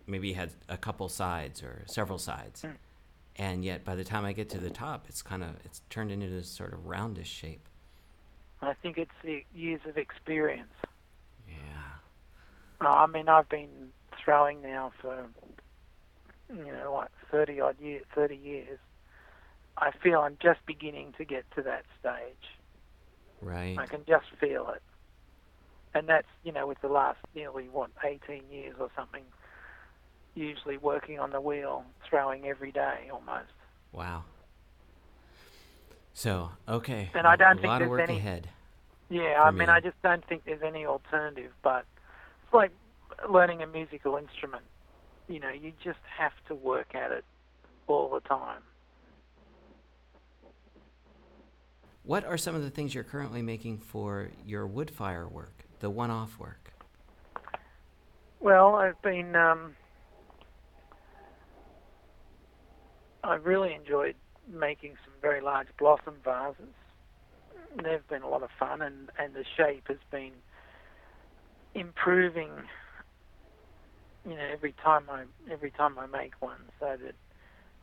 maybe 0.07 0.33
had 0.33 0.51
a 0.69 0.77
couple 0.77 1.09
sides 1.09 1.63
or 1.63 1.83
several 1.87 2.19
sides, 2.19 2.61
Mm. 2.61 2.77
and 3.37 3.65
yet 3.65 3.83
by 3.83 3.95
the 3.95 4.03
time 4.03 4.23
I 4.23 4.33
get 4.33 4.49
to 4.51 4.59
the 4.59 4.69
top, 4.69 5.05
it's 5.09 5.21
kind 5.23 5.43
of 5.43 5.55
it's 5.65 5.81
turned 5.89 6.11
into 6.11 6.27
this 6.29 6.47
sort 6.47 6.73
of 6.73 6.85
roundish 6.85 7.25
shape. 7.31 7.67
I 8.61 8.73
think 8.73 8.97
it's 8.97 9.11
the 9.23 9.43
years 9.53 9.81
of 9.85 9.97
experience. 9.97 10.73
Yeah. 11.47 11.55
Oh, 12.81 12.85
I 12.87 13.05
mean, 13.07 13.27
I've 13.29 13.49
been 13.49 13.91
throwing 14.23 14.61
now 14.61 14.91
for 15.01 15.25
you 16.49 16.71
know 16.71 16.93
like 16.93 17.09
thirty 17.31 17.59
odd 17.59 17.79
years, 17.79 18.05
thirty 18.13 18.37
years. 18.37 18.79
I 19.77 19.91
feel 19.91 20.21
I'm 20.21 20.37
just 20.41 20.65
beginning 20.65 21.13
to 21.17 21.25
get 21.25 21.43
to 21.55 21.61
that 21.63 21.83
stage. 21.99 22.47
Right. 23.41 23.77
I 23.77 23.85
can 23.87 24.05
just 24.07 24.25
feel 24.39 24.69
it, 24.69 24.81
and 25.95 26.07
that's 26.07 26.27
you 26.43 26.51
know 26.51 26.67
with 26.67 26.79
the 26.81 26.87
last 26.89 27.17
nearly 27.33 27.63
what 27.71 27.89
eighteen 28.03 28.43
years 28.51 28.75
or 28.79 28.89
something. 28.95 29.23
Usually 30.35 30.75
working 30.77 31.17
on 31.17 31.29
the 31.31 31.39
wheel, 31.39 31.85
throwing 32.07 32.45
every 32.45 32.71
day 32.73 33.09
almost. 33.11 33.53
Wow. 33.93 34.23
So 36.13 36.51
okay, 36.67 37.09
And 37.13 37.25
I 37.25 37.35
don't 37.37 37.53
a 37.57 37.61
think 37.61 37.67
lot 37.67 37.81
of 37.81 37.87
there's 37.87 37.89
work 37.99 38.09
any- 38.09 38.17
ahead. 38.17 38.49
Yeah, 39.09 39.41
I 39.43 39.51
mean, 39.51 39.59
me. 39.59 39.73
I 39.73 39.79
just 39.81 40.01
don't 40.01 40.25
think 40.27 40.43
there's 40.45 40.63
any 40.63 40.85
alternative. 40.85 41.51
But 41.63 41.85
it's 42.43 42.53
like 42.53 42.71
learning 43.29 43.61
a 43.61 43.67
musical 43.67 44.17
instrument. 44.17 44.63
You 45.29 45.39
know, 45.39 45.49
you 45.51 45.71
just 45.83 45.99
have 46.17 46.31
to 46.47 46.55
work 46.55 46.95
at 46.95 47.11
it 47.11 47.23
all 47.87 48.09
the 48.09 48.19
time. 48.21 48.61
What 52.03 52.25
are 52.25 52.37
some 52.37 52.55
of 52.55 52.61
the 52.63 52.69
things 52.69 52.93
you're 52.93 53.03
currently 53.03 53.41
making 53.41 53.79
for 53.79 54.29
your 54.45 54.67
wood 54.67 54.91
fire 54.91 55.27
work, 55.27 55.64
the 55.85 55.89
one-off 55.91 56.39
work? 56.39 56.73
Well, 58.39 58.73
I've 58.73 58.99
been. 59.03 59.35
Um, 59.35 59.75
I've 63.23 63.45
really 63.45 63.71
enjoyed 63.71 64.15
making 64.51 64.95
some 65.05 65.13
very 65.21 65.41
large 65.41 65.67
blossom 65.77 66.15
vases. 66.23 66.73
They've 67.83 68.07
been 68.07 68.23
a 68.23 68.27
lot 68.27 68.41
of 68.41 68.49
fun, 68.57 68.81
and, 68.81 69.11
and 69.19 69.35
the 69.35 69.45
shape 69.55 69.83
has 69.89 69.99
been 70.09 70.31
improving. 71.75 72.49
You 74.27 74.33
know, 74.37 74.47
every 74.51 74.73
time 74.83 75.03
I 75.07 75.25
every 75.51 75.69
time 75.69 75.99
I 75.99 76.07
make 76.07 76.33
one, 76.39 76.61
so 76.79 76.97
that 76.99 77.13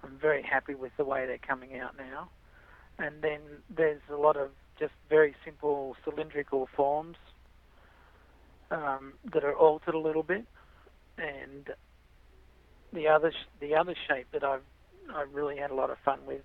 I'm 0.03 0.19
very 0.21 0.43
happy 0.43 0.75
with 0.75 0.91
the 0.97 1.05
way 1.05 1.25
they're 1.25 1.39
coming 1.39 1.79
out 1.79 1.97
now. 1.97 2.31
And 2.99 3.23
then 3.23 3.43
there's 3.71 4.03
a 4.11 4.17
lot 4.17 4.37
of 4.37 4.49
just 4.77 4.93
very 5.09 5.37
simple 5.45 5.95
cylindrical 6.05 6.69
forms 6.75 7.17
um, 8.73 9.13
that 9.33 9.45
are 9.45 9.55
altered 9.55 9.95
a 9.95 9.99
little 9.99 10.23
bit, 10.23 10.47
and 11.19 11.69
the 12.93 13.07
other 13.07 13.33
the 13.61 13.75
other 13.75 13.95
shape 14.09 14.27
that 14.33 14.43
I've 14.43 14.63
I 15.15 15.23
really 15.33 15.57
had 15.59 15.71
a 15.71 15.75
lot 15.75 15.91
of 15.91 15.99
fun 16.05 16.21
with 16.27 16.43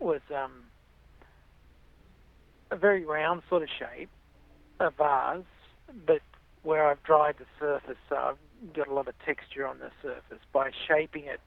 was 0.00 0.20
um, 0.34 0.64
a 2.70 2.76
very 2.76 3.04
round 3.04 3.42
sort 3.48 3.62
of 3.62 3.68
shape, 3.78 4.10
a 4.80 4.90
vase, 4.90 5.44
but 6.06 6.20
where 6.62 6.86
I've 6.86 7.02
dried 7.02 7.36
the 7.38 7.46
surface, 7.58 7.98
so 8.08 8.16
I've 8.16 8.74
got 8.74 8.88
a 8.88 8.94
lot 8.94 9.08
of 9.08 9.14
texture 9.24 9.66
on 9.66 9.78
the 9.78 9.90
surface 10.02 10.42
by 10.52 10.70
shaping 10.86 11.24
it 11.24 11.40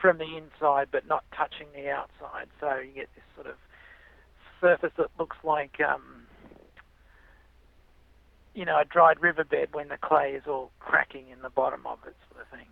from 0.00 0.18
the 0.18 0.36
inside 0.36 0.88
but 0.90 1.06
not 1.06 1.24
touching 1.36 1.66
the 1.74 1.90
outside. 1.90 2.48
So 2.60 2.78
you 2.78 2.92
get 2.94 3.08
this 3.14 3.24
sort 3.34 3.46
of 3.46 3.56
surface 4.60 4.92
that 4.96 5.08
looks 5.18 5.36
like 5.44 5.78
um, 5.80 6.19
you 8.54 8.64
know, 8.64 8.78
a 8.78 8.84
dried 8.84 9.20
riverbed 9.20 9.68
when 9.72 9.88
the 9.88 9.96
clay 9.96 10.32
is 10.32 10.42
all 10.46 10.70
cracking 10.80 11.28
in 11.30 11.40
the 11.42 11.50
bottom 11.50 11.86
of 11.86 11.98
it, 12.06 12.16
sort 12.30 12.42
of 12.42 12.48
thing. 12.48 12.66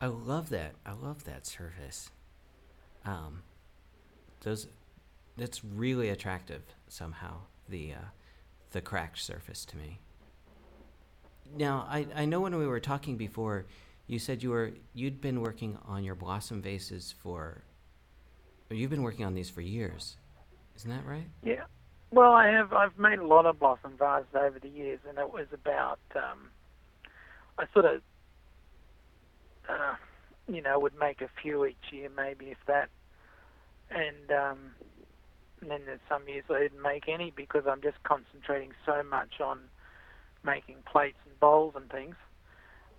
I 0.00 0.06
love 0.06 0.50
that. 0.50 0.74
I 0.84 0.92
love 0.92 1.24
that 1.24 1.46
surface. 1.46 2.10
Um, 3.04 3.42
those, 4.40 4.68
that's 5.36 5.64
really 5.64 6.08
attractive 6.08 6.62
somehow. 6.88 7.38
The 7.68 7.94
uh, 7.94 8.08
the 8.70 8.80
cracked 8.80 9.18
surface 9.18 9.64
to 9.64 9.76
me. 9.76 9.98
Now 11.56 11.86
I 11.90 12.06
I 12.14 12.24
know 12.26 12.40
when 12.40 12.56
we 12.56 12.66
were 12.66 12.80
talking 12.80 13.16
before, 13.16 13.66
you 14.06 14.18
said 14.18 14.42
you 14.42 14.50
were 14.50 14.72
you'd 14.94 15.20
been 15.20 15.40
working 15.40 15.78
on 15.86 16.04
your 16.04 16.14
blossom 16.14 16.62
vases 16.62 17.14
for. 17.18 17.62
Or 18.68 18.74
you've 18.74 18.90
been 18.90 19.02
working 19.04 19.24
on 19.24 19.34
these 19.34 19.48
for 19.48 19.60
years, 19.60 20.16
isn't 20.76 20.90
that 20.90 21.06
right? 21.06 21.28
Yeah. 21.44 21.66
Well, 22.12 22.32
I 22.32 22.48
have. 22.48 22.72
I've 22.72 22.98
made 22.98 23.18
a 23.18 23.26
lot 23.26 23.46
of 23.46 23.58
blossom 23.58 23.96
vases 23.98 24.34
over 24.34 24.58
the 24.60 24.68
years, 24.68 25.00
and 25.08 25.18
it 25.18 25.30
was 25.32 25.46
about. 25.52 26.00
Um, 26.14 26.50
I 27.58 27.64
sort 27.72 27.86
of, 27.86 28.02
uh, 29.68 29.94
you 30.48 30.62
know, 30.62 30.78
would 30.78 30.94
make 30.98 31.20
a 31.20 31.30
few 31.42 31.64
each 31.66 31.92
year, 31.92 32.08
maybe 32.14 32.46
if 32.46 32.58
that, 32.66 32.88
and, 33.90 34.30
um, 34.30 34.58
and 35.62 35.70
then 35.70 35.80
there's 35.86 36.00
some 36.08 36.28
years 36.28 36.44
I 36.50 36.60
didn't 36.60 36.82
make 36.82 37.04
any 37.08 37.32
because 37.36 37.64
I'm 37.68 37.82
just 37.82 38.02
concentrating 38.04 38.72
so 38.84 39.02
much 39.02 39.40
on 39.44 39.58
making 40.44 40.76
plates 40.90 41.18
and 41.28 41.38
bowls 41.40 41.74
and 41.76 41.90
things. 41.90 42.16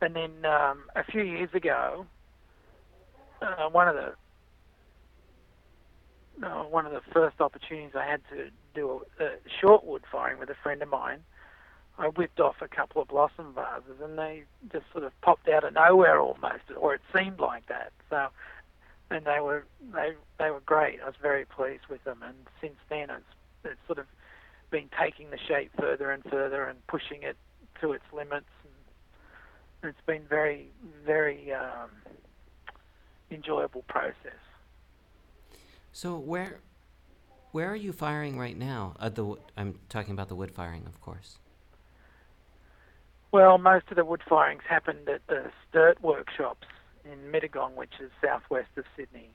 And 0.01 0.15
then 0.15 0.45
um, 0.45 0.85
a 0.95 1.03
few 1.11 1.23
years 1.23 1.49
ago, 1.53 2.07
uh, 3.41 3.69
one 3.69 3.87
of 3.87 3.95
the 3.95 4.13
uh, 6.45 6.63
one 6.63 6.85
of 6.85 6.91
the 6.91 7.01
first 7.13 7.41
opportunities 7.41 7.93
I 7.95 8.05
had 8.09 8.21
to 8.31 8.49
do 8.77 9.01
a, 9.19 9.23
a 9.23 9.29
short 9.59 9.83
wood 9.83 10.03
firing 10.11 10.39
with 10.39 10.49
a 10.49 10.55
friend 10.61 10.81
of 10.81 10.89
mine, 10.89 11.19
I 11.97 12.07
whipped 12.07 12.39
off 12.39 12.61
a 12.61 12.67
couple 12.67 13.01
of 13.01 13.07
blossom 13.07 13.55
vases, 13.55 13.99
and 14.03 14.17
they 14.17 14.43
just 14.71 14.85
sort 14.91 15.03
of 15.03 15.19
popped 15.21 15.49
out 15.49 15.63
of 15.63 15.73
nowhere 15.73 16.19
almost, 16.19 16.63
or 16.77 16.93
it 16.93 17.01
seemed 17.15 17.39
like 17.39 17.65
that. 17.67 17.91
So, 18.09 18.27
and 19.09 19.25
they 19.25 19.39
were 19.39 19.65
they 19.93 20.13
they 20.37 20.51
were 20.51 20.59
great. 20.59 21.01
I 21.01 21.05
was 21.05 21.15
very 21.21 21.45
pleased 21.45 21.87
with 21.89 22.03
them, 22.03 22.21
and 22.23 22.35
since 22.61 22.77
then 22.89 23.09
it's 23.09 23.33
it's 23.65 23.79
sort 23.87 23.97
of 23.97 24.05
been 24.69 24.89
taking 24.99 25.31
the 25.31 25.39
shape 25.47 25.71
further 25.79 26.11
and 26.11 26.23
further 26.25 26.65
and 26.65 26.85
pushing 26.87 27.23
it 27.23 27.37
to 27.81 27.93
its 27.93 28.03
limits. 28.13 28.45
And 29.81 29.89
it's 29.89 30.05
been 30.05 30.23
very 30.29 30.67
very 31.03 31.51
um, 31.51 31.89
enjoyable 33.31 33.83
process. 33.87 34.43
So 35.93 36.15
where 36.17 36.59
where 37.57 37.71
are 37.71 37.75
you 37.75 37.91
firing 37.91 38.37
right 38.37 38.55
now? 38.55 38.93
Uh, 38.99 39.09
the 39.09 39.35
I'm 39.57 39.79
talking 39.89 40.13
about 40.13 40.27
the 40.29 40.35
wood 40.35 40.51
firing, 40.51 40.83
of 40.85 41.01
course. 41.01 41.39
Well, 43.31 43.57
most 43.57 43.85
of 43.89 43.95
the 43.95 44.05
wood 44.05 44.21
firings 44.29 44.61
happened 44.69 45.09
at 45.09 45.25
the 45.25 45.49
Sturt 45.67 45.99
workshops 46.03 46.67
in 47.03 47.31
Mittagong, 47.31 47.73
which 47.73 47.93
is 47.99 48.11
southwest 48.23 48.69
of 48.77 48.83
Sydney, 48.95 49.31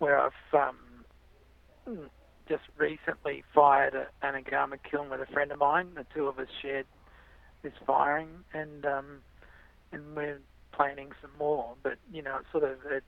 where 0.00 0.18
I've 0.18 0.32
um, 0.52 2.08
just 2.48 2.64
recently 2.76 3.44
fired 3.54 3.94
a, 3.94 4.08
an 4.26 4.34
anagama 4.34 4.78
kiln 4.90 5.08
with 5.08 5.20
a 5.20 5.32
friend 5.32 5.52
of 5.52 5.60
mine. 5.60 5.90
The 5.94 6.06
two 6.12 6.26
of 6.26 6.40
us 6.40 6.48
shared 6.60 6.86
this 7.62 7.74
firing, 7.86 8.30
and 8.52 8.84
um, 8.84 9.20
and 9.92 10.16
we're 10.16 10.40
planning 10.72 11.12
some 11.22 11.30
more. 11.38 11.74
But 11.84 11.98
you 12.12 12.20
know, 12.20 12.38
it's 12.40 12.50
sort 12.50 12.64
of 12.64 12.78
a, 12.90 13.00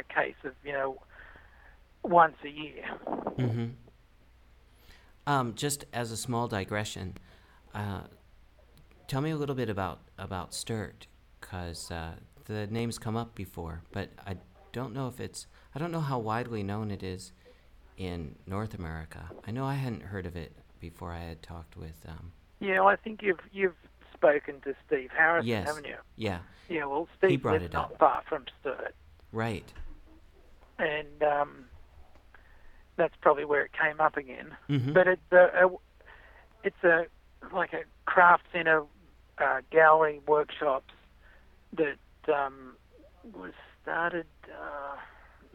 a 0.00 0.02
case 0.02 0.42
of 0.42 0.54
you 0.64 0.72
know 0.72 0.98
once 2.02 2.36
a 2.44 2.48
year. 2.48 2.84
Mm-hmm. 3.38 3.66
Um, 5.26 5.54
just 5.54 5.84
as 5.92 6.10
a 6.10 6.16
small 6.16 6.48
digression, 6.48 7.16
uh, 7.74 8.02
tell 9.06 9.20
me 9.20 9.30
a 9.30 9.36
little 9.36 9.54
bit 9.54 9.68
about 9.68 10.00
about 10.18 10.52
Sturt, 10.52 11.06
because 11.40 11.90
uh, 11.90 12.12
the 12.46 12.66
name's 12.66 12.98
come 12.98 13.16
up 13.16 13.34
before, 13.34 13.82
but 13.92 14.08
I 14.26 14.36
don't 14.72 14.92
know 14.92 15.06
if 15.06 15.20
it's 15.20 15.46
I 15.74 15.78
don't 15.78 15.92
know 15.92 16.00
how 16.00 16.18
widely 16.18 16.62
known 16.62 16.90
it 16.90 17.02
is 17.04 17.32
in 17.96 18.34
North 18.46 18.74
America. 18.74 19.30
I 19.46 19.52
know 19.52 19.64
I 19.64 19.74
hadn't 19.74 20.02
heard 20.02 20.26
of 20.26 20.34
it 20.34 20.52
before 20.80 21.12
I 21.12 21.20
had 21.20 21.42
talked 21.42 21.76
with. 21.76 22.04
Um, 22.08 22.32
Yeah, 22.58 22.82
I 22.82 22.96
think 22.96 23.22
you've 23.22 23.38
you've 23.52 23.76
spoken 24.12 24.60
to 24.62 24.74
Steve 24.86 25.10
Harrison, 25.16 25.46
Yes. 25.48 25.68
haven't 25.68 25.86
you? 25.86 25.96
yeah, 26.16 26.38
Yeah, 26.68 26.86
well, 26.86 27.08
Steve 27.18 27.42
brought 27.42 27.52
lives 27.54 27.66
it 27.66 27.72
not 27.72 27.92
up. 27.92 27.98
far 27.98 28.22
from 28.28 28.44
Sturt. 28.60 28.94
right. 29.30 29.72
and 30.78 31.22
um, 31.22 31.64
that's 33.02 33.14
probably 33.20 33.44
where 33.44 33.64
it 33.64 33.72
came 33.72 34.00
up 34.00 34.16
again. 34.16 34.56
Mm-hmm. 34.70 34.92
But 34.92 35.08
it's 35.08 35.32
a, 35.32 35.66
a 35.66 35.70
it's 36.62 36.84
a 36.84 37.06
like 37.52 37.72
a 37.72 37.82
craft 38.04 38.44
center 38.52 38.84
uh, 39.38 39.60
gallery 39.72 40.20
workshops 40.28 40.94
that 41.76 41.98
um, 42.32 42.76
was 43.34 43.50
started. 43.82 44.26
Uh, 44.48 44.96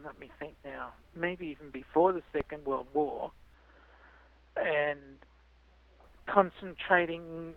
let 0.04 0.20
me 0.20 0.30
think 0.38 0.56
now. 0.62 0.90
Maybe 1.16 1.46
even 1.46 1.70
before 1.70 2.12
the 2.12 2.22
Second 2.34 2.66
World 2.66 2.86
War, 2.92 3.32
and 4.56 5.00
concentrating 6.26 7.54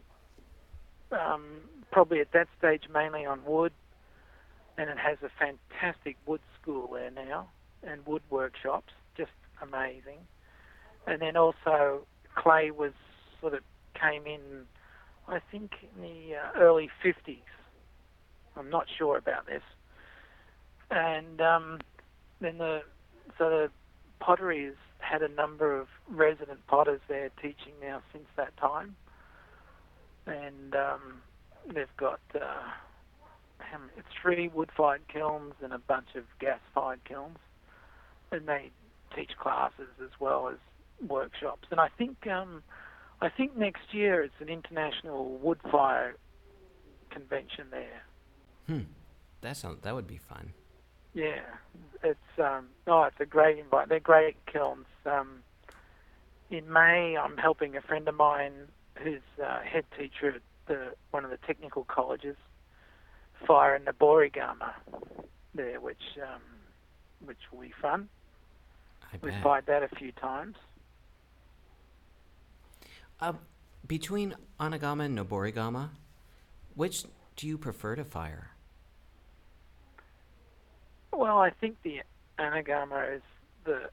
um, 1.11 1.43
probably 1.91 2.21
at 2.21 2.31
that 2.31 2.47
stage 2.57 2.83
mainly 2.89 3.25
on 3.25 3.43
wood 3.43 3.73
and 4.77 4.89
it 4.89 4.97
has 4.97 5.17
a 5.21 5.29
fantastic 5.37 6.15
wood 6.25 6.39
school 6.61 6.91
there 6.93 7.11
now 7.11 7.49
and 7.83 8.05
wood 8.05 8.21
workshops, 8.29 8.93
just 9.17 9.31
amazing. 9.61 10.19
And 11.07 11.21
then 11.21 11.35
also 11.35 12.05
clay 12.35 12.71
was 12.71 12.93
sort 13.39 13.53
of 13.53 13.61
came 13.99 14.25
in, 14.25 14.65
I 15.27 15.39
think 15.51 15.71
in 15.95 16.01
the 16.01 16.35
uh, 16.35 16.59
early 16.59 16.89
50s. 17.03 17.37
I'm 18.55 18.69
not 18.69 18.85
sure 18.97 19.17
about 19.17 19.45
this. 19.45 19.63
And 20.89 21.41
um, 21.41 21.79
then 22.41 22.57
the 22.57 22.81
so 23.37 23.49
the 23.49 23.69
pottery 24.19 24.65
has 24.65 24.75
had 24.99 25.21
a 25.21 25.29
number 25.29 25.79
of 25.79 25.87
resident 26.09 26.59
potters 26.67 26.99
there 27.07 27.29
teaching 27.41 27.73
now 27.81 28.01
since 28.11 28.25
that 28.35 28.55
time, 28.57 28.95
and 30.25 30.75
um, 30.75 31.21
they've 31.73 31.95
got. 31.97 32.19
Uh, 32.35 32.71
three 34.21 34.47
wood-fired 34.47 35.01
kilns 35.07 35.53
and 35.63 35.73
a 35.73 35.79
bunch 35.79 36.09
of 36.15 36.23
gas-fired 36.39 36.99
kilns, 37.05 37.37
and 38.31 38.47
they 38.47 38.69
teach 39.15 39.31
classes 39.39 39.89
as 40.03 40.11
well 40.19 40.49
as 40.49 40.57
workshops. 41.07 41.67
And 41.71 41.79
I 41.79 41.89
think 41.97 42.27
um, 42.27 42.63
I 43.21 43.29
think 43.29 43.57
next 43.57 43.93
year 43.93 44.23
it's 44.23 44.39
an 44.39 44.49
international 44.49 45.37
wood 45.37 45.59
fire 45.71 46.15
convention 47.09 47.67
there. 47.71 48.03
Hmm. 48.67 48.85
That 49.41 49.57
sounds 49.57 49.79
that 49.83 49.93
would 49.93 50.07
be 50.07 50.17
fun. 50.17 50.53
Yeah, 51.13 51.41
it's 52.03 52.39
um, 52.39 52.67
oh, 52.87 53.03
it's 53.03 53.19
a 53.19 53.25
great 53.25 53.59
invite. 53.59 53.89
They're 53.89 53.99
great 53.99 54.37
kilns. 54.45 54.85
Um, 55.05 55.43
in 56.49 56.71
May, 56.71 57.17
I'm 57.17 57.37
helping 57.37 57.75
a 57.75 57.81
friend 57.81 58.07
of 58.07 58.15
mine 58.15 58.53
who's 58.95 59.21
uh, 59.43 59.61
head 59.61 59.85
teacher 59.97 60.35
at 60.35 60.41
the, 60.67 60.93
one 61.11 61.23
of 61.23 61.31
the 61.31 61.37
technical 61.37 61.83
colleges 61.85 62.35
fire 63.47 63.75
in 63.75 63.85
the 63.85 63.91
Noborigama 63.91 64.73
there, 65.55 65.79
which 65.79 66.17
um, 66.21 66.41
which 67.25 67.39
will 67.51 67.61
be 67.61 67.73
fun. 67.81 68.09
We've 69.21 69.33
fired 69.43 69.65
that 69.67 69.83
a 69.83 69.89
few 69.95 70.11
times. 70.13 70.55
Uh, 73.19 73.33
between 73.87 74.35
Anagama 74.59 75.05
and 75.05 75.17
Noborigama, 75.17 75.89
which 76.75 77.03
do 77.35 77.47
you 77.47 77.57
prefer 77.57 77.95
to 77.95 78.03
fire? 78.03 78.51
Well, 81.11 81.39
I 81.39 81.49
think 81.49 81.77
the 81.83 82.01
Anagama 82.39 83.17
is 83.17 83.21
the 83.65 83.89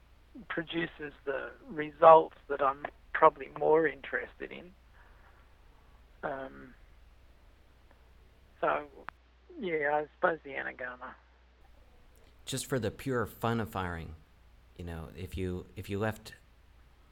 produces 0.47 1.13
the 1.25 1.49
results 1.69 2.37
that 2.47 2.61
I'm 2.61 2.85
probably 3.13 3.49
more 3.59 3.87
interested 3.87 4.51
in. 4.51 4.71
Um, 6.23 6.73
so, 8.61 8.83
yeah, 9.59 9.91
I 9.93 10.05
suppose 10.15 10.39
the 10.43 10.51
Anagama. 10.51 11.13
Just 12.45 12.65
for 12.65 12.79
the 12.79 12.91
pure 12.91 13.25
fun 13.25 13.59
of 13.59 13.69
firing, 13.69 14.15
you 14.79 14.85
know, 14.85 15.09
if 15.15 15.37
you 15.37 15.65
if 15.75 15.89
you 15.89 15.99
left 15.99 16.33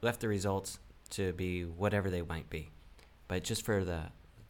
left 0.00 0.20
the 0.20 0.28
results 0.28 0.78
to 1.10 1.32
be 1.34 1.64
whatever 1.64 2.08
they 2.08 2.22
might 2.22 2.48
be, 2.48 2.70
but 3.28 3.44
just 3.44 3.62
for 3.64 3.84
the 3.84 4.04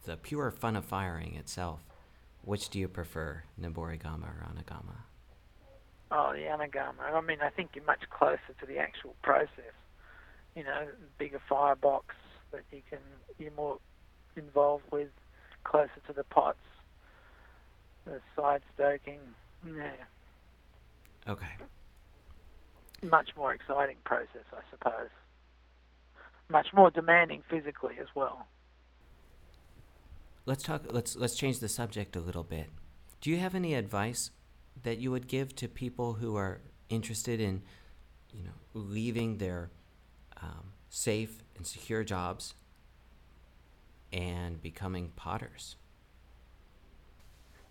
the 0.05 0.15
pure 0.15 0.49
fun 0.49 0.77
of 0.77 0.85
firing 0.85 1.35
itself, 1.35 1.81
which 2.43 2.69
do 2.69 2.79
you 2.79 2.87
prefer, 2.87 3.43
Noborigama 3.61 4.23
or 4.23 4.47
Anagama? 4.47 4.95
Oh, 6.09 6.31
the 6.33 6.43
Anagama. 6.43 7.13
I 7.13 7.21
mean, 7.21 7.39
I 7.41 7.49
think 7.49 7.71
you're 7.75 7.83
much 7.83 8.09
closer 8.09 8.39
to 8.61 8.65
the 8.65 8.77
actual 8.77 9.13
process. 9.21 9.75
You 10.55 10.63
know, 10.63 10.87
bigger 11.17 11.41
firebox 11.49 12.15
that 12.51 12.63
you 12.71 12.81
can 12.89 12.99
you're 13.37 13.51
more 13.51 13.79
involved 14.37 14.85
with, 14.91 15.09
closer 15.65 15.99
to 16.07 16.13
the 16.13 16.23
pots, 16.23 16.57
the 18.05 18.21
side 18.35 18.61
stoking. 18.75 19.19
Yeah, 19.67 19.91
Okay. 21.27 21.51
Much 23.03 23.29
more 23.35 23.53
exciting 23.53 23.97
process, 24.03 24.45
I 24.53 24.61
suppose. 24.71 25.09
Much 26.49 26.67
more 26.73 26.89
demanding 26.89 27.43
physically 27.49 27.95
as 28.01 28.07
well. 28.15 28.47
Let's 30.45 30.63
talk. 30.63 30.85
Let's 30.91 31.15
let's 31.15 31.35
change 31.35 31.59
the 31.59 31.69
subject 31.69 32.15
a 32.15 32.19
little 32.19 32.43
bit. 32.43 32.67
Do 33.21 33.29
you 33.29 33.37
have 33.37 33.53
any 33.53 33.75
advice 33.75 34.31
that 34.83 34.97
you 34.97 35.11
would 35.11 35.27
give 35.27 35.55
to 35.57 35.67
people 35.67 36.13
who 36.13 36.35
are 36.35 36.61
interested 36.89 37.39
in, 37.39 37.61
you 38.33 38.43
know, 38.43 38.53
leaving 38.73 39.37
their 39.37 39.69
um, 40.41 40.71
safe 40.89 41.43
and 41.55 41.67
secure 41.67 42.03
jobs 42.03 42.55
and 44.11 44.61
becoming 44.61 45.11
potters? 45.15 45.75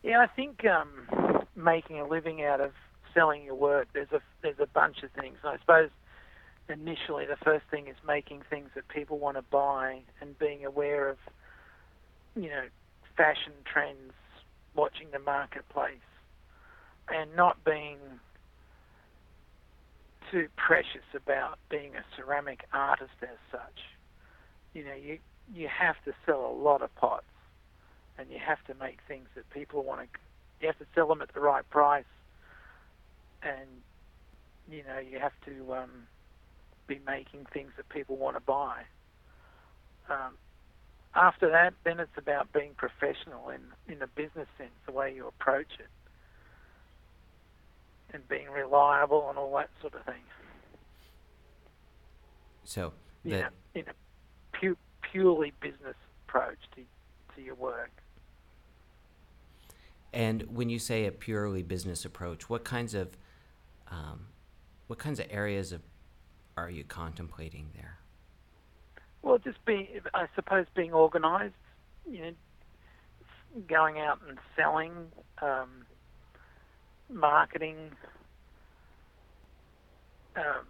Yeah, 0.03 0.21
I 0.21 0.27
think 0.27 0.65
um, 0.65 1.45
making 1.57 1.99
a 1.99 2.07
living 2.07 2.45
out 2.45 2.61
of 2.61 2.73
selling 3.15 3.45
your 3.45 3.55
work. 3.55 3.89
There's 3.93 4.13
a 4.13 4.21
there's 4.43 4.61
a 4.61 4.67
bunch 4.67 5.03
of 5.03 5.11
things. 5.13 5.37
I 5.45 5.59
suppose 5.59 5.91
initially 6.69 7.25
the 7.27 7.37
first 7.43 7.65
thing 7.71 7.89
is 7.89 7.97
making 8.07 8.43
things 8.51 8.71
that 8.75 8.89
people 8.89 9.19
want 9.19 9.37
to 9.37 9.43
buy 9.43 10.01
and 10.21 10.39
being 10.39 10.65
aware 10.65 11.09
of, 11.09 11.17
you 12.37 12.49
know, 12.51 12.65
fashion 13.17 13.53
trends, 13.65 14.13
watching 14.75 15.09
the 15.13 15.19
marketplace, 15.19 15.97
and 17.09 17.35
not 17.35 17.65
being 17.65 17.99
too 20.31 20.49
precious 20.57 21.07
about 21.15 21.59
being 21.71 21.95
a 21.97 22.05
ceramic 22.17 22.65
artist 22.73 23.11
as 23.23 23.39
such. 23.51 23.81
You 24.75 24.85
know, 24.85 24.95
you 24.95 25.19
you 25.55 25.69
have 25.69 25.97
to 26.05 26.13
sell 26.27 26.47
a 26.47 26.53
lot 26.53 26.83
of 26.83 26.95
pots 26.97 27.25
and 28.19 28.31
you 28.31 28.39
have 28.45 28.63
to 28.67 28.75
make 28.75 28.99
things 29.07 29.29
that 29.35 29.49
people 29.51 29.83
want 29.83 30.01
to. 30.01 30.19
You 30.61 30.67
have 30.67 30.79
to 30.79 30.87
sell 30.95 31.07
them 31.09 31.23
at 31.23 31.33
the 31.33 31.41
right 31.41 31.69
price, 31.71 32.05
and 33.43 33.69
you 34.71 34.83
know 34.85 34.99
you 34.99 35.19
have 35.19 35.33
to 35.47 35.75
um, 35.75 36.07
be 36.87 37.01
making 37.07 37.47
things 37.53 37.73
that 37.77 37.89
people 37.89 38.17
want 38.17 38.37
to 38.37 38.41
buy. 38.41 38.83
Um, 40.09 40.35
after 41.15 41.51
that, 41.51 41.75
then 41.85 42.01
it's 42.01 42.17
about 42.17 42.53
being 42.53 42.75
professional 42.77 43.51
in 43.51 43.61
in 43.93 44.03
a 44.03 44.07
business 44.07 44.49
sense, 44.59 44.71
the 44.87 44.93
way 44.93 45.15
you 45.15 45.27
approach 45.27 45.73
it, 45.79 45.89
and 48.15 48.27
being 48.29 48.49
reliable 48.51 49.29
and 49.29 49.39
all 49.39 49.55
that 49.57 49.71
sort 49.81 49.95
of 49.95 50.05
thing. 50.05 50.23
So 52.65 52.93
You 53.25 53.31
that 53.33 53.41
know, 53.41 53.49
in 53.75 53.85
a 53.89 53.95
pu- 54.59 54.77
purely 55.11 55.53
business 55.61 55.97
approach 56.27 56.59
to 56.77 56.83
to 57.37 57.43
your 57.43 57.55
work. 57.55 57.91
and 60.13 60.43
when 60.45 60.69
you 60.71 60.79
say 60.79 61.07
a 61.07 61.13
purely 61.13 61.63
business 61.63 62.05
approach, 62.05 62.49
what 62.49 62.65
kinds 62.65 62.95
of 62.95 63.17
um, 63.91 64.27
what 64.87 64.99
kinds 64.99 65.21
of 65.21 65.27
areas 65.31 65.73
of 65.73 65.83
are 66.57 66.71
you 66.71 66.85
contemplating 66.85 67.71
there? 67.75 67.99
Well, 69.23 69.39
just 69.39 69.65
being, 69.65 69.87
I 70.15 70.27
suppose, 70.35 70.67
being 70.75 70.93
organised, 70.93 71.55
you 72.11 72.23
know, 72.23 72.33
going 73.69 73.99
out 73.99 74.21
and 74.29 74.39
selling, 74.57 74.93
um, 75.43 75.87
marketing, 77.13 77.91
um, 80.37 80.67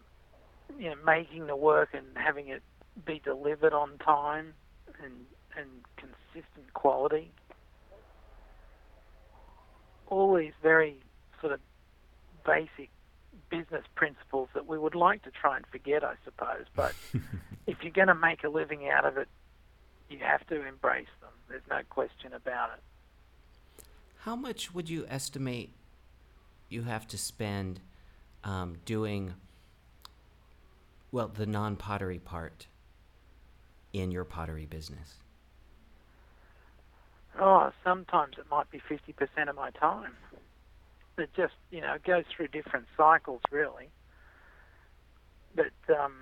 you 0.78 0.90
know, 0.90 0.96
making 1.04 1.46
the 1.46 1.56
work 1.56 1.90
and 1.92 2.06
having 2.14 2.48
it 2.48 2.62
be 3.06 3.20
delivered 3.24 3.72
on 3.72 3.98
time 3.98 4.54
and 5.02 5.12
and 5.56 5.68
consistent 5.96 6.72
quality. 6.74 7.32
All 10.06 10.36
these 10.36 10.52
very 10.62 11.00
sort 11.40 11.52
of 11.52 11.60
basic 12.46 12.90
business 13.50 13.84
principles 13.94 14.48
that 14.54 14.66
we 14.66 14.78
would 14.78 14.94
like 14.94 15.22
to 15.22 15.30
try 15.30 15.56
and 15.56 15.66
forget, 15.66 16.04
I 16.04 16.14
suppose, 16.24 16.66
but 16.74 16.94
if 17.66 17.82
you're 17.82 17.92
going 17.92 18.08
to 18.08 18.14
make 18.14 18.44
a 18.44 18.48
living 18.48 18.88
out 18.88 19.04
of 19.04 19.16
it, 19.16 19.28
you 20.08 20.18
have 20.20 20.46
to 20.48 20.66
embrace 20.66 21.06
them. 21.20 21.30
There's 21.48 21.62
no 21.68 21.80
question 21.88 22.32
about 22.32 22.70
it. 22.74 23.84
How 24.20 24.36
much 24.36 24.74
would 24.74 24.88
you 24.88 25.06
estimate 25.08 25.70
you 26.68 26.82
have 26.82 27.06
to 27.08 27.18
spend 27.18 27.80
um, 28.44 28.78
doing, 28.84 29.34
well, 31.12 31.28
the 31.28 31.46
non 31.46 31.76
pottery 31.76 32.18
part 32.18 32.66
in 33.92 34.10
your 34.10 34.24
pottery 34.24 34.66
business? 34.66 35.14
Oh, 37.40 37.70
sometimes 37.84 38.36
it 38.38 38.46
might 38.50 38.70
be 38.70 38.80
50% 38.90 39.48
of 39.48 39.54
my 39.54 39.70
time. 39.70 40.12
It 41.18 41.30
just, 41.36 41.54
you 41.70 41.80
know, 41.80 41.96
goes 42.04 42.24
through 42.34 42.48
different 42.48 42.86
cycles, 42.96 43.40
really. 43.50 43.88
But 45.54 45.72
um, 45.94 46.14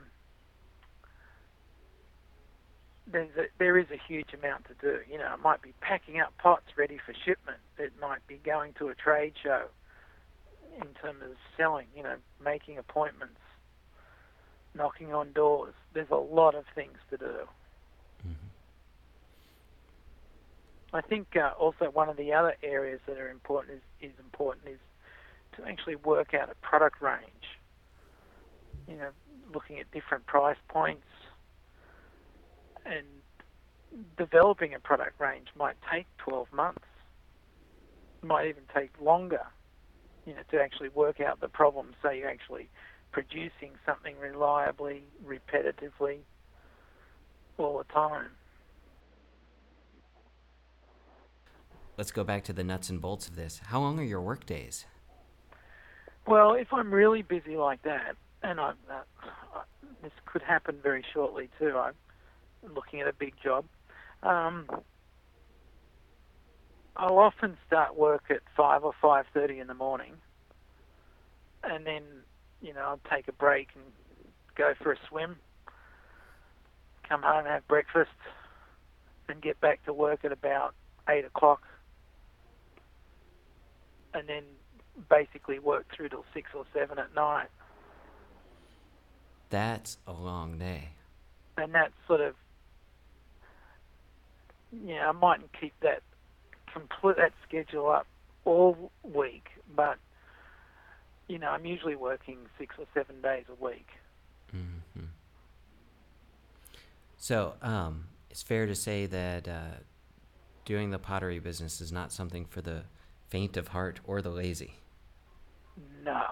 there's 3.07 3.31
a, 3.37 3.45
there 3.59 3.79
is 3.79 3.87
a 3.91 3.99
huge 4.09 4.33
amount 4.33 4.65
to 4.67 4.75
do. 4.81 5.01
You 5.11 5.19
know, 5.19 5.35
it 5.35 5.41
might 5.43 5.63
be 5.63 5.75
packing 5.81 6.21
up 6.21 6.37
pots 6.39 6.67
ready 6.77 6.99
for 7.05 7.13
shipment. 7.13 7.59
It 7.79 7.93
might 8.01 8.27
be 8.27 8.41
going 8.45 8.73
to 8.75 8.89
a 8.89 8.95
trade 8.95 9.35
show 9.43 9.67
in 10.77 10.89
terms 11.01 11.23
of 11.23 11.37
selling, 11.57 11.87
you 11.97 12.03
know, 12.03 12.17
making 12.43 12.79
appointments, 12.79 13.41
knocking 14.75 15.15
on 15.15 15.33
doors. 15.33 15.75
There's 15.95 16.11
a 16.11 16.17
lot 16.17 16.55
of 16.55 16.65
things 16.75 16.99
to 17.11 17.17
do. 17.17 17.35
I 20.93 21.01
think 21.01 21.37
uh, 21.37 21.51
also 21.59 21.91
one 21.91 22.09
of 22.09 22.17
the 22.17 22.33
other 22.33 22.55
areas 22.63 23.01
that 23.07 23.19
are 23.19 23.31
important 23.31 23.79
is, 24.01 24.11
is 24.11 24.19
important 24.19 24.69
is 24.69 24.79
to 25.57 25.69
actually 25.69 25.97
work 25.97 26.35
out 26.35 26.51
a 26.51 26.55
product 26.67 27.03
range. 27.03 27.59
You 28.89 28.97
know, 28.97 29.11
looking 29.53 29.81
at 29.81 29.91
different 29.91 30.27
price 30.27 30.57
points 30.69 31.07
and 32.85 33.05
developing 34.17 34.75
a 34.75 34.81
product 34.81 35.21
range 35.21 35.49
might 35.57 35.77
take 35.93 36.07
12 36.19 36.53
months. 36.53 36.85
Might 38.23 38.49
even 38.49 38.63
take 38.75 38.91
longer. 39.01 39.47
You 40.25 40.35
know, 40.35 40.41
to 40.51 40.61
actually 40.61 40.89
work 40.89 41.21
out 41.21 41.41
the 41.41 41.49
problem, 41.49 41.95
so 42.03 42.11
you're 42.11 42.29
actually 42.29 42.69
producing 43.13 43.73
something 43.85 44.17
reliably, 44.19 45.05
repetitively, 45.25 46.19
all 47.59 47.79
the 47.79 47.93
time. 47.93 48.31
Let's 51.97 52.13
go 52.13 52.25
back 52.25 52.45
to 52.45 52.53
the 52.53 52.63
nuts 52.63 52.91
and 52.91 53.01
bolts 53.01 53.27
of 53.27 53.37
this. 53.37 53.61
How 53.67 53.81
long 53.81 53.99
are 53.99 54.05
your 54.05 54.21
work 54.21 54.45
days? 54.45 54.85
Well, 56.27 56.53
if 56.53 56.73
I'm 56.73 56.93
really 56.93 57.23
busy 57.23 57.57
like 57.57 57.83
that, 57.83 58.17
and 58.43 58.61
I'm, 58.61 58.77
uh, 58.91 59.61
this 60.03 60.13
could 60.27 60.43
happen 60.43 60.77
very 60.83 61.05
shortly 61.15 61.49
too. 61.59 61.77
I'm 61.77 61.95
looking 62.75 63.01
at 63.01 63.09
a 63.09 63.13
big 63.13 63.35
job. 63.43 63.65
Um, 64.23 64.67
I'll 66.97 67.19
often 67.19 67.57
start 67.67 67.97
work 67.97 68.25
at 68.31 68.41
five 68.57 68.85
or 68.85 68.93
five 69.01 69.27
thirty 69.33 69.59
in 69.59 69.67
the 69.67 69.75
morning, 69.75 70.15
and 71.63 71.87
then 71.87 72.03
you 72.61 72.75
know 72.75 72.81
I'll 72.81 73.01
take 73.11 73.29
a 73.29 73.33
break 73.33 73.69
and 73.75 73.85
go 74.55 74.75
for 74.83 74.93
a 74.93 74.97
swim, 75.09 75.37
come 77.09 77.23
home 77.23 77.41
and 77.41 77.49
have 77.49 77.67
breakfast, 77.69 78.11
and 79.29 79.41
get 79.41 79.61
back 79.61 79.85
to 79.85 79.93
work 79.93 80.25
at 80.25 80.33
about 80.33 80.75
eight 81.09 81.25
o'clock, 81.25 81.63
and 84.17 84.29
then 84.29 84.43
basically 85.11 85.59
work 85.59 85.87
through 85.95 86.09
till 86.09 86.25
six 86.33 86.51
or 86.55 86.65
seven 86.73 86.99
at 86.99 87.15
night. 87.15 87.49
That's 89.51 89.99
a 90.07 90.13
long 90.13 90.59
day. 90.59 90.89
And 91.59 91.75
that's 91.75 91.93
sort 92.07 92.21
of, 92.21 92.35
yeah, 94.73 95.09
I 95.09 95.13
mightn't 95.13 95.51
keep 95.59 95.75
that 95.81 96.03
complete 96.73 97.17
that 97.17 97.33
schedule 97.47 97.89
up 97.89 98.07
all 98.45 98.91
week, 99.03 99.49
but 99.75 99.99
you 101.29 101.39
know, 101.39 101.49
I'm 101.49 101.67
usually 101.67 101.97
working 101.97 102.39
six 102.59 102.75
or 102.79 102.87
seven 102.95 103.21
days 103.21 103.45
a 103.49 103.65
week. 103.65 103.89
Mm-hmm. 104.55 105.07
So, 107.17 107.55
um, 107.63 108.07
it's 108.31 108.43
fair 108.43 108.67
to 108.67 108.75
say 108.75 109.07
that 109.07 109.49
uh, 109.49 109.79
doing 110.65 110.91
the 110.91 110.99
pottery 110.99 111.41
business 111.41 111.81
is 111.81 111.91
not 111.91 112.13
something 112.13 112.45
for 112.45 112.61
the 112.61 112.85
faint 113.29 113.57
of 113.57 113.69
heart 113.69 114.01
or 114.05 114.23
the 114.23 114.31
lazy. 114.31 114.75
No. 116.05 116.23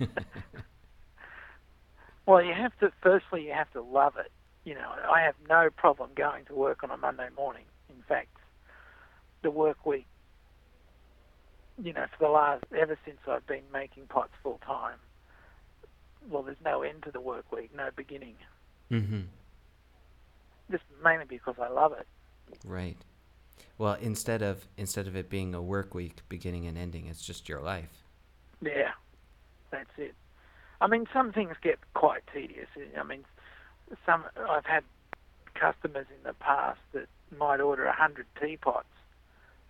well, 2.26 2.42
you 2.42 2.52
have 2.54 2.76
to. 2.80 2.92
Firstly, 3.02 3.44
you 3.46 3.52
have 3.52 3.70
to 3.72 3.82
love 3.82 4.14
it. 4.16 4.30
You 4.64 4.74
know, 4.74 4.92
I 5.12 5.20
have 5.22 5.34
no 5.48 5.68
problem 5.76 6.10
going 6.14 6.44
to 6.46 6.54
work 6.54 6.84
on 6.84 6.90
a 6.90 6.96
Monday 6.96 7.28
morning. 7.36 7.64
In 7.88 8.02
fact, 8.08 8.36
the 9.42 9.50
work 9.50 9.84
week, 9.84 10.06
you 11.82 11.92
know, 11.92 12.06
for 12.16 12.26
the 12.26 12.30
last 12.30 12.64
ever 12.76 12.96
since 13.04 13.18
I've 13.28 13.46
been 13.46 13.64
making 13.72 14.06
pots 14.06 14.32
full 14.42 14.60
time. 14.64 14.98
Well, 16.30 16.42
there's 16.42 16.56
no 16.64 16.82
end 16.82 17.02
to 17.04 17.10
the 17.10 17.20
work 17.20 17.50
week, 17.50 17.70
no 17.76 17.88
beginning. 17.96 18.36
Mm-hmm. 18.90 19.22
Just 20.70 20.84
mainly 21.02 21.24
because 21.28 21.56
I 21.60 21.68
love 21.68 21.92
it. 21.92 22.06
Right. 22.64 22.96
Well, 23.78 23.94
instead 23.94 24.42
of 24.42 24.66
instead 24.76 25.06
of 25.06 25.16
it 25.16 25.28
being 25.28 25.54
a 25.54 25.62
work 25.62 25.94
week 25.94 26.20
beginning 26.28 26.66
and 26.66 26.78
ending, 26.78 27.06
it's 27.06 27.24
just 27.24 27.48
your 27.48 27.60
life. 27.60 28.04
Yeah, 28.60 28.92
that's 29.70 29.90
it. 29.96 30.14
I 30.80 30.86
mean, 30.86 31.06
some 31.12 31.32
things 31.32 31.56
get 31.62 31.78
quite 31.94 32.22
tedious. 32.32 32.68
I 32.98 33.02
mean, 33.02 33.24
some 34.04 34.24
I've 34.48 34.66
had 34.66 34.84
customers 35.54 36.06
in 36.10 36.22
the 36.24 36.34
past 36.34 36.80
that 36.92 37.06
might 37.36 37.60
order 37.60 37.84
a 37.84 37.94
hundred 37.94 38.26
teapots, 38.40 38.86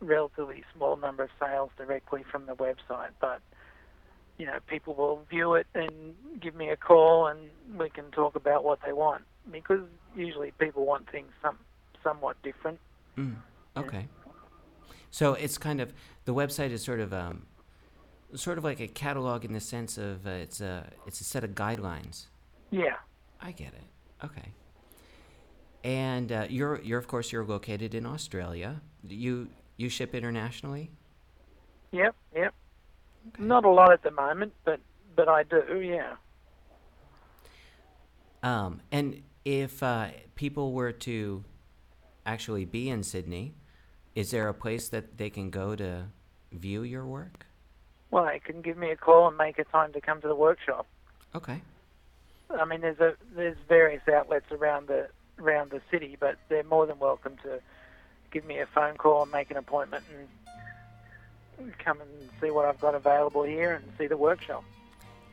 relatively 0.00 0.64
small 0.74 0.96
number 0.96 1.22
of 1.24 1.30
sales 1.40 1.70
directly 1.76 2.24
from 2.30 2.46
the 2.46 2.54
website, 2.54 3.10
but 3.20 3.40
you 4.38 4.46
know, 4.46 4.58
people 4.66 4.94
will 4.94 5.24
view 5.30 5.54
it 5.54 5.66
and 5.74 6.14
give 6.40 6.54
me 6.54 6.68
a 6.70 6.76
call, 6.76 7.26
and 7.26 7.38
we 7.78 7.88
can 7.90 8.10
talk 8.10 8.34
about 8.34 8.64
what 8.64 8.80
they 8.84 8.92
want 8.92 9.22
because 9.50 9.80
usually 10.16 10.52
people 10.58 10.84
want 10.84 11.08
things 11.10 11.30
some 11.42 11.58
somewhat 12.02 12.36
different. 12.42 12.80
Mm, 13.16 13.36
okay. 13.76 14.08
So 15.10 15.34
it's 15.34 15.58
kind 15.58 15.80
of 15.80 15.92
the 16.24 16.34
website 16.34 16.70
is 16.70 16.82
sort 16.82 17.00
of 17.00 17.12
um, 17.12 17.46
sort 18.34 18.58
of 18.58 18.64
like 18.64 18.80
a 18.80 18.88
catalog 18.88 19.44
in 19.44 19.52
the 19.52 19.60
sense 19.60 19.98
of 19.98 20.26
uh, 20.26 20.30
it's 20.30 20.60
a 20.60 20.88
it's 21.06 21.20
a 21.20 21.24
set 21.24 21.44
of 21.44 21.50
guidelines. 21.50 22.26
Yeah. 22.70 22.96
I 23.40 23.52
get 23.52 23.68
it. 23.74 24.24
Okay. 24.24 24.52
And 25.84 26.30
uh, 26.30 26.46
you're 26.48 26.80
you're 26.82 26.98
of 26.98 27.08
course 27.08 27.32
you're 27.32 27.44
located 27.44 27.94
in 27.94 28.06
Australia. 28.06 28.80
You 29.06 29.48
you 29.76 29.88
ship 29.88 30.14
internationally? 30.14 30.90
Yep, 31.90 32.14
yep. 32.34 32.54
Okay. 33.28 33.42
Not 33.42 33.64
a 33.64 33.70
lot 33.70 33.92
at 33.92 34.02
the 34.02 34.10
moment, 34.10 34.52
but 34.64 34.80
but 35.14 35.28
I 35.28 35.42
do, 35.42 35.80
yeah. 35.80 36.14
Um, 38.42 38.80
and 38.90 39.22
if 39.44 39.82
uh, 39.82 40.08
people 40.34 40.72
were 40.72 40.92
to 40.92 41.44
actually 42.24 42.64
be 42.64 42.88
in 42.88 43.02
Sydney, 43.02 43.54
is 44.14 44.30
there 44.30 44.48
a 44.48 44.54
place 44.54 44.88
that 44.88 45.18
they 45.18 45.30
can 45.30 45.50
go 45.50 45.76
to 45.76 46.06
view 46.52 46.82
your 46.82 47.06
work? 47.06 47.46
Well, 48.12 48.26
they 48.26 48.38
can 48.38 48.60
give 48.60 48.76
me 48.76 48.90
a 48.90 48.96
call 48.96 49.26
and 49.26 49.36
make 49.36 49.58
a 49.58 49.64
time 49.64 49.92
to 49.94 50.00
come 50.00 50.20
to 50.20 50.28
the 50.28 50.36
workshop. 50.36 50.86
Okay. 51.34 51.60
I 52.50 52.64
mean, 52.66 52.82
there's 52.82 53.00
a 53.00 53.14
there's 53.34 53.56
various 53.66 54.02
outlets 54.06 54.52
around 54.52 54.88
the 54.88 55.08
around 55.40 55.70
the 55.70 55.80
city, 55.90 56.16
but 56.20 56.36
they're 56.50 56.62
more 56.62 56.86
than 56.86 56.98
welcome 56.98 57.36
to 57.42 57.60
give 58.30 58.44
me 58.44 58.58
a 58.58 58.66
phone 58.66 58.96
call 58.96 59.22
and 59.22 59.32
make 59.32 59.50
an 59.50 59.56
appointment 59.56 60.04
and 61.58 61.78
come 61.78 62.02
and 62.02 62.10
see 62.40 62.50
what 62.50 62.66
I've 62.66 62.80
got 62.80 62.94
available 62.94 63.44
here 63.44 63.72
and 63.72 63.84
see 63.96 64.06
the 64.06 64.16
workshop. 64.16 64.62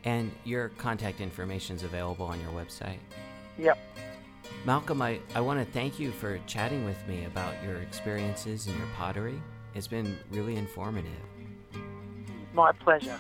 And 0.06 0.32
your 0.46 0.70
contact 0.70 1.20
information 1.20 1.76
is 1.76 1.84
available 1.84 2.26
on 2.28 2.40
your 2.40 2.52
website? 2.52 3.00
Yep. 3.58 3.78
Malcolm, 4.66 5.02
I, 5.02 5.20
I 5.36 5.42
want 5.42 5.60
to 5.60 5.70
thank 5.74 6.00
you 6.00 6.12
for 6.12 6.40
chatting 6.48 6.86
with 6.86 7.06
me 7.08 7.26
about 7.26 7.62
your 7.64 7.78
experiences 7.78 8.68
and 8.68 8.78
your 8.78 8.88
pottery. 8.96 9.42
It's 9.76 9.88
been 9.88 10.18
really 10.32 10.56
informative. 10.56 11.12
My 12.60 12.74
pleasure. 12.74 13.18